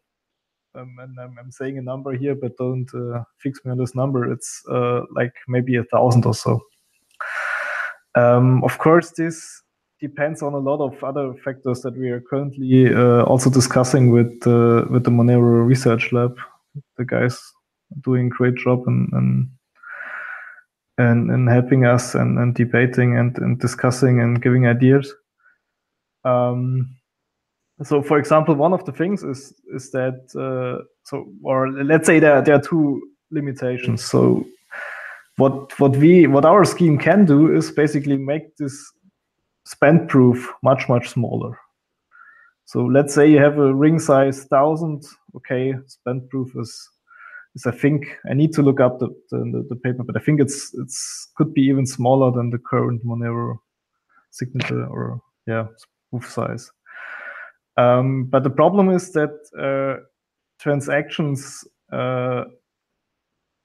um, 0.75 0.95
and 0.99 1.17
I'm, 1.19 1.35
I'm, 1.39 1.51
saying 1.51 1.79
a 1.79 1.81
number 1.81 2.15
here, 2.15 2.35
but 2.35 2.55
don't 2.57 2.87
uh, 2.93 3.23
fix 3.39 3.59
me 3.65 3.71
on 3.71 3.79
this 3.79 3.95
number. 3.95 4.31
It's 4.31 4.61
uh, 4.69 5.01
like 5.15 5.33
maybe 5.47 5.77
a 5.77 5.83
thousand 5.85 6.25
or 6.27 6.35
so. 6.35 6.61
Um, 8.13 8.63
of 8.63 8.77
course, 8.77 9.11
this 9.17 9.63
depends 9.99 10.41
on 10.41 10.53
a 10.53 10.57
lot 10.57 10.79
of 10.79 11.03
other 11.03 11.33
factors 11.43 11.81
that 11.81 11.97
we 11.97 12.09
are 12.09 12.21
currently 12.21 12.93
uh, 12.93 13.23
also 13.23 13.49
discussing 13.49 14.11
with 14.11 14.45
uh, 14.45 14.85
with 14.89 15.03
the 15.03 15.11
Monero 15.11 15.65
Research 15.65 16.11
Lab. 16.11 16.37
The 16.97 17.05
guys 17.05 17.39
doing 18.03 18.29
great 18.29 18.55
job 18.55 18.83
and 18.87 19.09
and 19.13 19.49
and, 20.97 21.29
and 21.29 21.49
helping 21.49 21.85
us 21.85 22.15
and, 22.15 22.39
and 22.39 22.55
debating 22.55 23.17
and, 23.17 23.37
and 23.37 23.59
discussing 23.59 24.19
and 24.19 24.41
giving 24.41 24.65
ideas. 24.65 25.13
Um, 26.25 26.95
so, 27.83 28.01
for 28.01 28.17
example, 28.17 28.55
one 28.55 28.73
of 28.73 28.83
the 28.85 28.91
things 28.91 29.23
is 29.23 29.53
is 29.73 29.91
that 29.91 30.25
uh, 30.35 30.83
so, 31.03 31.27
or 31.43 31.71
let's 31.71 32.07
say 32.07 32.19
there 32.19 32.41
there 32.41 32.55
are 32.55 32.61
two 32.61 33.01
limitations. 33.31 34.03
So, 34.03 34.45
what 35.37 35.79
what 35.79 35.95
we 35.95 36.25
what 36.25 36.45
our 36.45 36.65
scheme 36.65 36.97
can 36.97 37.25
do 37.25 37.55
is 37.55 37.71
basically 37.71 38.17
make 38.17 38.57
this 38.57 38.73
spend 39.67 40.07
proof 40.07 40.49
much 40.63 40.87
much 40.87 41.09
smaller. 41.09 41.57
So 42.65 42.85
let's 42.85 43.13
say 43.13 43.29
you 43.29 43.39
have 43.39 43.57
a 43.59 43.73
ring 43.73 43.99
size 43.99 44.45
thousand. 44.45 45.03
Okay, 45.35 45.73
spend 45.87 46.29
proof 46.29 46.55
is 46.55 46.89
is 47.55 47.65
I 47.65 47.71
think 47.71 48.07
I 48.29 48.33
need 48.33 48.53
to 48.53 48.61
look 48.61 48.79
up 48.79 48.99
the, 48.99 49.09
the, 49.31 49.65
the 49.69 49.75
paper, 49.75 50.03
but 50.03 50.15
I 50.15 50.19
think 50.19 50.39
it's 50.39 50.73
it's 50.75 51.29
could 51.35 51.53
be 51.53 51.61
even 51.61 51.85
smaller 51.85 52.31
than 52.31 52.49
the 52.49 52.59
current 52.59 53.05
Monero 53.05 53.57
signature 54.31 54.85
or 54.85 55.21
yeah 55.47 55.67
proof 56.09 56.29
size. 56.29 56.71
Um, 57.77 58.25
but 58.25 58.43
the 58.43 58.49
problem 58.49 58.89
is 58.89 59.11
that 59.11 59.35
uh, 59.57 60.03
transactions 60.59 61.63
uh, 61.91 62.45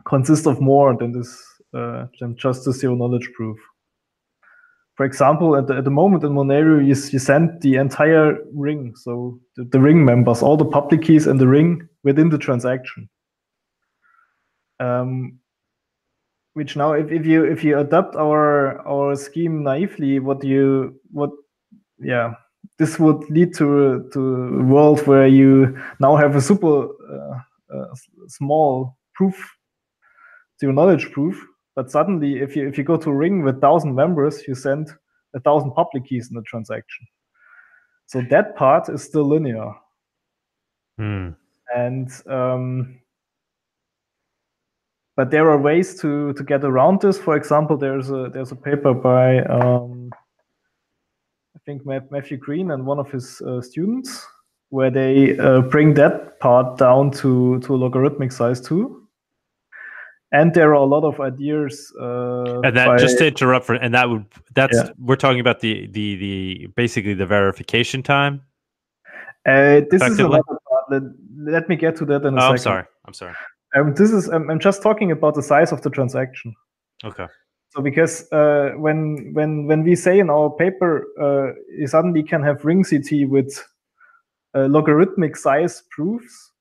consist 0.04 0.46
of 0.46 0.60
more 0.60 0.96
than 0.96 1.12
this 1.12 1.42
uh, 1.74 2.06
than 2.20 2.36
just 2.36 2.64
the 2.64 2.72
zero 2.72 2.94
knowledge 2.94 3.30
proof. 3.34 3.58
For 5.02 5.06
example, 5.06 5.56
at 5.56 5.66
the, 5.66 5.78
at 5.78 5.82
the 5.82 5.90
moment 5.90 6.22
in 6.22 6.30
Monero, 6.30 6.78
you, 6.78 6.94
you 7.10 7.18
send 7.18 7.60
the 7.60 7.74
entire 7.74 8.38
ring, 8.54 8.94
so 8.94 9.40
the, 9.56 9.64
the 9.64 9.80
ring 9.80 10.04
members, 10.04 10.44
all 10.44 10.56
the 10.56 10.64
public 10.64 11.02
keys 11.02 11.26
in 11.26 11.38
the 11.38 11.48
ring 11.48 11.88
within 12.04 12.28
the 12.28 12.38
transaction. 12.38 13.08
Um, 14.78 15.40
which 16.52 16.76
now, 16.76 16.92
if, 16.92 17.10
if 17.10 17.26
you 17.26 17.44
if 17.44 17.64
you 17.64 17.80
adopt 17.80 18.14
our 18.14 18.78
our 18.86 19.16
scheme 19.16 19.64
naively, 19.64 20.20
what 20.20 20.44
you 20.44 21.00
what 21.10 21.30
yeah, 21.98 22.34
this 22.78 23.00
would 23.00 23.28
lead 23.28 23.56
to 23.56 24.08
to 24.12 24.20
a 24.60 24.62
world 24.62 25.04
where 25.08 25.26
you 25.26 25.76
now 25.98 26.14
have 26.14 26.36
a 26.36 26.40
super 26.40 26.84
uh, 26.84 27.38
uh, 27.74 27.94
small 28.28 28.96
proof, 29.16 29.34
zero 30.60 30.72
knowledge 30.72 31.10
proof, 31.10 31.44
but 31.74 31.90
suddenly, 31.90 32.40
if 32.40 32.54
you 32.54 32.68
if 32.68 32.76
you 32.76 32.84
go 32.84 32.96
to 32.96 33.10
a 33.10 33.14
ring 33.14 33.42
with 33.42 33.60
thousand 33.60 33.94
members, 33.94 34.46
you 34.46 34.54
send 34.54 34.90
a 35.34 35.40
thousand 35.40 35.72
public 35.72 36.04
keys 36.06 36.28
in 36.28 36.36
the 36.36 36.42
transaction. 36.42 37.06
So 38.06 38.22
that 38.30 38.56
part 38.56 38.88
is 38.88 39.02
still 39.02 39.24
linear. 39.24 39.72
Hmm. 40.98 41.30
And 41.74 42.10
um, 42.26 43.00
but 45.16 45.30
there 45.30 45.50
are 45.50 45.58
ways 45.58 45.98
to 46.00 46.34
to 46.34 46.44
get 46.44 46.62
around 46.64 47.00
this. 47.00 47.18
For 47.18 47.36
example, 47.36 47.78
there's 47.78 48.10
a 48.10 48.28
there's 48.30 48.52
a 48.52 48.56
paper 48.56 48.92
by 48.92 49.38
um, 49.44 50.10
I 51.56 51.58
think 51.64 51.86
Matthew 51.86 52.36
Green 52.36 52.70
and 52.72 52.84
one 52.84 52.98
of 52.98 53.10
his 53.10 53.40
uh, 53.40 53.62
students 53.62 54.26
where 54.68 54.90
they 54.90 55.38
uh, 55.38 55.62
bring 55.62 55.94
that 55.94 56.38
part 56.40 56.76
down 56.76 57.10
to 57.12 57.60
to 57.60 57.74
a 57.74 57.76
logarithmic 57.76 58.32
size 58.32 58.60
too 58.60 59.01
and 60.32 60.54
there 60.54 60.70
are 60.70 60.82
a 60.82 60.84
lot 60.84 61.04
of 61.04 61.20
ideas. 61.20 61.92
Uh, 62.00 62.60
and 62.62 62.76
that 62.76 62.86
by, 62.86 62.96
just 62.96 63.18
to 63.18 63.26
interrupt 63.26 63.66
for, 63.66 63.74
and 63.74 63.94
that 63.94 64.08
would 64.08 64.24
that's 64.54 64.76
yeah. 64.76 64.90
we're 64.98 65.16
talking 65.16 65.40
about 65.40 65.60
the 65.60 65.86
the 65.88 66.16
the 66.16 66.66
basically 66.74 67.14
the 67.14 67.26
verification 67.26 68.02
time. 68.02 68.42
Uh, 69.46 69.82
this 69.90 70.02
is 70.02 70.18
another 70.18 70.42
part. 70.42 70.84
Let, 70.90 71.02
let, 71.36 71.68
me 71.68 71.76
get 71.76 71.96
to 71.96 72.04
that 72.06 72.24
in 72.24 72.34
a 72.34 72.36
oh, 72.36 72.40
second. 72.40 72.50
I'm 72.50 72.58
sorry. 72.58 72.84
I'm 73.06 73.14
sorry. 73.14 73.34
Um, 73.74 73.94
this 73.94 74.10
is 74.10 74.28
I'm, 74.28 74.50
I'm 74.50 74.58
just 74.58 74.82
talking 74.82 75.10
about 75.10 75.34
the 75.34 75.42
size 75.42 75.72
of 75.72 75.82
the 75.82 75.90
transaction. 75.90 76.54
Okay. 77.04 77.26
So 77.70 77.80
because 77.82 78.30
uh, 78.32 78.72
when 78.76 79.32
when 79.32 79.66
when 79.66 79.82
we 79.82 79.96
say 79.96 80.18
in 80.18 80.30
our 80.30 80.50
paper, 80.50 81.06
uh, 81.20 81.54
you 81.76 81.86
suddenly 81.86 82.22
can 82.22 82.42
have 82.42 82.64
ring 82.64 82.84
CT 82.84 83.28
with 83.28 83.66
uh, 84.54 84.66
logarithmic 84.66 85.36
size 85.36 85.82
proofs. 85.90 86.52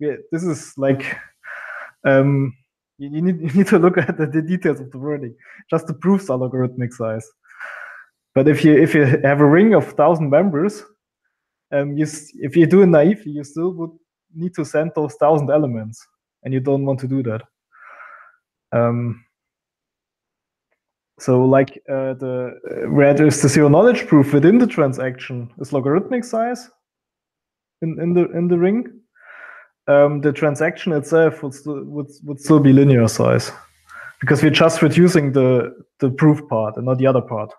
Yeah, 0.00 0.16
this 0.32 0.44
is 0.44 0.74
like 0.76 1.16
um, 2.04 2.54
you, 2.98 3.08
you, 3.10 3.22
need, 3.22 3.40
you 3.40 3.50
need 3.58 3.66
to 3.68 3.78
look 3.78 3.96
at 3.96 4.16
the, 4.18 4.26
the, 4.26 4.42
details 4.42 4.80
of 4.80 4.90
the 4.90 4.98
wording. 4.98 5.34
Just 5.70 5.86
the 5.86 5.94
proofs 5.94 6.28
are 6.30 6.36
logarithmic 6.36 6.92
size. 6.92 7.28
But 8.34 8.46
if 8.46 8.64
you 8.64 8.76
if 8.76 8.94
you 8.94 9.04
have 9.04 9.40
a 9.40 9.46
ring 9.46 9.74
of 9.74 9.92
thousand 9.92 10.30
members, 10.30 10.84
um, 11.72 11.96
you 11.96 12.06
if 12.34 12.56
you 12.56 12.66
do 12.66 12.82
it 12.82 12.86
naively, 12.86 13.32
you 13.32 13.42
still 13.42 13.72
would 13.72 13.90
need 14.34 14.54
to 14.54 14.64
send 14.64 14.92
those 14.94 15.14
thousand 15.14 15.50
elements, 15.50 16.06
and 16.44 16.54
you 16.54 16.60
don't 16.60 16.84
want 16.84 17.00
to 17.00 17.08
do 17.08 17.22
that. 17.24 17.42
Um, 18.70 19.24
so 21.18 21.44
like 21.44 21.82
uh, 21.88 22.14
the 22.14 22.60
uh, 22.70 22.90
where 22.90 23.12
there's 23.12 23.42
the 23.42 23.48
zero 23.48 23.68
knowledge 23.68 24.06
proof 24.06 24.32
within 24.32 24.58
the 24.58 24.66
transaction 24.66 25.50
is 25.58 25.72
logarithmic 25.72 26.22
size 26.22 26.70
in, 27.82 28.00
in 28.00 28.12
the 28.12 28.30
in 28.32 28.46
the 28.46 28.58
ring, 28.58 29.00
um, 29.88 30.20
the 30.20 30.32
transaction 30.32 30.92
itself 30.92 31.42
would 31.42 31.54
still, 31.54 31.82
would, 31.84 32.08
would 32.24 32.40
still 32.40 32.60
be 32.60 32.72
linear 32.72 33.08
size 33.08 33.50
because 34.20 34.42
we're 34.42 34.50
just 34.50 34.82
reducing 34.82 35.32
the, 35.32 35.74
the 36.00 36.10
proof 36.10 36.46
part 36.48 36.76
and 36.76 36.86
not 36.86 36.98
the 36.98 37.06
other 37.06 37.22
part. 37.22 37.52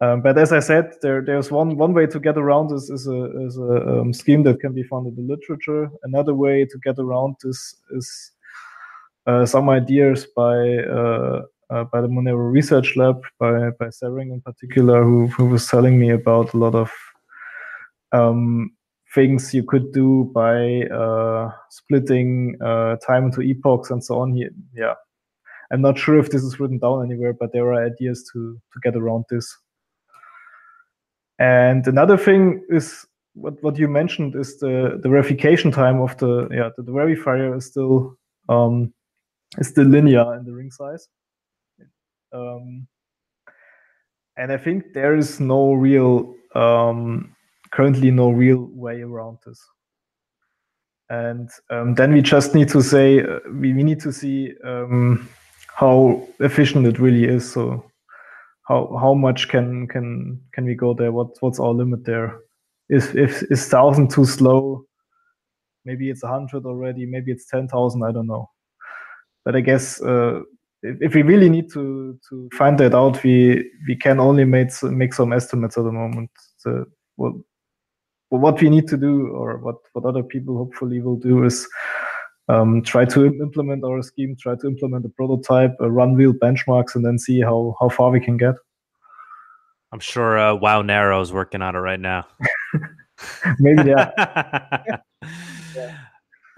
Um, 0.00 0.20
but 0.20 0.36
as 0.36 0.52
I 0.52 0.60
said, 0.60 0.92
there, 1.00 1.22
there's 1.22 1.50
one, 1.50 1.76
one 1.76 1.94
way 1.94 2.06
to 2.06 2.20
get 2.20 2.36
around 2.36 2.68
this 2.68 2.90
is 2.90 3.06
a, 3.06 3.46
is 3.46 3.56
a 3.56 4.00
um, 4.00 4.12
scheme 4.12 4.42
that 4.42 4.60
can 4.60 4.74
be 4.74 4.82
found 4.82 5.06
in 5.06 5.14
the 5.14 5.22
literature. 5.22 5.90
Another 6.02 6.34
way 6.34 6.66
to 6.66 6.78
get 6.84 6.98
around 6.98 7.36
this 7.42 7.76
is 7.92 8.32
uh, 9.26 9.46
some 9.46 9.70
ideas 9.70 10.26
by 10.36 10.78
uh, 10.78 11.42
uh, 11.68 11.82
by 11.82 12.00
the 12.00 12.06
Monero 12.06 12.52
Research 12.52 12.94
Lab, 12.94 13.22
by 13.40 13.70
by 13.70 13.86
Sarang 13.86 14.32
in 14.32 14.40
particular, 14.40 15.02
who, 15.02 15.26
who 15.28 15.46
was 15.46 15.66
telling 15.66 15.98
me 15.98 16.10
about 16.10 16.54
a 16.54 16.56
lot 16.58 16.74
of 16.74 16.92
um, 18.12 18.75
things 19.16 19.52
you 19.54 19.64
could 19.64 19.92
do 19.92 20.30
by 20.34 20.82
uh, 20.82 21.50
splitting 21.70 22.56
uh, 22.62 22.96
time 22.96 23.24
into 23.24 23.40
epochs 23.40 23.90
and 23.90 24.04
so 24.04 24.20
on. 24.20 24.36
Yeah, 24.36 24.94
I'm 25.72 25.80
not 25.80 25.98
sure 25.98 26.18
if 26.18 26.30
this 26.30 26.42
is 26.42 26.60
written 26.60 26.78
down 26.78 27.02
anywhere, 27.02 27.32
but 27.32 27.52
there 27.52 27.64
are 27.72 27.86
ideas 27.86 28.28
to 28.32 28.60
to 28.72 28.80
get 28.82 28.94
around 28.94 29.24
this. 29.30 29.46
And 31.38 31.86
another 31.86 32.16
thing 32.16 32.64
is 32.68 33.06
what 33.34 33.54
what 33.62 33.78
you 33.78 33.88
mentioned 33.88 34.36
is 34.36 34.58
the 34.58 35.00
the 35.02 35.08
verification 35.08 35.70
time 35.70 36.00
of 36.00 36.16
the 36.18 36.48
yeah 36.50 36.70
the, 36.76 36.82
the 36.82 36.92
verifier 36.92 37.56
is 37.56 37.66
still 37.66 38.16
um, 38.48 38.92
is 39.58 39.68
still 39.68 39.86
linear 39.86 40.36
in 40.36 40.44
the 40.44 40.52
ring 40.52 40.70
size. 40.70 41.08
Um, 42.32 42.86
and 44.36 44.52
I 44.52 44.58
think 44.58 44.92
there 44.92 45.16
is 45.16 45.40
no 45.40 45.72
real 45.72 46.34
um, 46.54 47.35
currently 47.70 48.10
no 48.10 48.30
real 48.30 48.68
way 48.72 49.02
around 49.02 49.38
this. 49.46 49.60
And 51.08 51.48
um, 51.70 51.94
then 51.94 52.12
we 52.12 52.20
just 52.20 52.54
need 52.54 52.68
to 52.70 52.82
say 52.82 53.20
uh, 53.20 53.38
we, 53.52 53.72
we 53.72 53.82
need 53.82 54.00
to 54.00 54.12
see 54.12 54.52
um, 54.64 55.28
how 55.74 56.26
efficient 56.40 56.86
it 56.86 56.98
really 56.98 57.24
is. 57.24 57.52
So 57.52 57.84
how 58.66 58.96
how 59.00 59.14
much 59.14 59.48
can 59.48 59.86
can 59.86 60.40
can 60.52 60.64
we 60.64 60.74
go 60.74 60.94
there? 60.94 61.12
What 61.12 61.36
what's 61.40 61.60
our 61.60 61.72
limit 61.72 62.04
there? 62.04 62.40
Is 62.88 63.14
if 63.14 63.42
is 63.50 63.68
thousand 63.68 64.10
too 64.10 64.24
slow? 64.24 64.84
Maybe 65.84 66.10
it's 66.10 66.24
a 66.24 66.28
hundred 66.28 66.66
already. 66.66 67.06
Maybe 67.06 67.30
it's 67.30 67.46
ten 67.46 67.68
thousand. 67.68 68.02
I 68.02 68.10
don't 68.10 68.26
know. 68.26 68.50
But 69.44 69.54
I 69.54 69.60
guess 69.60 70.02
uh, 70.02 70.40
if, 70.82 70.96
if 71.00 71.14
we 71.14 71.22
really 71.22 71.48
need 71.48 71.70
to 71.72 72.18
to 72.28 72.48
find 72.54 72.78
that 72.78 72.94
out, 72.94 73.22
we 73.22 73.70
we 73.86 73.94
can 73.94 74.18
only 74.18 74.44
make 74.44 74.82
make 74.82 75.14
some 75.14 75.32
estimates 75.32 75.78
at 75.78 75.84
the 75.84 75.92
moment. 75.92 76.30
Well, 77.16 77.40
what 78.30 78.60
we 78.60 78.70
need 78.70 78.88
to 78.88 78.96
do, 78.96 79.28
or 79.28 79.58
what 79.58 79.76
what 79.92 80.04
other 80.04 80.22
people 80.22 80.56
hopefully 80.56 81.00
will 81.00 81.16
do, 81.16 81.44
is 81.44 81.68
um, 82.48 82.82
try 82.82 83.04
to 83.04 83.26
implement 83.26 83.84
our 83.84 84.02
scheme, 84.02 84.36
try 84.38 84.54
to 84.54 84.66
implement 84.66 85.04
a 85.04 85.08
prototype, 85.10 85.74
uh, 85.80 85.90
run 85.90 86.14
real 86.14 86.32
benchmarks, 86.32 86.94
and 86.94 87.04
then 87.04 87.18
see 87.18 87.40
how 87.40 87.76
how 87.80 87.88
far 87.88 88.10
we 88.10 88.20
can 88.20 88.36
get. 88.36 88.54
I'm 89.92 90.00
sure 90.00 90.38
uh, 90.38 90.56
Wownero 90.56 91.22
is 91.22 91.32
working 91.32 91.62
on 91.62 91.76
it 91.76 91.78
right 91.78 92.00
now. 92.00 92.26
Maybe 93.58 93.90
yeah. 93.90 94.10
yeah. 95.74 95.96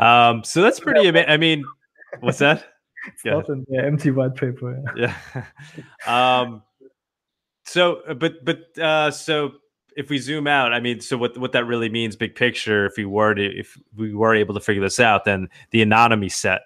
Um, 0.01 0.45
so 0.45 0.62
that's 0.62 0.79
pretty. 0.79 1.09
Ama- 1.09 1.25
I 1.27 1.37
mean, 1.39 1.64
what's 2.21 2.39
that? 2.39 2.64
Yeah. 3.25 3.41
in 3.49 3.64
empty 3.75 4.11
white 4.11 4.35
paper. 4.35 4.81
Yeah. 4.97 5.14
yeah. 5.35 6.41
um. 6.41 6.62
So, 7.64 8.03
but 8.19 8.45
but 8.45 8.79
uh, 8.79 9.11
so 9.11 9.53
if 9.99 10.11
we 10.11 10.18
zoom 10.18 10.46
out, 10.46 10.72
I 10.72 10.78
mean, 10.78 11.01
so 11.01 11.18
what 11.18 11.36
what 11.36 11.51
that 11.53 11.64
really 11.64 11.88
means, 11.88 12.14
big 12.14 12.36
picture, 12.36 12.86
if 12.86 12.96
we 12.96 13.05
were 13.05 13.34
to 13.34 13.44
if 13.44 13.76
we 13.96 14.14
were 14.14 14.32
able 14.32 14.55
to 14.55 14.61
figure 14.61 14.80
this 14.80 15.01
out, 15.01 15.24
then 15.24 15.49
the 15.70 15.82
anonymity 15.82 16.28
set, 16.28 16.61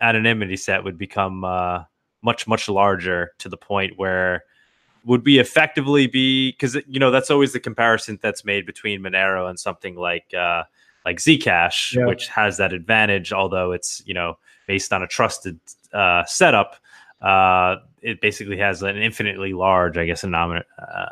anonymity 0.00 0.56
set 0.56 0.82
would 0.82 0.98
become 0.98 1.44
uh, 1.44 1.84
much 2.22 2.48
much 2.48 2.68
larger 2.68 3.30
to 3.38 3.48
the 3.48 3.56
point 3.56 3.92
where 3.96 4.42
would 5.04 5.24
we 5.24 5.38
effectively 5.38 6.08
be 6.08 6.50
because 6.50 6.74
you 6.88 6.98
know 6.98 7.12
that's 7.12 7.30
always 7.30 7.52
the 7.52 7.60
comparison 7.60 8.18
that's 8.20 8.44
made 8.44 8.66
between 8.66 9.00
Monero 9.00 9.48
and 9.48 9.60
something 9.60 9.94
like 9.94 10.34
uh, 10.34 10.64
like 11.04 11.18
Zcash, 11.18 11.94
yeah. 11.94 12.06
which 12.06 12.26
has 12.26 12.56
that 12.56 12.72
advantage, 12.72 13.32
although 13.32 13.70
it's 13.70 14.02
you 14.04 14.14
know 14.14 14.36
based 14.66 14.92
on 14.92 15.00
a 15.00 15.06
trusted 15.06 15.60
uh, 15.92 16.24
setup. 16.24 16.74
Uh, 17.22 17.76
it 18.02 18.20
basically 18.20 18.58
has 18.58 18.82
an 18.82 18.98
infinitely 18.98 19.54
large, 19.54 19.96
I 19.96 20.04
guess, 20.04 20.24
uh, 20.24 21.06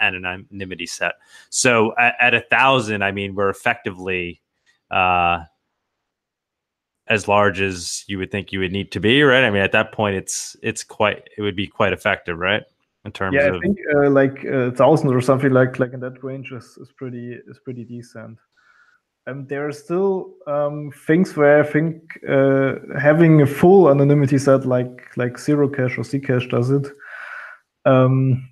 anonymity 0.00 0.86
set. 0.86 1.14
So 1.50 1.94
at, 1.98 2.14
at, 2.20 2.34
a 2.34 2.40
thousand, 2.40 3.02
I 3.02 3.12
mean, 3.12 3.34
we're 3.34 3.50
effectively 3.50 4.40
uh, 4.90 5.44
as 7.08 7.28
large 7.28 7.60
as 7.60 8.04
you 8.06 8.18
would 8.18 8.30
think 8.30 8.52
you 8.52 8.60
would 8.60 8.72
need 8.72 8.92
to 8.92 9.00
be, 9.00 9.22
right? 9.22 9.44
I 9.44 9.50
mean, 9.50 9.62
at 9.62 9.72
that 9.72 9.92
point, 9.92 10.16
it's 10.16 10.56
it's 10.62 10.84
quite 10.84 11.28
it 11.36 11.42
would 11.42 11.56
be 11.56 11.66
quite 11.66 11.92
effective, 11.92 12.38
right? 12.38 12.62
In 13.04 13.12
terms 13.12 13.34
yeah, 13.34 13.48
of 13.48 13.56
I 13.56 13.60
think 13.60 13.78
uh, 13.94 14.10
like 14.10 14.44
a 14.44 14.70
thousand 14.72 15.08
or 15.08 15.20
something 15.20 15.50
like 15.52 15.78
like 15.78 15.92
in 15.92 16.00
that 16.00 16.22
range 16.22 16.52
is, 16.52 16.78
is 16.80 16.92
pretty 16.96 17.36
is 17.48 17.58
pretty 17.64 17.84
decent. 17.84 18.38
um, 19.26 19.46
there 19.46 19.66
are 19.66 19.72
still 19.72 20.34
um, 20.46 20.92
things 21.06 21.36
where 21.36 21.62
I 21.62 21.66
think 21.66 22.18
uh, 22.28 22.74
having 22.98 23.42
a 23.42 23.46
full 23.46 23.90
anonymity 23.90 24.38
set 24.38 24.64
like 24.64 25.16
like 25.16 25.34
Zerocash 25.34 25.98
or 25.98 26.02
Zcash 26.02 26.48
does 26.48 26.70
it 26.70 26.86
um, 27.84 28.48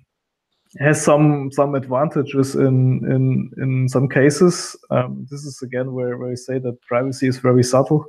has 0.79 1.03
some 1.03 1.51
some 1.51 1.75
advantages 1.75 2.55
in 2.55 3.03
in 3.11 3.51
in 3.57 3.89
some 3.89 4.07
cases. 4.07 4.75
Um, 4.89 5.27
this 5.29 5.43
is 5.43 5.61
again 5.61 5.93
where, 5.93 6.17
where 6.17 6.31
I 6.31 6.35
say 6.35 6.59
that 6.59 6.81
privacy 6.81 7.27
is 7.27 7.37
very 7.37 7.63
subtle. 7.63 8.05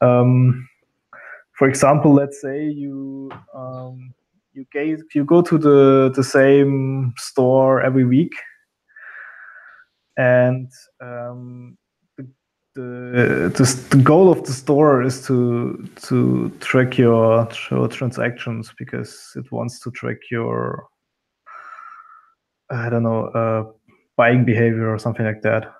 Um, 0.00 0.68
for 1.58 1.68
example, 1.68 2.14
let's 2.14 2.40
say 2.40 2.64
you 2.68 3.30
um, 3.54 4.14
you, 4.52 4.64
you 5.14 5.24
go 5.24 5.42
to 5.42 5.58
the 5.58 6.12
the 6.14 6.24
same 6.24 7.12
store 7.18 7.82
every 7.82 8.04
week 8.04 8.32
and 10.18 10.70
um, 11.00 11.78
the, 12.74 13.52
the, 13.54 13.86
the 13.90 14.02
goal 14.02 14.30
of 14.30 14.44
the 14.44 14.52
store 14.52 15.02
is 15.02 15.24
to 15.26 15.88
to 16.02 16.50
track 16.60 16.98
your, 16.98 17.48
your 17.70 17.88
transactions 17.88 18.72
because 18.78 19.32
it 19.36 19.50
wants 19.50 19.80
to 19.80 19.90
track 19.92 20.18
your 20.30 20.86
I 22.70 22.88
don't 22.88 23.02
know 23.02 23.26
uh, 23.26 23.72
buying 24.16 24.44
behavior 24.44 24.92
or 24.92 24.98
something 24.98 25.24
like 25.24 25.42
that. 25.42 25.72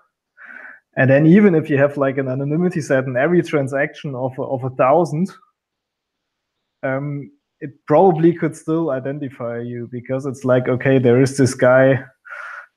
And 0.96 1.08
then 1.08 1.26
even 1.26 1.54
if 1.54 1.70
you 1.70 1.78
have 1.78 1.96
like 1.96 2.18
an 2.18 2.28
anonymity 2.28 2.80
set 2.80 3.04
in 3.04 3.16
every 3.16 3.42
transaction 3.42 4.14
of 4.14 4.38
of 4.38 4.64
a 4.64 4.70
thousand, 4.70 5.30
um, 6.82 7.30
it 7.60 7.70
probably 7.86 8.32
could 8.32 8.56
still 8.56 8.90
identify 8.90 9.60
you 9.60 9.88
because 9.92 10.26
it's 10.26 10.44
like 10.44 10.68
okay, 10.68 10.98
there 10.98 11.20
is 11.20 11.36
this 11.36 11.54
guy. 11.54 12.04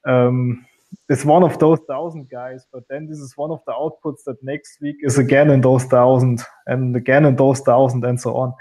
Um, 0.07 0.65
it's 1.09 1.25
one 1.25 1.43
of 1.43 1.57
those 1.59 1.79
thousand 1.87 2.29
guys, 2.29 2.65
but 2.71 2.83
then 2.89 3.07
this 3.07 3.19
is 3.19 3.33
one 3.37 3.51
of 3.51 3.61
the 3.65 3.71
outputs 3.71 4.23
that 4.25 4.43
next 4.43 4.81
week 4.81 4.97
is 5.01 5.17
again 5.17 5.49
in 5.49 5.61
those 5.61 5.85
thousand 5.85 6.41
and 6.67 6.95
again 6.95 7.25
in 7.25 7.35
those 7.37 7.61
thousand 7.61 8.03
and 8.03 8.19
so 8.19 8.35
on. 8.35 8.53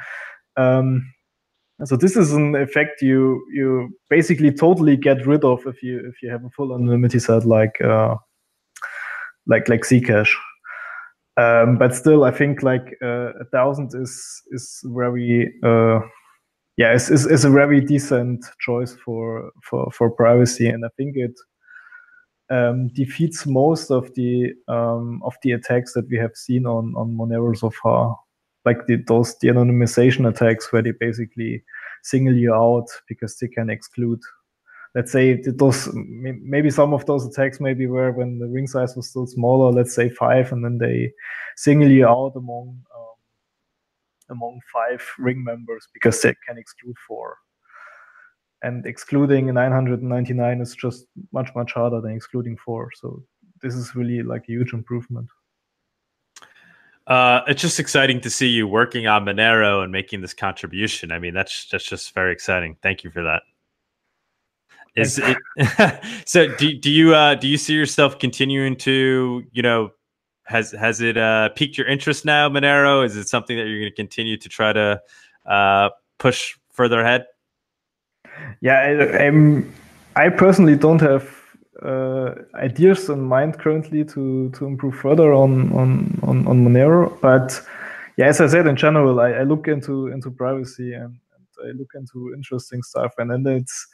Um, 0.57 1.13
so 1.85 1.97
this 1.97 2.17
is 2.17 2.33
an 2.33 2.55
effect 2.55 3.03
you 3.03 3.45
you 3.53 3.89
basically 4.09 4.53
totally 4.53 4.97
get 4.97 5.27
rid 5.27 5.45
of 5.45 5.67
if 5.67 5.83
you 5.83 5.99
if 6.07 6.23
you 6.23 6.31
have 6.31 6.45
a 6.45 6.51
full 6.51 6.75
anonymity 6.75 7.19
set 7.19 7.45
like 7.45 7.81
uh, 7.81 8.15
like 9.47 9.69
like 9.69 9.83
Zcash. 9.83 10.31
Um, 11.37 11.79
but 11.79 11.95
still, 11.95 12.25
I 12.25 12.33
think 12.33 12.63
like 12.63 12.97
uh, 13.03 13.33
a 13.41 13.45
thousand 13.53 13.93
is 13.95 14.43
is 14.51 14.81
very 14.85 15.53
uh, 15.65 16.01
yeah 16.77 16.93
is, 16.93 17.11
is 17.11 17.27
is 17.27 17.45
a 17.45 17.51
very 17.51 17.81
decent 17.81 18.45
choice 18.61 18.95
for 19.05 19.51
for 19.63 19.91
for 19.91 20.11
privacy, 20.11 20.69
and 20.69 20.85
I 20.85 20.89
think 20.97 21.17
it 21.17 21.35
um, 22.51 22.89
defeats 22.89 23.47
most 23.47 23.91
of 23.91 24.13
the 24.15 24.53
um, 24.69 25.23
of 25.25 25.35
the 25.43 25.53
attacks 25.53 25.95
that 25.95 26.09
we 26.11 26.19
have 26.19 26.35
seen 26.35 26.67
on 26.67 26.95
on 26.97 27.17
Monero 27.17 27.57
so 27.57 27.71
far, 27.71 28.19
like 28.65 28.87
the, 28.87 28.97
those 29.07 29.39
the 29.39 29.49
anonymization 29.49 30.29
attacks 30.29 30.73
where 30.73 30.83
they 30.83 30.93
basically 30.93 31.63
single 32.03 32.35
you 32.35 32.55
out 32.55 32.87
because 33.09 33.37
they 33.37 33.49
can 33.49 33.71
exclude. 33.71 34.21
Let's 34.95 35.13
say 35.13 35.41
those 35.47 35.89
maybe 35.95 36.71
some 36.71 36.93
of 36.93 37.07
those 37.07 37.25
attacks 37.27 37.61
maybe 37.61 37.87
were 37.87 38.11
when 38.11 38.39
the 38.39 38.49
ring 38.49 38.67
size 38.67 38.97
was 38.97 39.09
still 39.09 39.27
smaller, 39.27 39.71
let's 39.73 39.95
say 39.95 40.09
five, 40.09 40.51
and 40.53 40.65
then 40.65 40.79
they 40.79 41.13
single 41.57 41.89
you 41.89 42.07
out 42.07 42.33
among 42.35 42.81
um, 42.97 43.15
among 44.31 44.61
five 44.73 45.03
ring 45.19 45.45
members 45.45 45.87
because 45.95 46.21
they 46.23 46.35
can 46.47 46.59
exclude 46.59 46.97
four 47.07 47.37
and 48.63 48.87
excluding 48.87 49.47
999 49.47 50.61
is 50.61 50.75
just 50.75 51.07
much 51.33 51.51
much 51.55 51.73
harder 51.73 52.01
than 52.01 52.13
excluding 52.13 52.57
four 52.57 52.91
so 52.95 53.23
this 53.63 53.75
is 53.75 53.95
really 53.95 54.23
like 54.23 54.43
a 54.49 54.53
huge 54.53 54.73
improvement 54.73 55.29
uh, 57.11 57.43
it's 57.49 57.61
just 57.61 57.81
exciting 57.81 58.21
to 58.21 58.31
see 58.31 58.47
you 58.47 58.69
working 58.69 59.09
on 59.09 59.25
monero 59.25 59.83
and 59.83 59.91
making 59.91 60.21
this 60.21 60.33
contribution. 60.33 61.11
I 61.11 61.19
mean 61.19 61.35
that's 61.35 61.69
that's 61.69 61.85
just 61.85 62.15
very 62.15 62.33
exciting. 62.33 62.77
Thank 62.83 63.03
you 63.03 63.11
for 63.11 63.25
that. 63.25 63.43
Is 64.95 65.21
it 65.23 65.37
so 66.25 66.55
do, 66.57 66.73
do 66.79 66.91
you 66.91 67.15
uh 67.15 67.35
do 67.35 67.49
you 67.49 67.59
see 67.59 67.75
yourself 67.75 68.21
continuing 68.21 68.77
to 68.77 69.43
you 69.51 69.61
know 69.61 69.91
has 70.45 70.71
has 70.71 71.01
it 71.01 71.17
uh 71.17 71.49
piqued 71.51 71.77
your 71.77 71.89
interest 71.89 72.25
now 72.25 72.49
monero? 72.49 73.05
Is 73.05 73.17
it 73.17 73.29
something 73.29 73.57
that 73.57 73.67
you're 73.67 73.81
going 73.81 73.91
to 73.91 73.97
continue 73.97 74.37
to 74.37 74.49
try 74.49 74.73
to 74.73 75.01
uh 75.47 75.91
push 76.19 76.57
further 76.71 77.01
ahead? 77.01 77.27
Yeah, 78.61 78.75
I, 78.75 79.25
I'm, 79.27 79.73
I 80.17 80.29
personally 80.29 80.77
don't 80.77 81.01
have 81.01 81.40
uh, 81.83 82.35
ideas 82.55 83.09
in 83.09 83.21
mind 83.21 83.59
currently 83.59 84.05
to 84.05 84.51
to 84.51 84.67
improve 84.67 84.95
further 84.95 85.33
on 85.33 85.73
on 85.73 86.19
on, 86.23 86.47
on 86.47 86.65
Monero, 86.65 87.19
but 87.21 87.61
yeah, 88.17 88.27
as 88.27 88.41
I 88.41 88.49
said, 88.49 88.67
in 88.67 88.77
general, 88.77 89.21
I, 89.21 89.31
I 89.31 89.43
look 89.45 89.67
into 89.67 90.09
into 90.09 90.31
privacy 90.31 90.93
and, 90.93 91.05
and, 91.35 91.69
I 91.69 91.73
look 91.73 91.91
into 91.95 92.33
interesting 92.35 92.83
stuff, 92.83 93.15
and 93.19 93.31
then 93.31 93.47
it's 93.47 93.87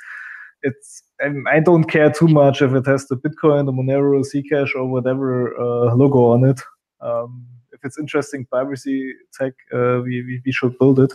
it's 0.63 1.03
I 1.21 1.61
don't 1.61 1.85
care 1.85 2.11
too 2.11 2.29
much 2.29 2.63
if 2.63 2.73
it 2.73 2.87
has 2.87 3.07
the 3.07 3.17
Bitcoin, 3.17 3.67
the 3.67 3.73
Monero, 3.73 4.25
Zcash, 4.25 4.75
or 4.75 4.87
whatever 4.87 5.57
uh, 5.59 5.95
logo 5.95 6.33
on 6.33 6.45
it. 6.45 6.61
Um, 7.01 7.47
if 7.73 7.85
it's 7.85 7.99
interesting 7.99 8.47
privacy 8.47 9.15
tech, 9.33 9.53
uh, 9.73 10.01
we, 10.03 10.23
we, 10.23 10.43
we 10.45 10.53
should 10.53 10.79
build 10.79 10.99
it. 10.99 11.13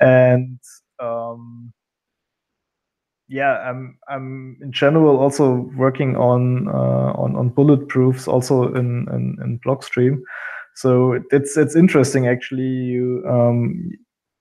And 0.00 0.58
um, 1.00 1.72
yeah, 3.28 3.58
I'm 3.58 3.98
I'm 4.08 4.58
in 4.60 4.72
general 4.72 5.16
also 5.16 5.70
working 5.76 6.16
on 6.16 6.68
uh, 6.68 7.12
on 7.14 7.36
on 7.36 7.50
bulletproofs 7.50 8.28
also 8.28 8.72
in, 8.74 9.06
in 9.12 9.36
in 9.42 9.60
Blockstream. 9.64 10.20
So 10.76 11.20
it's 11.30 11.56
it's 11.56 11.76
interesting 11.76 12.26
actually. 12.26 12.62
You 12.62 13.24
um, 13.28 13.90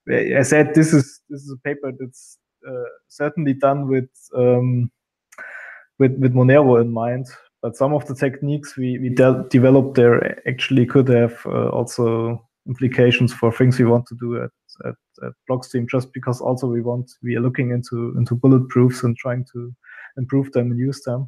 I 0.10 0.42
said 0.42 0.74
this 0.76 0.94
is 0.94 1.22
this 1.30 1.42
is 1.42 1.52
a 1.52 1.68
paper 1.68 1.92
that's 1.98 2.38
uh, 2.68 2.90
certainly 3.08 3.54
done 3.54 3.88
with 3.88 4.10
um, 4.36 4.92
with 6.00 6.18
with 6.20 6.34
Monero 6.34 6.82
in 6.82 6.92
mind, 6.92 7.28
but 7.62 7.78
some 7.78 7.94
of 7.94 8.06
the 8.08 8.16
techniques 8.16 8.76
we 8.76 8.98
we 9.00 9.10
de- 9.10 9.46
developed 9.50 9.96
there 9.96 10.46
actually 10.48 10.86
could 10.86 11.08
have 11.08 11.42
uh, 11.46 11.70
also 11.70 12.46
implications 12.68 13.34
for 13.34 13.52
things 13.52 13.80
we 13.80 13.86
want 13.86 14.06
to 14.08 14.16
do 14.20 14.42
at, 14.42 14.52
at, 14.86 14.96
at 15.26 15.34
Blockstream 15.50 15.90
just 15.90 16.12
because 16.14 16.42
also 16.42 16.68
we 16.68 16.82
want 16.82 17.12
we 17.22 17.36
are 17.36 17.42
looking 17.42 17.72
into 17.72 18.16
into 18.18 18.36
bulletproofs 18.36 19.04
and 19.04 19.18
trying 19.18 19.46
to 19.54 19.74
improve 20.18 20.52
them 20.52 20.72
and 20.72 20.80
use 20.80 21.02
them. 21.02 21.28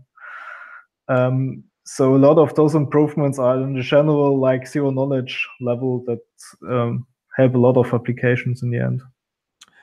Um, 1.08 1.64
so 1.86 2.16
a 2.16 2.18
lot 2.18 2.39
of 2.39 2.56
those 2.56 2.74
improvements 2.74 3.38
are 3.38 3.62
in 3.62 3.76
the 3.76 3.82
general 3.82 4.39
like 4.39 4.68
zero 4.68 4.89
knowledge 4.89 5.48
level 5.62 6.04
that 6.06 6.20
um, 6.68 7.06
have 7.38 7.54
a 7.54 7.60
lot 7.60 7.78
of 7.78 7.93
applications 7.93 8.64
in 8.64 8.72
the 8.72 8.80
end. 8.80 9.02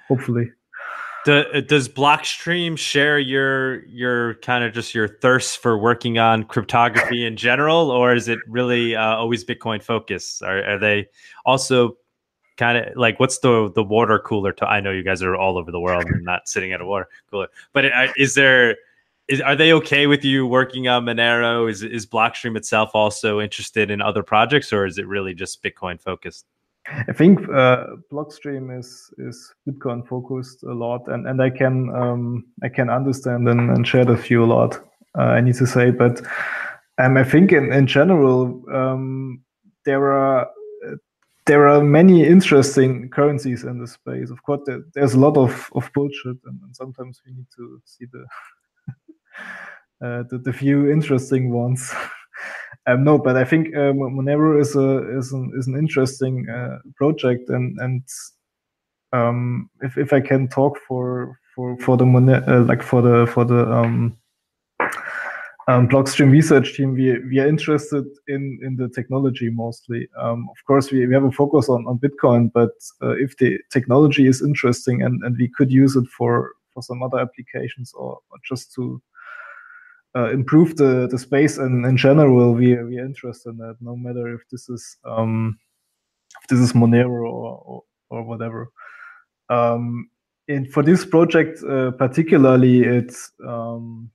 Hopefully. 0.09 0.51
Do, 1.25 1.45
does 1.63 1.89
Blockstream 1.89 2.77
share 2.77 3.17
your 3.21 3.85
your 3.87 4.35
kind 4.37 4.65
of 4.65 4.73
just 4.73 4.93
your 4.93 5.07
thirst 5.07 5.59
for 5.59 5.79
working 5.79 6.19
on 6.19 6.43
cryptography 6.43 7.25
in 7.25 7.37
general, 7.37 7.93
or 7.93 8.13
is 8.13 8.27
it 8.27 8.41
really 8.49 8.97
uh, 8.97 9.17
always 9.17 9.45
Bitcoin 9.45 9.81
focused? 9.81 10.43
Are, 10.43 10.65
are 10.65 10.79
they 10.79 11.07
also 11.47 11.97
kind 12.57 12.79
of 12.79 12.97
like 12.97 13.19
what's 13.21 13.39
the 13.39 13.71
the 13.75 13.83
water 13.83 14.19
cooler? 14.19 14.53
To 14.53 14.67
I 14.67 14.81
know 14.81 14.91
you 14.91 15.03
guys 15.03 15.23
are 15.23 15.37
all 15.37 15.59
over 15.59 15.71
the 15.71 15.81
world 15.81 16.05
and 16.07 16.25
not 16.25 16.49
sitting 16.49 16.73
at 16.73 16.81
a 16.81 16.87
water 16.87 17.09
cooler, 17.31 17.49
but 17.73 17.85
is 18.17 18.35
there 18.35 18.77
is 19.29 19.41
are 19.41 19.57
they 19.57 19.73
okay 19.73 20.07
with 20.07 20.25
you 20.25 20.47
working 20.47 20.89
on 20.89 21.05
Monero? 21.05 21.71
Is 21.71 21.83
is 21.83 22.07
Blockstream 22.07 22.57
itself 22.57 22.91
also 22.95 23.41
interested 23.41 23.91
in 23.91 24.01
other 24.01 24.23
projects, 24.23 24.73
or 24.73 24.87
is 24.87 24.99
it 24.99 25.07
really 25.07 25.35
just 25.35 25.63
Bitcoin 25.63 26.01
focused? 26.01 26.47
I 26.87 27.13
think 27.13 27.49
uh, 27.49 27.87
Blockstream 28.11 28.77
is 28.77 29.13
is 29.19 29.55
Bitcoin 29.69 30.07
focused 30.07 30.65
a 30.65 30.73
lot, 30.73 31.07
and, 31.09 31.27
and 31.27 31.41
I 31.41 31.51
can 31.51 31.95
um, 31.95 32.45
I 32.63 32.69
can 32.69 32.91
understand 32.91 33.49
and, 33.49 33.71
and 33.71 33.87
share 33.87 34.05
the 34.05 34.17
view 34.17 34.45
a 34.45 34.47
lot. 34.47 34.81
Uh, 35.17 35.23
I 35.23 35.41
need 35.41 35.55
to 35.57 35.67
say, 35.67 35.91
but 35.91 36.21
um, 36.99 37.17
I 37.17 37.25
think 37.25 37.53
in 37.53 37.73
in 37.73 37.87
general 37.87 38.63
um, 38.73 39.41
there 39.85 40.13
are 40.13 40.49
there 41.47 41.69
are 41.69 41.83
many 41.83 42.27
interesting 42.27 43.09
currencies 43.11 43.65
in 43.65 43.81
this 43.81 43.93
space. 43.93 44.31
Of 44.31 44.43
course, 44.43 44.61
there, 44.67 44.83
there's 44.95 45.15
a 45.15 45.19
lot 45.19 45.37
of, 45.37 45.69
of 45.75 45.91
bullshit, 45.95 46.37
and, 46.45 46.61
and 46.63 46.75
sometimes 46.75 47.21
we 47.27 47.33
need 47.33 47.47
to 47.57 47.83
see 47.85 48.07
the 48.13 48.25
uh, 50.07 50.23
the, 50.31 50.39
the 50.39 50.53
few 50.53 50.91
interesting 50.91 51.53
ones. 51.53 51.93
Um, 52.89 53.05
no, 53.05 53.17
but 53.17 53.37
I 53.37 53.45
think 53.45 53.69
uh, 53.77 53.93
Monero 53.93 54.61
is 54.61 54.75
a 54.75 55.17
is 55.17 55.33
an 55.33 55.53
is 55.57 55.69
an 55.69 55.77
interesting 55.77 56.49
uh, 56.49 56.79
project, 56.97 57.49
and 57.49 57.79
and 57.79 58.03
um, 59.13 59.71
if 59.83 59.97
if 59.97 60.13
I 60.13 60.21
can 60.21 60.49
talk 60.49 60.79
for 60.89 61.39
for 61.55 61.77
for 61.79 61.97
the 61.97 62.05
Monero, 62.05 62.49
uh, 62.49 62.65
like 62.65 62.83
for 62.83 63.01
the 63.01 63.29
for 63.33 63.45
the 63.45 63.71
um, 63.71 64.17
um, 65.69 65.89
Blockstream 65.89 66.31
research 66.31 66.77
team, 66.77 66.95
we 66.95 67.19
we 67.21 67.39
are 67.39 67.47
interested 67.47 68.05
in 68.27 68.59
in 68.63 68.77
the 68.77 68.89
technology 68.89 69.49
mostly. 69.49 70.09
Um, 70.19 70.49
of 70.51 70.57
course, 70.67 70.91
we, 70.91 71.07
we 71.07 71.15
have 71.15 71.25
a 71.25 71.31
focus 71.31 71.69
on 71.69 71.87
on 71.87 71.99
Bitcoin, 71.99 72.51
but 72.53 72.73
uh, 73.01 73.15
if 73.17 73.37
the 73.37 73.59
technology 73.71 74.27
is 74.27 74.43
interesting 74.43 75.03
and 75.03 75.23
and 75.23 75.37
we 75.37 75.49
could 75.49 75.71
use 75.71 75.95
it 75.95 76.09
for 76.09 76.53
for 76.73 76.83
some 76.83 77.03
other 77.03 77.19
applications 77.19 77.93
or, 77.95 78.19
or 78.31 78.39
just 78.49 78.73
to 78.75 79.01
uh, 80.17 80.31
improve 80.31 80.77
the, 80.77 81.07
the 81.11 81.19
space 81.19 81.59
and 81.59 81.85
in 81.87 81.97
general 81.97 82.55
we 82.55 82.75
we 82.83 82.99
are 82.99 83.05
interested 83.05 83.51
in 83.51 83.59
that 83.59 83.77
no 83.81 83.97
matter 83.97 84.35
if 84.35 84.41
this 84.51 84.69
is 84.69 84.97
um, 85.05 85.59
if 86.43 86.49
this 86.49 86.59
is 86.59 86.73
Monero 86.73 87.09
or, 87.09 87.63
or, 87.65 87.83
or 88.11 88.23
whatever. 88.23 88.71
Um, 89.49 90.09
and 90.49 90.71
for 90.73 90.83
this 90.83 91.05
project 91.05 91.63
uh, 91.63 91.93
particularly, 91.93 92.81
it's 92.81 93.31
um, 93.47 94.11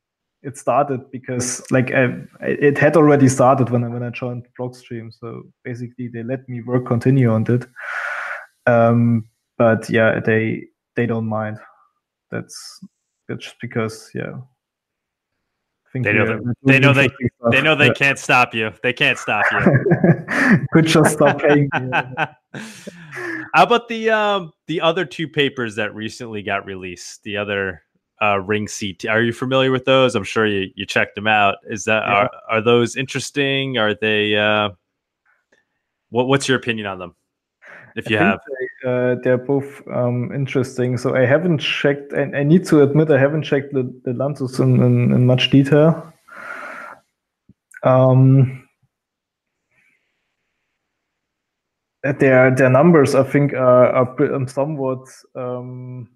it 0.48 0.58
started 0.58 1.12
because 1.12 1.62
like 1.72 1.91
I, 1.91 2.24
it 2.39 2.78
had 2.78 2.95
already 2.95 3.28
started 3.28 3.70
when 3.70 3.84
I 3.84 3.89
when 3.89 4.02
I 4.02 4.10
joined 4.12 4.48
Blockstream. 4.58 5.14
So 5.14 5.43
basically, 5.66 6.08
they 6.08 6.24
let 6.24 6.48
me 6.48 6.62
work 6.62 6.88
continue 6.88 7.30
on 7.30 7.45
it. 7.52 7.66
Um, 8.66 9.28
but 9.58 9.89
yeah, 9.89 10.22
they 10.22 10.68
they 10.95 11.06
don't 11.06 11.28
mind. 11.28 11.60
That's 12.32 12.80
that's 13.28 13.43
just 13.43 13.58
because 13.62 14.10
yeah. 14.16 14.38
They 15.93 16.14
know 16.14 16.26
they, 16.26 16.74
they 16.74 16.80
know 16.80 16.93
they 16.93 17.08
stuff. 17.08 17.52
they 17.52 17.62
know 17.62 17.76
they 17.76 17.88
yeah. 17.88 17.93
can't 17.93 18.20
stop 18.20 18.54
you. 18.54 18.72
They 18.84 18.93
can't 18.93 19.18
stop 19.18 19.45
you. 19.52 19.86
Could 20.72 20.86
just 20.86 21.14
stop 21.14 21.39
paying. 21.39 21.70
How 21.82 23.64
about 23.64 23.88
the 23.88 24.12
um 24.12 24.52
the 24.68 24.80
other 24.82 25.06
two 25.06 25.28
papers 25.28 25.76
that 25.76 25.95
recently 25.95 26.43
got 26.43 26.66
released? 26.66 27.24
The 27.24 27.38
other 27.38 27.82
uh, 28.22 28.39
ring 28.39 28.68
CT. 28.68 29.05
Are 29.09 29.22
you 29.22 29.34
familiar 29.34 29.72
with 29.72 29.86
those? 29.86 30.15
I'm 30.15 30.24
sure 30.24 30.45
you, 30.45 30.72
you 30.76 30.86
checked 30.86 31.15
them 31.15 31.28
out. 31.28 31.57
Is 31.70 31.86
that 31.86 32.03
yeah. 32.05 32.13
are 32.13 32.32
are 32.49 32.61
those 32.61 32.95
interesting? 32.95 33.78
Are 33.78 33.93
they? 33.93 34.36
Uh, 34.36 34.70
what 36.09 36.28
what's 36.28 36.47
your 36.47 36.57
opinion 36.57 36.88
on 36.88 36.99
them? 36.99 37.15
If 37.95 38.11
you 38.11 38.18
have, 38.18 38.39
they, 38.84 38.89
uh, 38.89 39.15
they're 39.24 39.39
both 39.39 39.82
um, 39.91 40.32
interesting. 40.32 40.97
So 40.97 41.15
I 41.15 41.26
haven't 41.26 41.57
checked, 41.57 42.13
and 42.13 42.38
I 42.38 42.43
need 42.43 42.63
to 42.68 42.84
admit 42.84 43.09
I 43.09 43.18
haven't 43.18 43.41
checked 43.41 43.74
the, 43.74 43.91
the 44.05 44.11
Lelantus 44.11 44.59
in, 44.59 44.84
in, 44.84 45.11
in 45.11 45.26
much 45.26 45.49
detail. 45.49 46.13
Um, 47.82 48.68
their 52.03 52.55
their 52.55 52.70
numbers, 52.70 53.15
I 53.15 53.24
think, 53.24 53.53
are, 53.53 53.88
are 53.88 54.47
somewhat 54.47 55.07
um, 55.36 56.07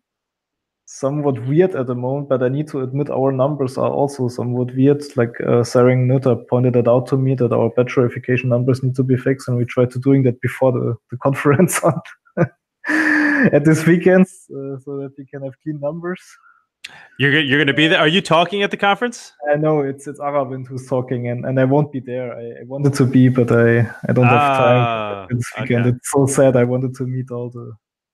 somewhat 1.02 1.43
weird 1.47 1.76
at 1.76 1.88
the 1.88 1.95
moment, 1.95 2.30
but 2.30 2.43
I 2.43 2.47
need 2.47 2.68
to 2.70 2.82
admit 2.82 3.10
our 3.10 3.32
numbers 3.32 3.78
are 3.78 3.89
also 3.89 4.30
somewhat 4.30 4.74
weird. 4.76 5.02
Like 5.18 5.34
uh, 5.41 5.64
Sarang 5.72 6.06
Noether 6.06 6.47
pointed 6.47 6.76
it 6.76 6.88
out 6.88 7.08
to 7.08 7.18
me 7.18 7.36
that 7.36 7.52
our 7.52 7.70
batch 7.76 7.95
verification 7.95 8.49
numbers 8.49 8.84
need 8.84 8.95
to 8.95 9.04
be 9.04 9.18
fixed, 9.18 9.47
and 9.47 9.58
we 9.58 9.66
tried 9.66 9.91
to 9.91 9.99
doing 9.99 10.24
that 10.24 10.39
before 10.39 10.72
the, 10.72 10.95
the 11.10 11.18
conference 11.26 11.84
on 11.84 11.99
at 13.54 13.66
this 13.66 13.86
weekend 13.86 14.28
uh, 14.56 14.78
so 14.84 14.97
that 14.99 15.12
we 15.18 15.26
can 15.26 15.41
have 15.43 15.56
clean 15.64 15.80
numbers. 15.82 16.22
You're 17.20 17.39
you're 17.39 17.60
going 17.60 17.74
to 17.76 17.82
be 17.82 17.88
there. 17.88 17.99
Are 17.99 18.08
you 18.08 18.22
talking 18.22 18.64
at 18.64 18.72
the 18.72 18.78
conference? 18.78 19.34
I 19.52 19.56
know 19.56 19.82
it's 19.82 20.08
it's 20.08 20.20
Aravind 20.20 20.68
who's 20.68 20.88
talking, 20.88 21.28
and, 21.30 21.45
and 21.45 21.60
I 21.60 21.66
won't 21.66 21.91
be 21.91 21.99
there. 21.99 22.34
I, 22.34 22.45
I 22.62 22.64
wanted 22.66 22.93
to 22.95 23.06
be, 23.06 23.30
but 23.30 23.52
I, 23.52 23.80
I 24.08 24.14
don't 24.14 24.26
have 24.26 24.58
time 24.58 24.84
ah, 24.88 25.28
this 25.30 25.45
weekend. 25.60 25.86
Okay. 25.86 25.95
It's 25.95 26.12
so 26.12 26.26
sad. 26.26 26.56
I 26.56 26.64
wanted 26.64 26.93
to 26.95 27.06
meet 27.06 27.32
all 27.32 27.49
the 27.49 27.72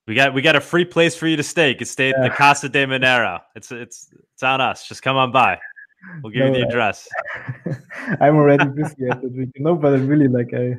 we 0.07 0.15
got 0.15 0.33
we 0.33 0.41
got 0.41 0.55
a 0.55 0.61
free 0.61 0.85
place 0.85 1.15
for 1.15 1.27
you 1.27 1.35
to 1.35 1.43
stay. 1.43 1.69
You 1.69 1.75
can 1.75 1.85
stay 1.85 2.09
at 2.09 2.21
the 2.21 2.29
Casa 2.29 2.69
de 2.69 2.85
Monero. 2.85 3.41
It's 3.55 3.71
it's 3.71 4.09
it's 4.33 4.43
on 4.43 4.61
us. 4.61 4.87
Just 4.87 5.03
come 5.03 5.17
on 5.17 5.31
by. 5.31 5.59
We'll 6.23 6.31
give 6.31 6.45
no, 6.45 6.47
you 6.47 6.53
the 6.53 6.67
address. 6.67 7.07
I'm 8.21 8.37
already 8.37 8.65
busy 8.69 9.07
at 9.11 9.21
the 9.21 9.27
week. 9.27 9.49
No, 9.57 9.75
but 9.75 9.93
I 9.93 9.97
really 9.97 10.29
like 10.29 10.53
I 10.53 10.75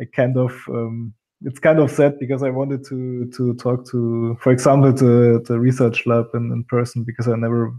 I 0.00 0.06
kind 0.14 0.36
of 0.36 0.52
um 0.68 1.14
it's 1.44 1.58
kind 1.58 1.80
of 1.80 1.90
sad 1.90 2.20
because 2.20 2.44
I 2.44 2.50
wanted 2.50 2.84
to 2.86 3.28
to 3.36 3.54
talk 3.54 3.88
to, 3.90 4.36
for 4.40 4.52
example, 4.52 4.92
the 4.92 5.42
the 5.46 5.58
research 5.58 6.06
lab 6.06 6.26
in, 6.34 6.52
in 6.52 6.64
person 6.64 7.02
because 7.02 7.26
I 7.26 7.34
never 7.34 7.72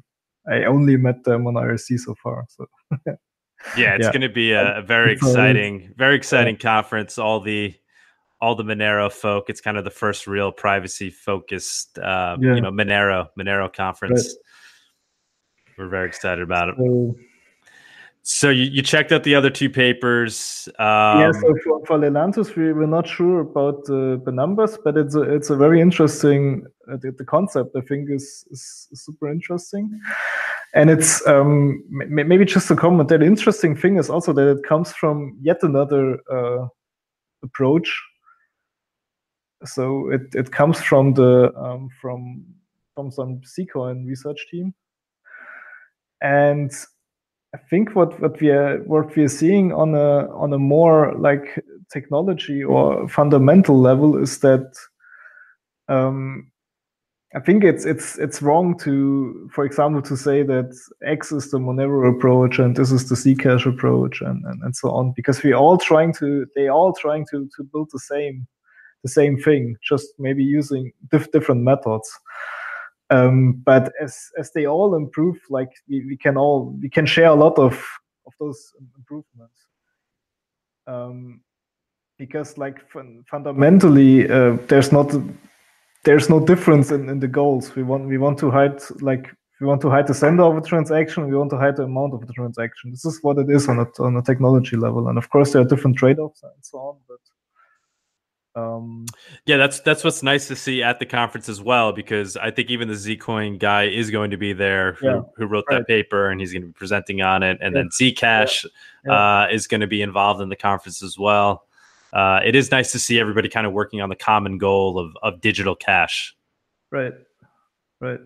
I 0.52 0.66
only 0.66 0.98
met 0.98 1.24
them 1.24 1.48
on 1.48 1.54
IRC 1.54 2.00
so 2.00 2.16
far. 2.22 2.46
So 2.50 2.66
yeah, 3.78 3.96
it's 3.96 4.06
yeah. 4.06 4.12
going 4.12 4.22
to 4.22 4.30
be 4.30 4.52
a, 4.52 4.80
a 4.80 4.82
very 4.82 5.14
exciting, 5.14 5.94
very 5.96 6.16
exciting 6.16 6.56
yeah. 6.56 6.62
conference. 6.62 7.18
All 7.18 7.40
the 7.40 7.74
all 8.44 8.56
the 8.56 8.64
Monero 8.64 9.10
folk. 9.10 9.50
It's 9.50 9.62
kind 9.62 9.78
of 9.78 9.86
the 9.86 9.90
first 9.90 10.28
real 10.28 10.52
privacy 10.52 11.10
focused, 11.10 11.98
uh, 11.98 12.36
yeah. 12.42 12.56
you 12.56 12.62
know, 12.62 12.72
Monero 12.72 13.30
Monero 13.40 13.74
conference. 13.74 14.36
Right. 14.36 15.78
We're 15.78 15.88
very 15.88 16.08
excited 16.10 16.44
about 16.44 16.68
it. 16.68 16.76
So, 16.78 17.16
so 18.24 18.50
you, 18.50 18.66
you, 18.66 18.82
checked 18.82 19.14
out 19.14 19.24
the 19.24 19.34
other 19.34 19.50
two 19.50 19.70
papers. 19.70 20.68
Um, 20.78 21.20
yeah, 21.22 21.32
so 21.32 21.56
for, 21.64 21.86
for 21.86 21.98
Lelantus, 21.98 22.54
we 22.58 22.74
were 22.74 22.86
not 22.86 23.08
sure 23.08 23.40
about 23.40 23.86
the, 23.86 24.22
the 24.26 24.32
numbers, 24.32 24.78
but 24.84 24.98
it's 24.98 25.16
a, 25.16 25.22
it's 25.22 25.50
a 25.50 25.56
very 25.56 25.80
interesting, 25.80 26.66
uh, 26.92 26.98
the, 26.98 27.12
the, 27.18 27.26
concept 27.26 27.76
I 27.78 27.82
think 27.82 28.10
is, 28.10 28.46
is 28.52 28.90
super 28.94 29.32
interesting. 29.32 30.00
And 30.74 30.90
it's 30.90 31.26
um, 31.28 31.82
maybe 31.90 32.44
just 32.44 32.70
a 32.70 32.76
comment 32.76 33.08
that 33.08 33.20
the 33.22 33.26
interesting 33.26 33.74
thing 33.74 33.98
is 33.98 34.10
also 34.10 34.34
that 34.34 34.48
it 34.50 34.64
comes 34.64 34.92
from 34.92 35.38
yet 35.42 35.64
another 35.64 36.20
uh, 36.30 36.68
approach 37.42 37.90
so 39.66 40.10
it, 40.12 40.34
it 40.34 40.52
comes 40.52 40.82
from 40.82 41.14
the 41.14 41.54
um, 41.56 41.90
from 42.02 42.46
from 42.96 43.12
some 43.12 43.42
Zcoin 43.42 44.08
research 44.08 44.46
team, 44.52 44.74
and 46.22 46.72
I 47.54 47.58
think 47.70 47.96
what 47.96 48.20
what 48.20 48.40
we 48.42 48.50
are 48.50 48.80
what 48.80 49.16
we 49.16 49.24
are 49.24 49.30
seeing 49.30 49.74
on 49.74 49.96
a 49.96 50.30
on 50.34 50.54
a 50.54 50.60
more 50.60 51.14
like 51.18 51.64
technology 51.92 52.64
or 52.64 53.08
fundamental 53.08 53.80
level 53.80 54.18
is 54.18 54.40
that 54.40 54.74
um, 55.88 56.52
I 57.36 57.40
think 57.40 57.64
it's 57.64 57.86
it's 57.86 58.18
it's 58.20 58.42
wrong 58.42 58.78
to, 58.80 59.50
for 59.52 59.66
example, 59.66 60.02
to 60.04 60.16
say 60.16 60.44
that 60.44 60.76
X 61.04 61.32
is 61.32 61.52
the 61.52 61.58
Monero 61.58 62.16
approach 62.16 62.60
and 62.60 62.76
this 62.76 62.92
is 62.92 63.10
the 63.10 63.16
Zcash 63.16 63.66
approach 63.66 64.22
and, 64.22 64.44
and, 64.46 64.62
and 64.62 64.76
so 64.76 64.92
on, 64.92 65.14
because 65.16 65.44
we're 65.44 65.56
all 65.56 65.78
trying 65.78 66.14
to 66.14 66.46
they 66.56 66.68
all 66.68 66.94
trying 66.94 67.26
to 67.32 67.50
to 67.56 67.64
build 67.64 67.90
the 67.92 68.00
same 68.00 68.48
the 69.04 69.10
same 69.10 69.38
thing, 69.38 69.76
just 69.88 70.08
maybe 70.18 70.44
using 70.44 70.92
diff- 71.12 71.32
different 71.32 71.62
methods. 71.62 72.10
Um, 73.10 73.62
but 73.66 73.92
as 74.02 74.18
as 74.40 74.52
they 74.54 74.66
all 74.66 74.96
improve, 74.96 75.38
like 75.50 75.70
we, 75.88 76.06
we 76.06 76.18
can 76.18 76.38
all 76.38 76.76
we 76.82 76.90
can 76.90 77.06
share 77.06 77.28
a 77.28 77.36
lot 77.36 77.60
of 77.60 77.74
of 78.26 78.34
those 78.40 78.74
improvements. 78.98 79.60
Um, 80.88 81.42
because 82.18 82.58
like 82.58 82.90
fun- 82.90 83.24
fundamentally, 83.30 84.30
uh, 84.30 84.58
there's 84.68 84.92
not 84.92 85.14
there's 86.06 86.30
no 86.30 86.40
difference 86.46 86.92
in, 86.92 87.10
in 87.10 87.20
the 87.20 87.28
goals. 87.28 87.76
We 87.76 87.84
want 87.84 88.06
we 88.08 88.18
want 88.18 88.40
to 88.40 88.50
hide 88.50 88.82
like 89.02 89.30
we 89.60 89.68
want 89.68 89.82
to 89.82 89.90
hide 89.90 90.08
the 90.08 90.14
sender 90.14 90.44
of 90.44 90.58
a 90.58 90.62
transaction. 90.62 91.30
We 91.30 91.38
want 91.38 91.52
to 91.52 91.58
hide 91.58 91.78
the 91.78 91.84
amount 91.84 92.14
of 92.14 92.26
the 92.28 92.34
transaction. 92.34 92.92
This 92.92 93.06
is 93.06 93.20
what 93.22 93.38
it 93.38 93.50
is 93.50 93.70
on 93.70 93.80
a 93.80 93.88
on 94.00 94.18
a 94.18 94.22
technology 94.22 94.76
level. 94.76 95.08
And 95.08 95.18
of 95.18 95.30
course, 95.30 95.54
there 95.54 95.62
are 95.62 95.66
different 95.66 95.98
trade 95.98 96.20
offs 96.20 96.44
and 96.44 96.52
so 96.62 96.78
on. 96.80 96.98
But 97.08 97.20
um, 98.56 99.06
yeah, 99.46 99.58
that's 99.58 99.80
that's 99.80 100.04
what's 100.04 100.22
nice 100.22 100.48
to 100.48 100.56
see 100.56 100.84
at 100.84 101.00
the 101.00 101.06
conference 101.06 101.50
as 101.50 101.62
well, 101.62 101.92
because 101.92 102.38
I 102.38 102.52
think 102.52 102.70
even 102.70 102.88
the 102.88 102.94
Zcoin 102.94 103.58
guy 103.58 103.86
is 103.86 104.12
going 104.12 104.32
to 104.32 104.38
be 104.38 104.54
there, 104.54 104.94
who, 104.94 105.08
yeah, 105.08 105.22
who 105.36 105.48
wrote 105.48 105.66
right. 105.70 105.80
that 105.80 105.88
paper, 105.88 106.30
and 106.30 106.40
he's 106.40 106.52
going 106.54 106.62
to 106.62 106.68
be 106.68 106.74
presenting 106.74 107.22
on 107.22 107.42
it. 107.42 107.58
And 107.62 107.76
yeah. 107.76 107.82
then 107.82 107.90
Zcash 107.90 108.66
yeah. 109.06 109.12
uh, 109.44 109.48
is 109.52 109.68
going 109.68 109.82
to 109.82 109.88
be 109.88 110.02
involved 110.02 110.42
in 110.42 110.50
the 110.50 110.56
conference 110.56 111.02
as 111.02 111.18
well. 111.18 111.66
Uh, 112.14 112.40
it 112.46 112.56
is 112.56 112.70
nice 112.70 112.92
to 112.92 113.00
see 113.00 113.20
everybody 113.20 113.50
kind 113.50 113.66
of 113.66 113.74
working 113.74 114.02
on 114.02 114.10
the 114.10 114.16
common 114.16 114.60
goal 114.60 115.00
of 115.00 115.18
of 115.24 115.42
digital 115.42 115.76
cash. 115.76 116.36
Right, 116.92 117.14
right. 118.00 118.20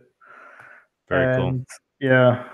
Very 1.07 1.33
and, 1.35 1.65
cool. 1.65 1.65
Yeah, 2.01 2.49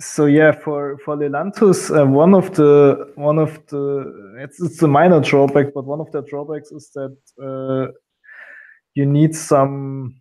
so 0.00 0.26
yeah, 0.26 0.52
for 0.52 0.98
for 1.04 1.16
Lelantus, 1.16 1.90
uh, 1.90 2.06
one 2.06 2.34
of 2.34 2.54
the 2.54 3.12
one 3.14 3.38
of 3.38 3.64
the 3.68 4.36
it's 4.38 4.60
it's 4.60 4.82
a 4.82 4.88
minor 4.88 5.20
drawback, 5.20 5.72
but 5.74 5.84
one 5.84 6.00
of 6.00 6.10
the 6.12 6.22
drawbacks 6.22 6.70
is 6.70 6.90
that 6.94 7.16
uh, 7.42 7.92
you 8.94 9.06
need 9.06 9.34
some. 9.34 10.20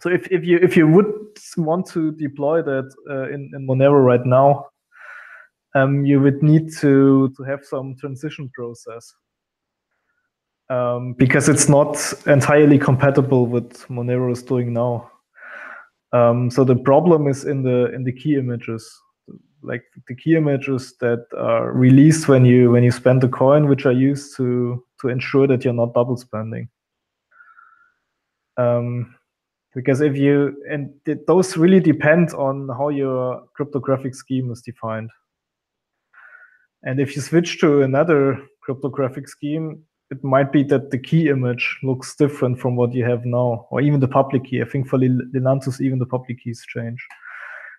So 0.00 0.10
if, 0.10 0.30
if 0.30 0.44
you 0.44 0.58
if 0.62 0.76
you 0.76 0.88
would 0.88 1.12
want 1.56 1.86
to 1.88 2.12
deploy 2.12 2.62
that 2.62 2.90
uh, 3.10 3.28
in 3.28 3.50
in 3.54 3.66
Monero 3.66 4.02
right 4.02 4.24
now, 4.24 4.66
um, 5.74 6.06
you 6.06 6.20
would 6.20 6.42
need 6.42 6.72
to 6.78 7.32
to 7.36 7.42
have 7.42 7.64
some 7.64 7.94
transition 7.96 8.50
process 8.54 9.12
um, 10.70 11.12
because 11.12 11.48
it's 11.48 11.68
not 11.68 11.96
entirely 12.26 12.78
compatible 12.78 13.46
with 13.46 13.86
Monero 13.88 14.32
is 14.32 14.42
doing 14.42 14.72
now. 14.72 15.10
Um, 16.12 16.50
so 16.50 16.64
the 16.64 16.76
problem 16.76 17.26
is 17.26 17.44
in 17.44 17.62
the 17.62 17.92
in 17.94 18.04
the 18.04 18.12
key 18.12 18.36
images, 18.36 18.88
like 19.62 19.82
the 20.06 20.14
key 20.14 20.36
images 20.36 20.94
that 21.00 21.26
are 21.36 21.72
released 21.72 22.28
when 22.28 22.44
you 22.44 22.70
when 22.70 22.82
you 22.82 22.90
spend 22.90 23.20
the 23.20 23.28
coin, 23.28 23.68
which 23.68 23.84
are 23.84 23.92
used 23.92 24.36
to 24.36 24.82
to 25.00 25.08
ensure 25.08 25.46
that 25.46 25.64
you're 25.64 25.74
not 25.74 25.94
double 25.94 26.16
spending. 26.16 26.68
Um, 28.56 29.14
because 29.74 30.00
if 30.00 30.16
you 30.16 30.56
and 30.70 30.90
th- 31.04 31.18
those 31.26 31.56
really 31.56 31.80
depend 31.80 32.32
on 32.32 32.68
how 32.68 32.88
your 32.88 33.44
cryptographic 33.54 34.14
scheme 34.14 34.50
is 34.50 34.62
defined. 34.62 35.10
And 36.84 37.00
if 37.00 37.16
you 37.16 37.22
switch 37.22 37.60
to 37.60 37.82
another 37.82 38.40
cryptographic 38.62 39.28
scheme, 39.28 39.84
it 40.10 40.24
might 40.24 40.52
be 40.52 40.62
that 40.64 40.90
the 40.90 40.98
key 40.98 41.28
image 41.28 41.78
looks 41.82 42.16
different 42.16 42.58
from 42.58 42.76
what 42.76 42.94
you 42.94 43.04
have 43.04 43.24
now, 43.24 43.66
or 43.70 43.80
even 43.80 44.00
the 44.00 44.08
public 44.08 44.44
key. 44.44 44.62
I 44.62 44.64
think 44.64 44.88
for 44.88 44.98
Lelantus, 44.98 45.80
even 45.80 45.98
the 45.98 46.06
public 46.06 46.42
keys 46.42 46.64
change. 46.74 47.04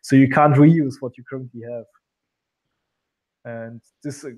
So 0.04 0.16
you 0.16 0.30
can't 0.30 0.56
reuse 0.56 0.96
what 1.00 1.18
you 1.18 1.24
currently 1.30 1.62
have. 1.64 1.86
And 3.46 3.82
this 4.04 4.24
uh, 4.24 4.30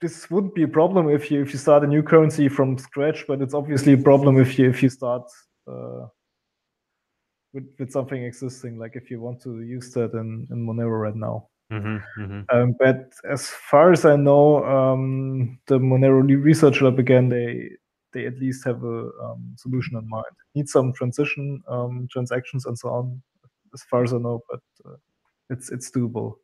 this 0.00 0.28
wouldn't 0.30 0.54
be 0.54 0.64
a 0.64 0.68
problem 0.68 1.08
if 1.08 1.30
you 1.30 1.40
if 1.42 1.52
you 1.52 1.58
start 1.58 1.84
a 1.84 1.86
new 1.86 2.02
currency 2.02 2.48
from 2.48 2.78
scratch, 2.78 3.24
but 3.28 3.40
it's 3.40 3.54
obviously 3.54 3.92
a 3.92 3.98
problem 3.98 4.40
if 4.40 4.58
you 4.58 4.68
if 4.68 4.82
you 4.82 4.88
start 4.88 5.22
uh, 5.68 6.06
with 7.52 7.68
with 7.78 7.92
something 7.92 8.24
existing, 8.24 8.76
like 8.76 8.96
if 8.96 9.10
you 9.10 9.20
want 9.20 9.40
to 9.42 9.60
use 9.60 9.92
that 9.92 10.12
in 10.12 10.46
in 10.50 10.66
Monero 10.66 11.00
right 11.00 11.16
now. 11.16 11.48
Mm-hmm, 11.72 12.22
mm-hmm. 12.22 12.56
Um, 12.56 12.76
but 12.78 13.12
as 13.28 13.48
far 13.48 13.92
as 13.92 14.04
I 14.04 14.16
know, 14.16 14.64
um, 14.64 15.58
the 15.66 15.78
Monero 15.78 16.22
Research 16.42 16.80
Lab 16.80 16.98
again, 16.98 17.28
they 17.28 17.70
they 18.12 18.26
at 18.26 18.38
least 18.38 18.64
have 18.64 18.84
a 18.84 19.10
um, 19.22 19.54
solution 19.56 19.96
in 19.96 20.08
mind. 20.08 20.24
Need 20.54 20.68
some 20.68 20.92
transition 20.92 21.62
um, 21.68 22.06
transactions 22.12 22.66
and 22.66 22.78
so 22.78 22.90
on, 22.90 23.22
as 23.72 23.82
far 23.82 24.04
as 24.04 24.12
I 24.12 24.18
know, 24.18 24.42
but 24.48 24.60
uh, 24.86 24.96
it's 25.50 25.70
it's 25.72 25.90
doable. 25.90 26.34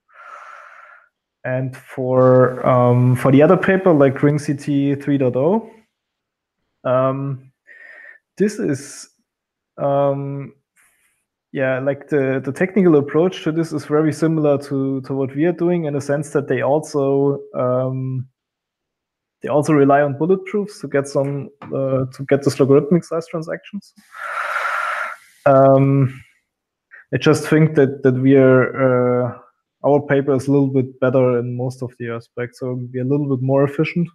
And 1.45 1.77
for 1.77 2.67
um, 2.67 3.15
for 3.17 3.31
the 3.31 3.43
other 3.43 3.57
paper, 3.57 3.93
like 3.93 4.15
RingCT 4.15 5.03
3.0, 5.03 5.71
um, 6.85 7.53
this 8.37 8.59
is 8.59 9.09
yeah, 11.53 11.81
like 11.81 12.09
the 12.09 12.41
the 12.45 12.53
technical 12.53 12.97
approach 12.97 13.43
to 13.43 13.53
this 13.53 13.73
is 13.73 13.85
very 13.85 14.13
similar 14.13 14.57
to 14.59 15.01
to 15.03 15.15
what 15.15 15.35
we 15.35 15.45
are 15.47 15.53
doing 15.53 15.85
in 15.87 15.95
the 15.95 16.01
sense 16.01 16.31
that 16.31 16.47
they 16.47 16.63
also 16.63 17.41
um, 17.55 18.29
they 19.43 19.49
also 19.49 19.73
rely 19.73 20.01
on 20.03 20.15
bulletproofs 20.15 20.81
to 20.81 20.89
get 20.89 21.09
some 21.09 21.49
uh, 21.75 22.05
to 22.13 22.25
get 22.29 22.45
this 22.45 22.61
logarithmic 22.61 23.03
size 23.05 23.27
transactions. 23.27 23.95
Um, 25.45 26.23
I 27.13 27.17
just 27.17 27.49
think 27.49 27.75
that 27.75 28.05
that 28.05 28.15
we 28.15 28.37
are 28.37 29.25
uh, 29.27 29.39
our 29.85 30.01
paper 30.03 30.35
is 30.35 30.47
a 30.47 30.53
little 30.53 30.69
bit 30.73 31.01
better 31.01 31.41
in 31.41 31.57
most 31.57 31.83
of 31.83 31.93
the 31.99 32.11
aspects, 32.11 32.61
so 32.61 32.79
we're 32.93 33.03
a 33.03 33.09
little 33.09 33.35
bit 33.37 33.43
more 33.43 33.65
efficient, 33.65 34.09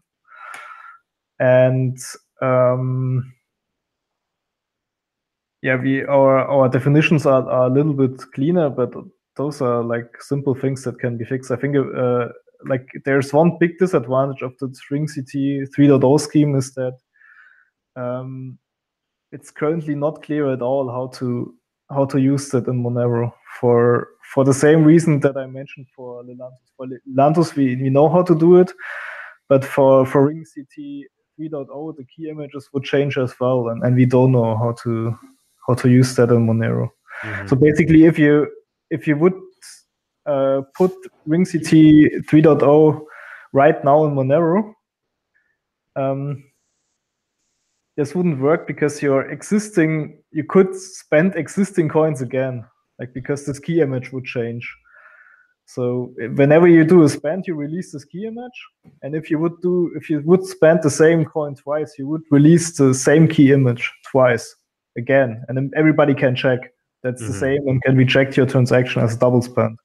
and 1.40 1.98
um, 2.42 3.35
yeah, 5.66 5.78
we 5.82 6.04
our 6.06 6.48
our 6.48 6.70
definitions 6.70 7.26
are, 7.26 7.50
are 7.50 7.66
a 7.66 7.74
little 7.74 7.94
bit 7.94 8.22
cleaner, 8.34 8.70
but 8.70 8.94
those 9.36 9.62
are 9.62 9.84
like 9.84 10.22
simple 10.22 10.54
things 10.54 10.84
that 10.84 11.00
can 11.00 11.18
be 11.18 11.26
fixed. 11.26 11.50
I 11.50 11.56
think 11.56 11.76
uh, 11.76 12.28
like 12.68 12.88
there's 13.04 13.34
one 13.34 13.58
big 13.60 13.80
disadvantage 13.80 14.44
of 14.44 14.54
the 14.60 14.68
RingCT 14.92 15.68
3.0 15.76 16.20
scheme 16.20 16.56
is 16.56 16.72
that 16.76 16.96
um, 17.96 18.60
it's 19.32 19.50
currently 19.50 19.96
not 19.96 20.22
clear 20.22 20.54
at 20.54 20.62
all 20.62 20.88
how 20.92 21.08
to 21.18 21.56
how 21.90 22.06
to 22.06 22.20
use 22.20 22.50
that 22.50 22.68
in 22.68 22.84
Monero 22.84 23.34
for 23.60 24.10
for 24.34 24.46
the 24.46 24.54
same 24.54 24.84
reason 24.84 25.20
that 25.22 25.36
I 25.36 25.48
mentioned 25.48 25.88
for 25.96 26.24
Lelantus. 26.24 26.70
For 26.78 26.86
Lelantus, 27.10 27.56
we, 27.56 27.76
we 27.76 27.90
know 27.90 28.08
how 28.08 28.22
to 28.22 28.38
do 28.38 28.58
it, 28.60 28.72
but 29.50 29.66
for 29.66 30.06
for 30.06 30.30
RingCT 30.30 31.06
3.0, 31.40 31.98
the 31.98 32.06
key 32.06 32.30
images 32.30 32.70
would 32.72 32.84
change 32.84 33.18
as 33.18 33.34
well, 33.40 33.70
and, 33.70 33.84
and 33.84 33.96
we 33.96 34.06
don't 34.06 34.32
know 34.32 34.56
how 34.56 34.74
to 34.84 35.18
how 35.68 35.74
to 35.76 35.90
use 35.90 36.16
that 36.16 36.30
in 36.30 36.46
Monero. 36.46 36.90
Mm-hmm. 37.24 37.48
So 37.48 37.56
basically, 37.56 38.06
if 38.06 38.20
you 38.20 38.48
if 38.90 39.08
you 39.08 39.18
would 39.18 39.34
uh, 40.26 40.62
put 40.76 40.92
RingCT 41.28 42.26
3.0 42.26 43.02
right 43.54 43.84
now 43.84 44.06
in 44.06 44.16
Monero, 44.16 44.74
um, 45.96 46.44
this 47.98 48.14
wouldn't 48.14 48.40
work 48.40 48.68
because 48.68 49.02
your 49.02 49.30
existing 49.32 50.22
you 50.32 50.44
could 50.44 50.76
spend 50.76 51.36
existing 51.36 51.90
coins 51.90 52.22
again, 52.22 52.66
like 53.00 53.14
because 53.14 53.46
this 53.46 53.60
key 53.60 53.82
image 53.82 54.12
would 54.12 54.26
change. 54.26 54.70
So 55.68 56.14
whenever 56.36 56.68
you 56.68 56.84
do 56.84 57.02
a 57.04 57.10
spend, 57.10 57.48
you 57.48 57.56
release 57.56 57.92
this 57.92 58.06
key 58.06 58.28
image, 58.28 58.60
and 59.02 59.16
if 59.16 59.32
you 59.32 59.40
would 59.40 59.60
do 59.64 59.92
if 59.96 60.12
you 60.12 60.22
would 60.26 60.46
spend 60.46 60.84
the 60.84 60.92
same 60.92 61.26
coin 61.26 61.56
twice, 61.56 61.96
you 61.98 62.08
would 62.08 62.22
release 62.30 62.78
the 62.78 62.94
same 62.94 63.28
key 63.28 63.52
image 63.52 63.92
twice 64.12 64.56
again, 64.98 65.44
and 65.48 65.58
then 65.58 65.72
everybody 65.76 66.14
can 66.14 66.36
check 66.36 66.60
that's 67.04 67.22
mm-hmm. 67.22 67.32
the 67.32 67.38
same 67.40 67.68
and 67.68 67.82
can 67.84 67.96
reject 67.96 68.36
your 68.36 68.46
transaction 68.46 69.02
as 69.02 69.16
a 69.16 69.20
double 69.20 69.42
spend. 69.42 69.78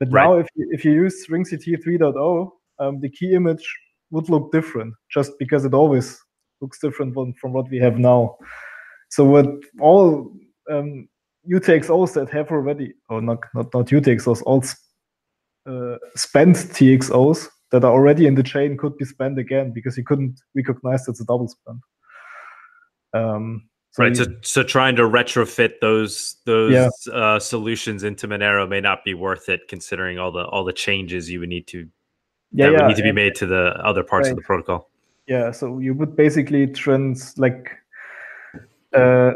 But 0.00 0.10
right. 0.10 0.24
now, 0.24 0.38
if 0.38 0.48
you, 0.56 0.68
if 0.72 0.84
you 0.84 0.92
use 0.92 1.26
RingCT 1.28 1.84
3.0, 1.84 2.50
um, 2.80 3.00
the 3.00 3.08
key 3.08 3.34
image 3.34 3.64
would 4.10 4.28
look 4.28 4.50
different 4.50 4.94
just 5.10 5.32
because 5.38 5.64
it 5.64 5.72
always 5.72 6.20
looks 6.60 6.80
different 6.80 7.14
from, 7.14 7.32
from 7.34 7.52
what 7.52 7.70
we 7.70 7.78
have 7.78 7.98
now. 7.98 8.36
So 9.10 9.24
what 9.24 9.46
all 9.80 10.32
um, 10.70 11.08
UTXOs 11.48 12.14
that 12.14 12.30
have 12.30 12.50
already, 12.50 12.94
or 13.08 13.22
not 13.22 13.38
not 13.54 13.72
not 13.72 13.86
UTXOs, 13.86 14.42
all 14.42 14.64
uh, 15.66 15.98
spent 16.16 16.56
TXOs 16.56 17.48
that 17.70 17.84
are 17.84 17.92
already 17.92 18.26
in 18.26 18.34
the 18.34 18.42
chain 18.42 18.76
could 18.76 18.96
be 18.98 19.04
spent 19.04 19.38
again 19.38 19.72
because 19.72 19.96
you 19.96 20.04
couldn't 20.04 20.40
recognize 20.54 21.04
that's 21.06 21.20
a 21.20 21.24
double 21.24 21.48
spend. 21.48 21.80
Um, 23.12 23.68
so 23.94 24.02
right. 24.02 24.18
You, 24.18 24.24
so, 24.24 24.32
so 24.42 24.62
trying 24.64 24.96
to 24.96 25.02
retrofit 25.02 25.74
those 25.80 26.38
those 26.46 26.72
yeah. 26.72 27.12
uh, 27.12 27.38
solutions 27.38 28.02
into 28.02 28.26
Monero 28.26 28.68
may 28.68 28.80
not 28.80 29.04
be 29.04 29.14
worth 29.14 29.48
it, 29.48 29.68
considering 29.68 30.18
all 30.18 30.32
the 30.32 30.44
all 30.46 30.64
the 30.64 30.72
changes 30.72 31.30
you 31.30 31.38
would 31.38 31.48
need 31.48 31.68
to 31.68 31.88
yeah, 32.50 32.66
that 32.66 32.72
yeah. 32.72 32.78
would 32.80 32.88
need 32.88 32.96
to 32.96 33.04
be 33.04 33.12
made 33.12 33.36
to 33.36 33.46
the 33.46 33.66
other 33.84 34.02
parts 34.02 34.26
right. 34.26 34.32
of 34.32 34.36
the 34.36 34.42
protocol. 34.42 34.90
Yeah. 35.28 35.52
So 35.52 35.78
you 35.78 35.94
would 35.94 36.16
basically 36.16 36.66
trans 36.66 37.38
like 37.38 37.70
uh, 38.92 39.34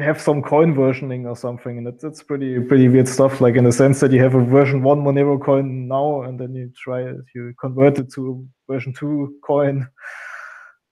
have 0.00 0.20
some 0.20 0.42
coin 0.42 0.74
versioning 0.74 1.26
or 1.26 1.36
something, 1.36 1.78
and 1.78 1.86
that's 1.86 2.02
that's 2.02 2.24
pretty 2.24 2.58
pretty 2.58 2.88
weird 2.88 3.06
stuff. 3.06 3.40
Like 3.40 3.54
in 3.54 3.62
the 3.62 3.72
sense 3.72 4.00
that 4.00 4.10
you 4.10 4.20
have 4.20 4.34
a 4.34 4.44
version 4.44 4.82
one 4.82 5.02
Monero 5.02 5.40
coin 5.40 5.86
now, 5.86 6.22
and 6.22 6.40
then 6.40 6.56
you 6.56 6.72
try 6.76 7.02
it, 7.02 7.18
you 7.36 7.54
convert 7.60 8.00
it 8.00 8.12
to 8.14 8.44
version 8.68 8.92
two 8.92 9.36
coin 9.44 9.86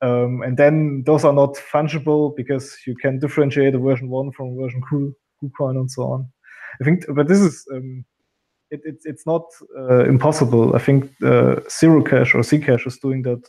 um, 0.05 0.43
and 0.43 0.57
then 0.57 1.03
those 1.07 1.25
are 1.25 1.33
not 1.33 1.55
fungible 1.73 2.35
because 2.37 2.67
you 2.87 2.95
can 3.03 3.19
differentiate 3.19 3.75
a 3.75 3.79
version 3.79 4.09
one 4.09 4.31
from 4.33 4.57
version 4.57 4.83
two, 4.91 5.15
coin 5.59 5.77
and 5.77 5.91
so 5.91 6.03
on. 6.03 6.21
I 6.81 6.85
think, 6.85 7.05
but 7.17 7.29
this 7.29 7.41
is 7.41 7.67
um, 7.73 8.05
it, 8.71 8.81
it, 8.85 8.97
it's 9.05 9.27
not 9.27 9.45
uh, 9.79 10.05
impossible. 10.05 10.75
I 10.75 10.79
think 10.79 11.05
uh, 11.23 11.57
Zerocash 11.69 12.35
or 12.35 12.43
Zcash 12.43 12.87
is 12.87 12.99
doing 12.99 13.23
that 13.23 13.43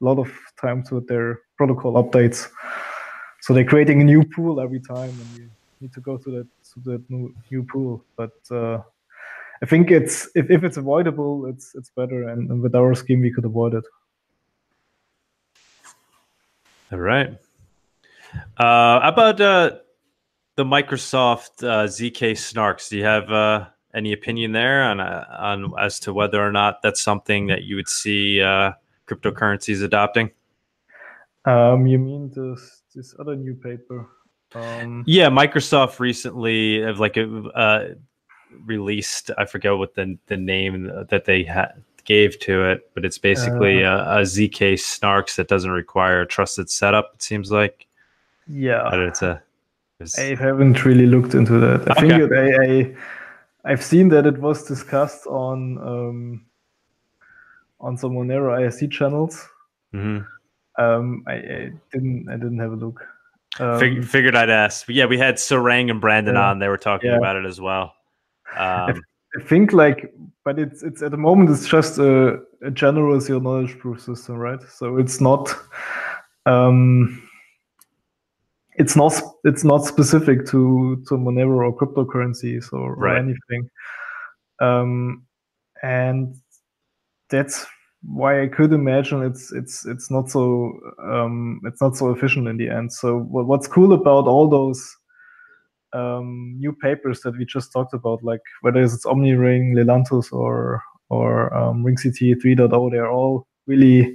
a 0.00 0.04
lot 0.04 0.18
of 0.18 0.30
times 0.60 0.90
with 0.90 1.06
their 1.08 1.40
protocol 1.56 1.94
updates. 1.94 2.48
So 3.40 3.54
they're 3.54 3.64
creating 3.64 4.00
a 4.00 4.04
new 4.04 4.24
pool 4.24 4.60
every 4.60 4.80
time, 4.80 5.10
and 5.10 5.38
you 5.38 5.50
need 5.80 5.92
to 5.94 6.00
go 6.00 6.16
to 6.18 6.30
that 6.30 6.48
to 6.74 6.80
that 6.90 7.02
new, 7.08 7.34
new 7.50 7.62
pool. 7.62 8.04
But 8.16 8.36
uh, 8.50 8.78
I 9.62 9.66
think 9.66 9.90
it's 9.90 10.28
if, 10.34 10.50
if 10.50 10.64
it's 10.64 10.76
avoidable, 10.76 11.46
it's 11.46 11.74
it's 11.74 11.90
better. 11.96 12.28
And, 12.28 12.50
and 12.50 12.60
with 12.60 12.74
our 12.74 12.94
scheme, 12.94 13.20
we 13.20 13.32
could 13.32 13.44
avoid 13.44 13.74
it. 13.74 13.84
All 16.90 16.98
right. 16.98 17.36
Uh, 18.58 19.00
about 19.02 19.40
uh, 19.40 19.76
the 20.56 20.64
Microsoft 20.64 21.62
uh, 21.62 21.86
ZK 21.86 22.32
snarks? 22.32 22.88
Do 22.88 22.96
you 22.96 23.04
have 23.04 23.30
uh, 23.30 23.66
any 23.94 24.12
opinion 24.12 24.52
there 24.52 24.82
on 24.84 25.00
uh, 25.00 25.24
on 25.38 25.72
as 25.78 26.00
to 26.00 26.14
whether 26.14 26.44
or 26.44 26.50
not 26.50 26.80
that's 26.82 27.00
something 27.00 27.46
that 27.48 27.64
you 27.64 27.76
would 27.76 27.88
see 27.88 28.40
uh, 28.40 28.72
cryptocurrencies 29.06 29.82
adopting? 29.82 30.30
Um, 31.44 31.86
you 31.86 31.98
mean 31.98 32.30
this 32.34 32.82
this 32.94 33.14
other 33.18 33.36
new 33.36 33.54
paper? 33.54 34.08
Um, 34.54 35.04
yeah, 35.06 35.28
Microsoft 35.28 36.00
recently 36.00 36.80
have 36.80 37.00
like 37.00 37.18
a, 37.18 37.96
released. 38.64 39.30
I 39.36 39.44
forget 39.44 39.76
what 39.76 39.94
the 39.94 40.18
the 40.26 40.38
name 40.38 40.90
that 41.10 41.26
they 41.26 41.44
had 41.44 41.82
gave 42.08 42.38
to 42.40 42.64
it, 42.64 42.90
but 42.94 43.04
it's 43.04 43.18
basically 43.18 43.84
uh, 43.84 44.16
a, 44.16 44.20
a, 44.20 44.22
ZK 44.22 44.74
snarks 44.74 45.36
that 45.36 45.46
doesn't 45.46 45.70
require 45.70 46.22
a 46.22 46.26
trusted 46.26 46.70
setup. 46.70 47.12
It 47.14 47.22
seems 47.22 47.52
like. 47.52 47.86
Yeah. 48.48 48.88
But 48.90 49.00
it's 49.00 49.22
a. 49.22 49.42
It's... 50.00 50.18
I 50.18 50.34
haven't 50.34 50.84
really 50.84 51.06
looked 51.06 51.34
into 51.34 51.60
that. 51.60 51.98
I 51.98 52.04
okay. 52.04 52.08
think 52.08 52.32
I, 52.32 53.70
I 53.70 53.72
I've 53.72 53.84
seen 53.84 54.08
that 54.08 54.24
it 54.26 54.38
was 54.38 54.64
discussed 54.64 55.26
on 55.26 55.78
um, 55.78 56.46
on 57.78 57.96
some 57.98 58.12
Monero 58.12 58.58
IRC 58.58 58.90
channels. 58.90 59.46
Mm-hmm. 59.92 60.82
Um, 60.82 61.24
I, 61.26 61.32
I, 61.34 61.72
didn't 61.92 62.28
I 62.30 62.36
didn't 62.36 62.58
have 62.60 62.72
a 62.72 62.76
look. 62.76 63.06
Um, 63.60 63.78
Fig- 63.78 64.04
figured 64.04 64.34
I'd 64.34 64.50
ask. 64.50 64.86
But 64.86 64.94
yeah, 64.94 65.06
we 65.06 65.18
had 65.18 65.34
Sarang 65.34 65.90
and 65.90 66.00
Brandon 66.00 66.36
yeah. 66.36 66.48
on. 66.48 66.58
They 66.58 66.68
were 66.68 66.78
talking 66.78 67.10
yeah. 67.10 67.18
about 67.18 67.36
it 67.36 67.44
as 67.44 67.60
well. 67.60 67.94
Um, 68.56 69.02
I 69.38 69.42
think 69.42 69.72
like, 69.72 70.12
but 70.44 70.58
it's 70.58 70.82
it's 70.82 71.02
at 71.02 71.12
the 71.12 71.16
moment 71.16 71.50
it's 71.50 71.68
just 71.68 71.98
a, 71.98 72.40
a 72.62 72.70
general 72.70 73.20
zero 73.20 73.38
knowledge 73.38 73.78
proof 73.78 74.00
system, 74.00 74.36
right? 74.36 74.60
So 74.68 74.96
it's 74.96 75.20
not, 75.20 75.54
um, 76.46 77.22
it's 78.74 78.96
not 78.96 79.12
it's 79.44 79.64
not 79.64 79.84
specific 79.84 80.46
to 80.46 81.04
to 81.08 81.14
Monero 81.14 81.70
or 81.70 81.76
cryptocurrencies 81.76 82.72
or, 82.72 82.96
right. 82.96 83.14
or 83.14 83.18
anything, 83.18 83.70
um, 84.60 85.24
and 85.82 86.34
that's 87.28 87.66
why 88.02 88.42
I 88.42 88.48
could 88.48 88.72
imagine 88.72 89.22
it's 89.22 89.52
it's 89.52 89.86
it's 89.86 90.10
not 90.10 90.30
so 90.30 90.72
um, 91.02 91.60
it's 91.64 91.80
not 91.80 91.96
so 91.96 92.10
efficient 92.10 92.48
in 92.48 92.56
the 92.56 92.70
end. 92.70 92.92
So 92.92 93.18
what, 93.18 93.46
what's 93.46 93.68
cool 93.68 93.92
about 93.92 94.26
all 94.26 94.48
those 94.48 94.96
um, 95.92 96.54
new 96.58 96.72
papers 96.72 97.20
that 97.20 97.36
we 97.36 97.44
just 97.44 97.72
talked 97.72 97.94
about, 97.94 98.22
like 98.22 98.40
whether 98.62 98.82
it's 98.82 99.06
OmniRing, 99.06 99.74
Lelantus, 99.74 100.32
or 100.32 100.82
or 101.10 101.54
um, 101.54 101.84
RingCT 101.84 102.36
3.0, 102.44 102.90
they're 102.90 103.10
all 103.10 103.46
really 103.66 104.14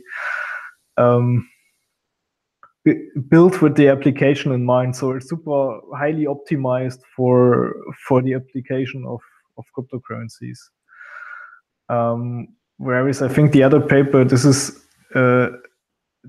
um, 0.98 1.50
built 3.30 3.62
with 3.62 3.76
the 3.76 3.88
application 3.88 4.52
in 4.52 4.64
mind. 4.64 4.96
So 4.96 5.12
it's 5.12 5.30
super 5.30 5.80
highly 5.96 6.26
optimized 6.26 7.00
for 7.16 7.76
for 8.08 8.22
the 8.22 8.34
application 8.34 9.06
of 9.08 9.22
of 9.58 9.66
cryptocurrencies. 9.78 10.60
Um, 11.90 12.48
whereas 12.78 13.22
I 13.22 13.28
think 13.28 13.52
the 13.52 13.64
other 13.64 13.80
paper, 13.80 14.24
this 14.24 14.46
is 14.46 14.84
uh, 15.16 15.50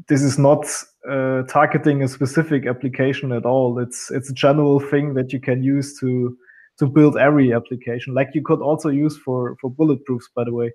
this 0.09 0.23
is 0.23 0.39
not 0.39 0.67
uh, 1.09 1.43
targeting 1.43 2.03
a 2.03 2.09
specific 2.09 2.67
application 2.67 3.33
at 3.33 3.45
all. 3.45 3.79
It's 3.79 4.11
it's 4.11 4.31
a 4.31 4.35
general 4.35 4.81
thing 4.81 5.15
that 5.15 5.33
you 5.33 5.41
can 5.41 5.63
use 5.63 5.99
to 6.01 6.37
to 6.79 6.87
build 6.87 7.17
every 7.17 7.53
application, 7.53 8.15
like 8.15 8.31
you 8.35 8.43
could 8.43 8.61
also 8.61 8.89
use 8.89 9.17
for 9.17 9.57
for 9.61 9.71
bulletproofs, 9.71 10.25
by 10.35 10.45
the 10.45 10.53
way. 10.53 10.73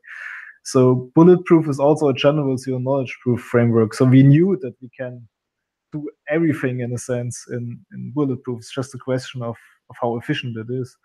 So 0.64 1.12
bulletproof 1.16 1.68
is 1.68 1.80
also 1.80 2.10
a 2.10 2.14
general 2.14 2.58
zero 2.58 2.80
knowledge 2.80 3.18
proof 3.24 3.42
framework. 3.42 3.94
So 3.94 4.06
we 4.06 4.24
knew 4.24 4.58
that 4.62 4.76
we 4.82 4.90
can 4.98 5.28
do 5.92 6.10
everything 6.28 6.82
in 6.82 6.94
a 6.94 6.98
sense 6.98 7.46
in, 7.50 7.80
in 7.94 8.12
bulletproof. 8.14 8.60
It's 8.60 8.74
just 8.74 8.94
a 8.94 8.98
question 8.98 9.42
of, 9.42 9.56
of 9.90 9.96
how 10.00 10.18
efficient 10.18 10.58
it 10.58 10.68
is. 10.70 10.96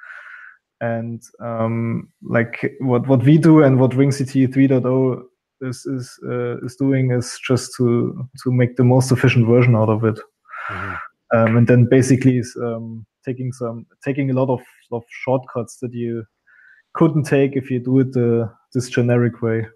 And 0.81 1.23
um, 1.41 2.09
like 2.23 2.75
what, 2.81 3.07
what 3.07 3.23
we 3.23 3.39
do 3.39 3.63
and 3.63 3.79
what 3.81 3.93
RingCT 3.93 4.49
3.0 4.49 5.23
is 5.65 5.87
is 5.87 6.19
uh, 6.27 6.59
is 6.65 6.77
doing 6.77 7.11
is 7.11 7.39
just 7.47 7.75
to 7.77 8.29
to 8.43 8.53
make 8.53 8.77
the 8.77 8.85
most 8.85 9.11
efficient 9.11 9.47
version 9.47 9.75
out 9.75 9.89
of 9.89 10.05
it. 10.05 10.19
Mm-hmm. 10.69 10.95
Um, 11.35 11.57
and 11.57 11.67
then 11.67 11.87
basically 11.87 12.39
is 12.39 12.57
um, 12.63 13.05
taking 13.25 13.53
some 13.53 13.87
taking 14.05 14.31
a 14.31 14.35
lot 14.35 14.51
of, 14.51 14.61
of 14.93 15.03
shortcuts 15.09 15.79
that 15.79 15.93
you 15.93 16.25
couldn't 16.93 17.25
take 17.25 17.57
if 17.57 17.71
you 17.71 17.81
do 17.81 17.99
it 18.01 18.17
uh, 18.17 18.49
this 18.73 18.89
generic 18.89 19.43
way. 19.43 19.67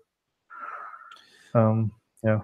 Um, 1.55 1.91
yeah. 2.22 2.41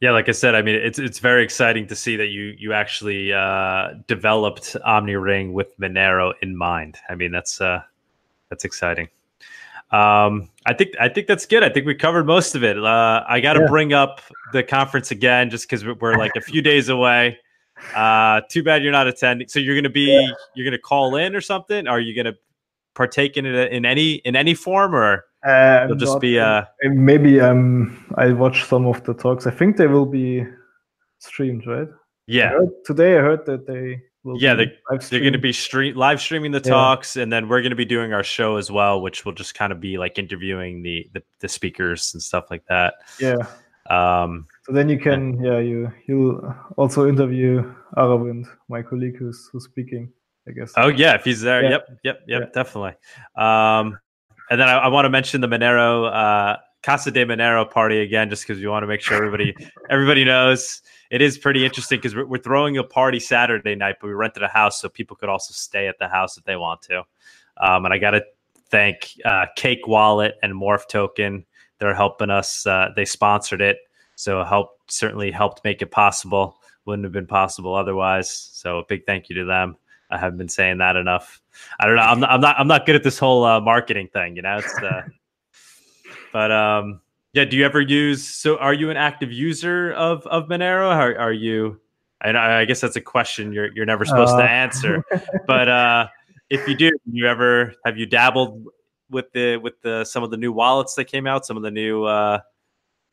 Yeah, 0.00 0.12
like 0.12 0.30
I 0.30 0.32
said, 0.32 0.54
I 0.54 0.62
mean, 0.62 0.76
it's 0.76 0.98
it's 0.98 1.18
very 1.18 1.44
exciting 1.44 1.86
to 1.88 1.94
see 1.94 2.16
that 2.16 2.28
you 2.28 2.54
you 2.58 2.72
actually 2.72 3.34
uh, 3.34 3.88
developed 4.06 4.76
OmniRing 4.86 5.52
with 5.52 5.78
Monero 5.78 6.32
in 6.40 6.56
mind. 6.56 6.96
I 7.10 7.14
mean, 7.14 7.32
that's 7.32 7.60
uh, 7.60 7.82
that's 8.48 8.64
exciting. 8.64 9.08
Um, 9.92 10.48
I 10.66 10.74
think 10.74 10.94
I 11.00 11.08
think 11.08 11.26
that's 11.26 11.46
good. 11.46 11.64
I 11.64 11.68
think 11.68 11.86
we 11.86 11.94
covered 11.94 12.26
most 12.26 12.54
of 12.54 12.62
it. 12.62 12.78
Uh, 12.78 13.24
I 13.28 13.40
got 13.40 13.54
to 13.54 13.60
yeah. 13.60 13.66
bring 13.66 13.92
up 13.92 14.20
the 14.52 14.62
conference 14.62 15.10
again, 15.10 15.50
just 15.50 15.68
because 15.68 15.84
we're 15.84 16.16
like 16.16 16.36
a 16.36 16.40
few 16.40 16.62
days 16.62 16.88
away. 16.88 17.38
Uh, 17.94 18.42
too 18.48 18.62
bad 18.62 18.82
you're 18.82 18.92
not 18.92 19.06
attending. 19.06 19.48
So 19.48 19.58
you're 19.58 19.74
gonna 19.74 19.88
be 19.88 20.12
yeah. 20.12 20.32
you're 20.54 20.64
gonna 20.64 20.78
call 20.78 21.16
in 21.16 21.34
or 21.34 21.40
something? 21.40 21.86
Are 21.86 21.98
you 21.98 22.14
gonna 22.14 22.36
partake 22.94 23.36
in 23.36 23.46
it 23.46 23.72
in 23.72 23.84
any 23.84 24.14
in 24.16 24.36
any 24.36 24.54
form 24.54 24.94
or? 24.94 25.24
Uh, 25.46 25.84
It'll 25.84 25.96
just 25.96 26.12
not, 26.12 26.20
be 26.20 26.38
uh, 26.38 26.64
maybe 26.82 27.40
um 27.40 28.04
I 28.16 28.32
watch 28.32 28.64
some 28.64 28.86
of 28.86 29.02
the 29.04 29.14
talks. 29.14 29.46
I 29.46 29.50
think 29.50 29.76
they 29.76 29.86
will 29.86 30.06
be 30.06 30.44
streamed, 31.18 31.66
right? 31.66 31.88
Yeah. 32.26 32.50
I 32.50 32.52
heard, 32.52 32.70
today 32.84 33.16
I 33.16 33.22
heard 33.22 33.46
that 33.46 33.66
they 33.66 34.02
yeah 34.36 34.54
they, 34.54 34.66
they're 35.08 35.20
going 35.20 35.32
to 35.32 35.38
be 35.38 35.52
stream 35.52 35.96
live 35.96 36.20
streaming 36.20 36.52
the 36.52 36.60
talks 36.60 37.16
and 37.16 37.32
then 37.32 37.48
we're 37.48 37.60
going 37.60 37.70
to 37.70 37.76
be 37.76 37.84
doing 37.84 38.12
our 38.12 38.22
show 38.22 38.56
as 38.56 38.70
well 38.70 39.00
which 39.00 39.24
will 39.24 39.32
just 39.32 39.54
kind 39.54 39.72
of 39.72 39.80
be 39.80 39.96
like 39.98 40.18
interviewing 40.18 40.82
the 40.82 41.08
the, 41.14 41.22
the 41.40 41.48
speakers 41.48 42.12
and 42.12 42.22
stuff 42.22 42.50
like 42.50 42.64
that. 42.66 42.94
Yeah. 43.18 43.36
Um 43.88 44.46
so 44.64 44.72
then 44.72 44.88
you 44.88 44.98
can 44.98 45.42
yeah 45.42 45.58
you 45.58 45.90
you'll 46.06 46.54
also 46.76 47.08
interview 47.08 47.74
aravind 47.96 48.46
my 48.68 48.82
colleague 48.82 49.16
who's 49.16 49.48
who's 49.52 49.64
speaking 49.64 50.12
i 50.46 50.52
guess. 50.52 50.72
Oh 50.76 50.88
yeah 50.88 51.14
if 51.14 51.24
he's 51.24 51.40
there. 51.40 51.62
Yeah. 51.62 51.70
yep 51.70 51.88
yep 52.04 52.20
yep 52.26 52.40
yeah. 52.42 52.46
definitely. 52.52 52.94
Um 53.36 53.98
and 54.50 54.60
then 54.60 54.68
I, 54.68 54.78
I 54.78 54.88
want 54.88 55.06
to 55.06 55.10
mention 55.10 55.40
the 55.40 55.46
Monero 55.46 56.12
uh, 56.12 56.56
Casa 56.82 57.10
de 57.10 57.24
Monero 57.24 57.68
party 57.70 58.00
again, 58.00 58.30
just 58.30 58.46
because 58.46 58.60
we 58.60 58.66
want 58.66 58.82
to 58.82 58.86
make 58.86 59.00
sure 59.00 59.16
everybody 59.16 59.54
everybody 59.90 60.24
knows 60.24 60.82
it 61.10 61.20
is 61.20 61.36
pretty 61.36 61.64
interesting 61.64 61.98
because 61.98 62.14
we're, 62.14 62.24
we're, 62.24 62.38
throwing 62.38 62.78
a 62.78 62.84
party 62.84 63.18
Saturday 63.18 63.74
night, 63.74 63.96
but 64.00 64.06
we 64.06 64.12
rented 64.12 64.44
a 64.44 64.48
house 64.48 64.80
so 64.80 64.88
people 64.88 65.16
could 65.16 65.28
also 65.28 65.52
stay 65.52 65.88
at 65.88 65.98
the 65.98 66.08
house 66.08 66.38
if 66.38 66.44
they 66.44 66.56
want 66.56 66.82
to. 66.82 67.02
Um, 67.56 67.84
and 67.84 67.92
I 67.92 67.98
got 67.98 68.12
to 68.12 68.24
thank 68.70 69.12
uh, 69.24 69.46
Cake 69.56 69.86
Wallet 69.86 70.36
and 70.42 70.54
MorphToken. 70.54 71.44
They're 71.78 71.94
helping 71.94 72.30
us. 72.30 72.64
Uh, 72.64 72.90
they 72.94 73.04
sponsored 73.04 73.60
it, 73.60 73.78
so 74.14 74.44
help 74.44 74.78
certainly 74.86 75.30
helped 75.30 75.64
make 75.64 75.82
it 75.82 75.90
possible. 75.90 76.58
Wouldn't 76.84 77.04
have 77.04 77.12
been 77.12 77.26
possible 77.26 77.74
otherwise. 77.74 78.30
So 78.30 78.78
a 78.78 78.84
big 78.84 79.04
thank 79.04 79.28
you 79.28 79.34
to 79.36 79.44
them. 79.44 79.76
I 80.10 80.18
haven't 80.18 80.38
been 80.38 80.48
saying 80.48 80.78
that 80.78 80.96
enough. 80.96 81.40
I 81.78 81.86
don't 81.86 81.96
know. 81.96 82.02
I'm 82.02 82.20
not. 82.20 82.30
I'm 82.30 82.40
not. 82.40 82.56
I'm 82.58 82.68
not 82.68 82.86
good 82.86 82.96
at 82.96 83.02
this 83.02 83.18
whole 83.18 83.44
uh, 83.44 83.60
marketing 83.60 84.08
thing. 84.12 84.36
You 84.36 84.42
know. 84.42 84.58
It's. 84.58 84.74
But 86.32 86.50
um, 86.52 87.00
yeah. 87.32 87.44
Do 87.44 87.56
you 87.56 87.64
ever 87.64 87.80
use? 87.80 88.26
So, 88.26 88.56
are 88.58 88.74
you 88.74 88.90
an 88.90 88.96
active 88.96 89.32
user 89.32 89.92
of 89.92 90.26
of 90.26 90.48
Monero? 90.48 90.88
Are, 90.88 91.18
are 91.18 91.32
you? 91.32 91.80
And 92.22 92.36
I, 92.36 92.60
I 92.60 92.64
guess 92.64 92.80
that's 92.80 92.96
a 92.96 93.00
question 93.00 93.52
you're 93.52 93.72
you're 93.74 93.86
never 93.86 94.04
supposed 94.04 94.34
uh. 94.34 94.42
to 94.42 94.50
answer. 94.50 95.04
but 95.46 95.68
uh, 95.68 96.08
if 96.50 96.66
you 96.68 96.76
do, 96.76 96.90
you 97.10 97.26
ever 97.26 97.74
have 97.84 97.96
you 97.96 98.06
dabbled 98.06 98.66
with 99.10 99.32
the 99.32 99.56
with 99.56 99.80
the 99.82 100.04
some 100.04 100.22
of 100.22 100.30
the 100.30 100.36
new 100.36 100.52
wallets 100.52 100.94
that 100.94 101.04
came 101.04 101.26
out? 101.26 101.46
Some 101.46 101.56
of 101.56 101.62
the 101.62 101.70
new 101.70 102.04
uh, 102.04 102.40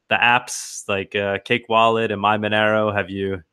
the 0.10 0.16
apps 0.16 0.88
like 0.88 1.16
uh, 1.16 1.40
Cake 1.46 1.66
Wallet 1.70 2.12
and 2.12 2.22
MyMonero. 2.22 2.96
Have 2.96 3.10
you? 3.10 3.44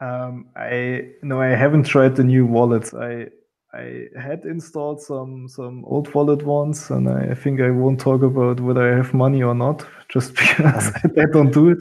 Um, 0.00 0.48
I 0.56 1.12
no, 1.22 1.40
I 1.40 1.48
haven't 1.48 1.84
tried 1.84 2.16
the 2.16 2.24
new 2.24 2.46
wallets. 2.46 2.92
I 2.94 3.28
I 3.74 4.06
had 4.20 4.44
installed 4.44 5.02
some 5.02 5.48
some 5.48 5.84
old 5.86 6.12
wallet 6.14 6.44
ones, 6.44 6.90
and 6.90 7.08
I 7.08 7.34
think 7.34 7.60
I 7.60 7.70
won't 7.70 7.98
talk 7.98 8.22
about 8.22 8.60
whether 8.60 8.92
I 8.92 8.96
have 8.96 9.12
money 9.12 9.42
or 9.42 9.54
not, 9.54 9.84
just 10.08 10.34
because 10.36 10.92
I 10.94 11.24
don't 11.32 11.52
do 11.52 11.70
it. 11.70 11.78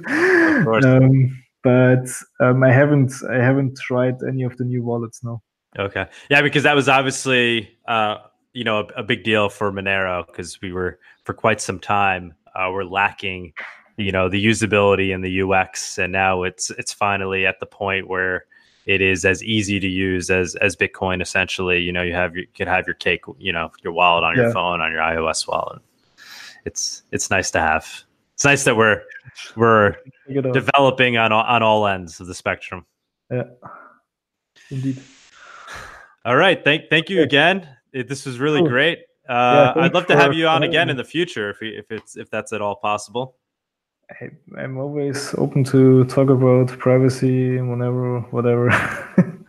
Um, 0.86 1.44
but 1.64 2.08
um, 2.39 2.64
I 2.64 2.72
haven't 2.72 3.14
I 3.30 3.36
haven't 3.36 3.78
tried 3.78 4.16
any 4.28 4.44
of 4.44 4.58
the 4.58 4.66
new 4.66 4.84
wallets 4.84 5.24
now. 5.24 5.41
Okay, 5.78 6.06
yeah, 6.30 6.41
because 6.41 6.64
that 6.64 6.76
was 6.76 6.89
obviously 6.89 7.70
uh, 7.88 8.18
you 8.54 8.64
know 8.64 8.80
a, 8.80 9.02
a, 9.02 9.04
big 9.04 9.24
deal 9.24 9.50
for 9.50 9.72
Monero 9.72 10.26
because 10.26 10.62
we 10.62 10.74
were 10.74 11.00
for 11.24 11.34
quite 11.34 11.62
some 11.62 11.80
time 11.80 12.34
uh, 12.56 12.70
we're 12.72 12.84
lacking 12.84 13.54
you 13.98 14.12
know 14.12 14.30
the 14.30 14.44
usability 14.44 15.14
and 15.14 15.24
the 15.24 15.41
UX, 15.41 16.00
and 16.00 16.12
now 16.12 16.44
it's 16.44 16.70
it's 16.72 16.91
finally 16.91 17.46
at 17.46 17.60
the 17.60 17.66
point 17.66 18.08
where 18.08 18.46
it 18.86 19.02
is 19.02 19.26
as 19.26 19.44
easy 19.44 19.80
to 19.80 19.88
use 19.88 20.30
as 20.30 20.56
as 20.56 20.76
Bitcoin. 20.76 21.22
Essentially, 21.22 21.80
you 21.80 21.92
know, 21.92 22.02
you 22.02 22.14
have 22.14 22.36
you 22.36 22.48
can 22.54 22.68
have 22.68 22.86
your 22.88 22.96
cake, 22.96 23.24
you 23.38 23.52
know, 23.52 23.72
your 23.84 23.94
wallet 23.94 24.24
on 24.24 24.36
yeah. 24.36 24.44
your 24.44 24.52
phone 24.52 24.82
on 24.82 24.92
your 24.92 25.02
iOS 25.02 25.48
wallet. 25.48 25.82
It's 26.66 27.04
it's 27.12 27.30
nice 27.30 27.52
to 27.52 27.60
have. 27.60 28.04
It's 28.34 28.46
nice 28.46 28.64
that 28.64 28.76
we're 28.76 29.04
we're 29.56 29.96
developing 30.28 31.18
on 31.18 31.32
on 31.32 31.64
all 31.64 31.88
ends 31.88 32.20
of 32.20 32.28
the 32.28 32.36
spectrum. 32.36 32.86
Yeah, 33.32 33.44
indeed. 34.70 35.02
All 36.26 36.36
right, 36.36 36.64
thank 36.64 36.90
thank 36.90 37.10
you 37.10 37.22
again. 37.22 37.68
It, 37.92 38.08
this 38.08 38.26
was 38.26 38.40
really 38.40 38.62
great. 38.62 39.00
Uh, 39.30 39.74
yeah, 39.76 39.84
I'd 39.84 39.94
love 39.94 40.08
to 40.08 40.16
have 40.16 40.34
you 40.34 40.48
on 40.48 40.64
again 40.64 40.90
in 40.90 40.98
the 40.98 41.04
future 41.04 41.50
if 41.52 41.62
if 41.62 41.92
it's 41.92 42.18
if 42.18 42.30
that's 42.30 42.54
at 42.54 42.62
all 42.62 42.76
possible. 42.76 43.36
I, 44.22 44.61
am 44.64 44.78
always 44.78 45.34
open 45.36 45.64
to 45.66 46.05
talk 46.05 46.30
about 46.30 46.68
privacy, 46.80 47.59
whenever, 47.59 48.20
whatever. 48.32 48.70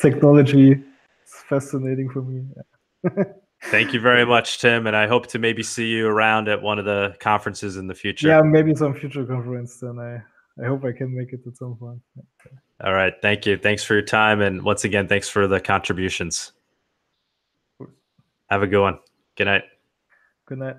Technology 0.00 0.72
is 0.72 1.34
fascinating 1.48 2.08
for 2.10 2.22
me. 2.22 2.44
Thank 3.70 3.94
you 3.94 4.00
very 4.00 4.26
much, 4.26 4.60
Tim, 4.60 4.86
and 4.86 4.94
I 4.94 5.06
hope 5.06 5.26
to 5.28 5.38
maybe 5.38 5.62
see 5.62 5.86
you 5.86 6.06
around 6.06 6.48
at 6.48 6.60
one 6.60 6.78
of 6.78 6.84
the 6.84 7.16
conferences 7.20 7.76
in 7.76 7.86
the 7.86 7.94
future. 7.94 8.28
Yeah, 8.28 8.42
maybe 8.42 8.74
some 8.74 8.94
future 8.94 9.24
conference. 9.24 9.78
Then 9.78 9.98
I, 9.98 10.16
I 10.62 10.66
hope 10.66 10.84
I 10.84 10.92
can 10.92 11.14
make 11.14 11.32
it 11.32 11.40
at 11.46 11.56
some 11.56 11.76
point. 11.76 12.00
All 12.82 12.92
right, 12.92 13.14
thank 13.22 13.46
you. 13.46 13.56
Thanks 13.56 13.82
for 13.82 13.94
your 13.94 14.02
time, 14.02 14.42
and 14.42 14.62
once 14.62 14.84
again, 14.84 15.08
thanks 15.08 15.28
for 15.28 15.46
the 15.46 15.60
contributions. 15.60 16.52
Have 18.50 18.62
a 18.62 18.66
good 18.66 18.82
one. 18.82 18.98
Good 19.36 19.46
night. 19.46 19.64
Good 20.46 20.58
night. 20.58 20.76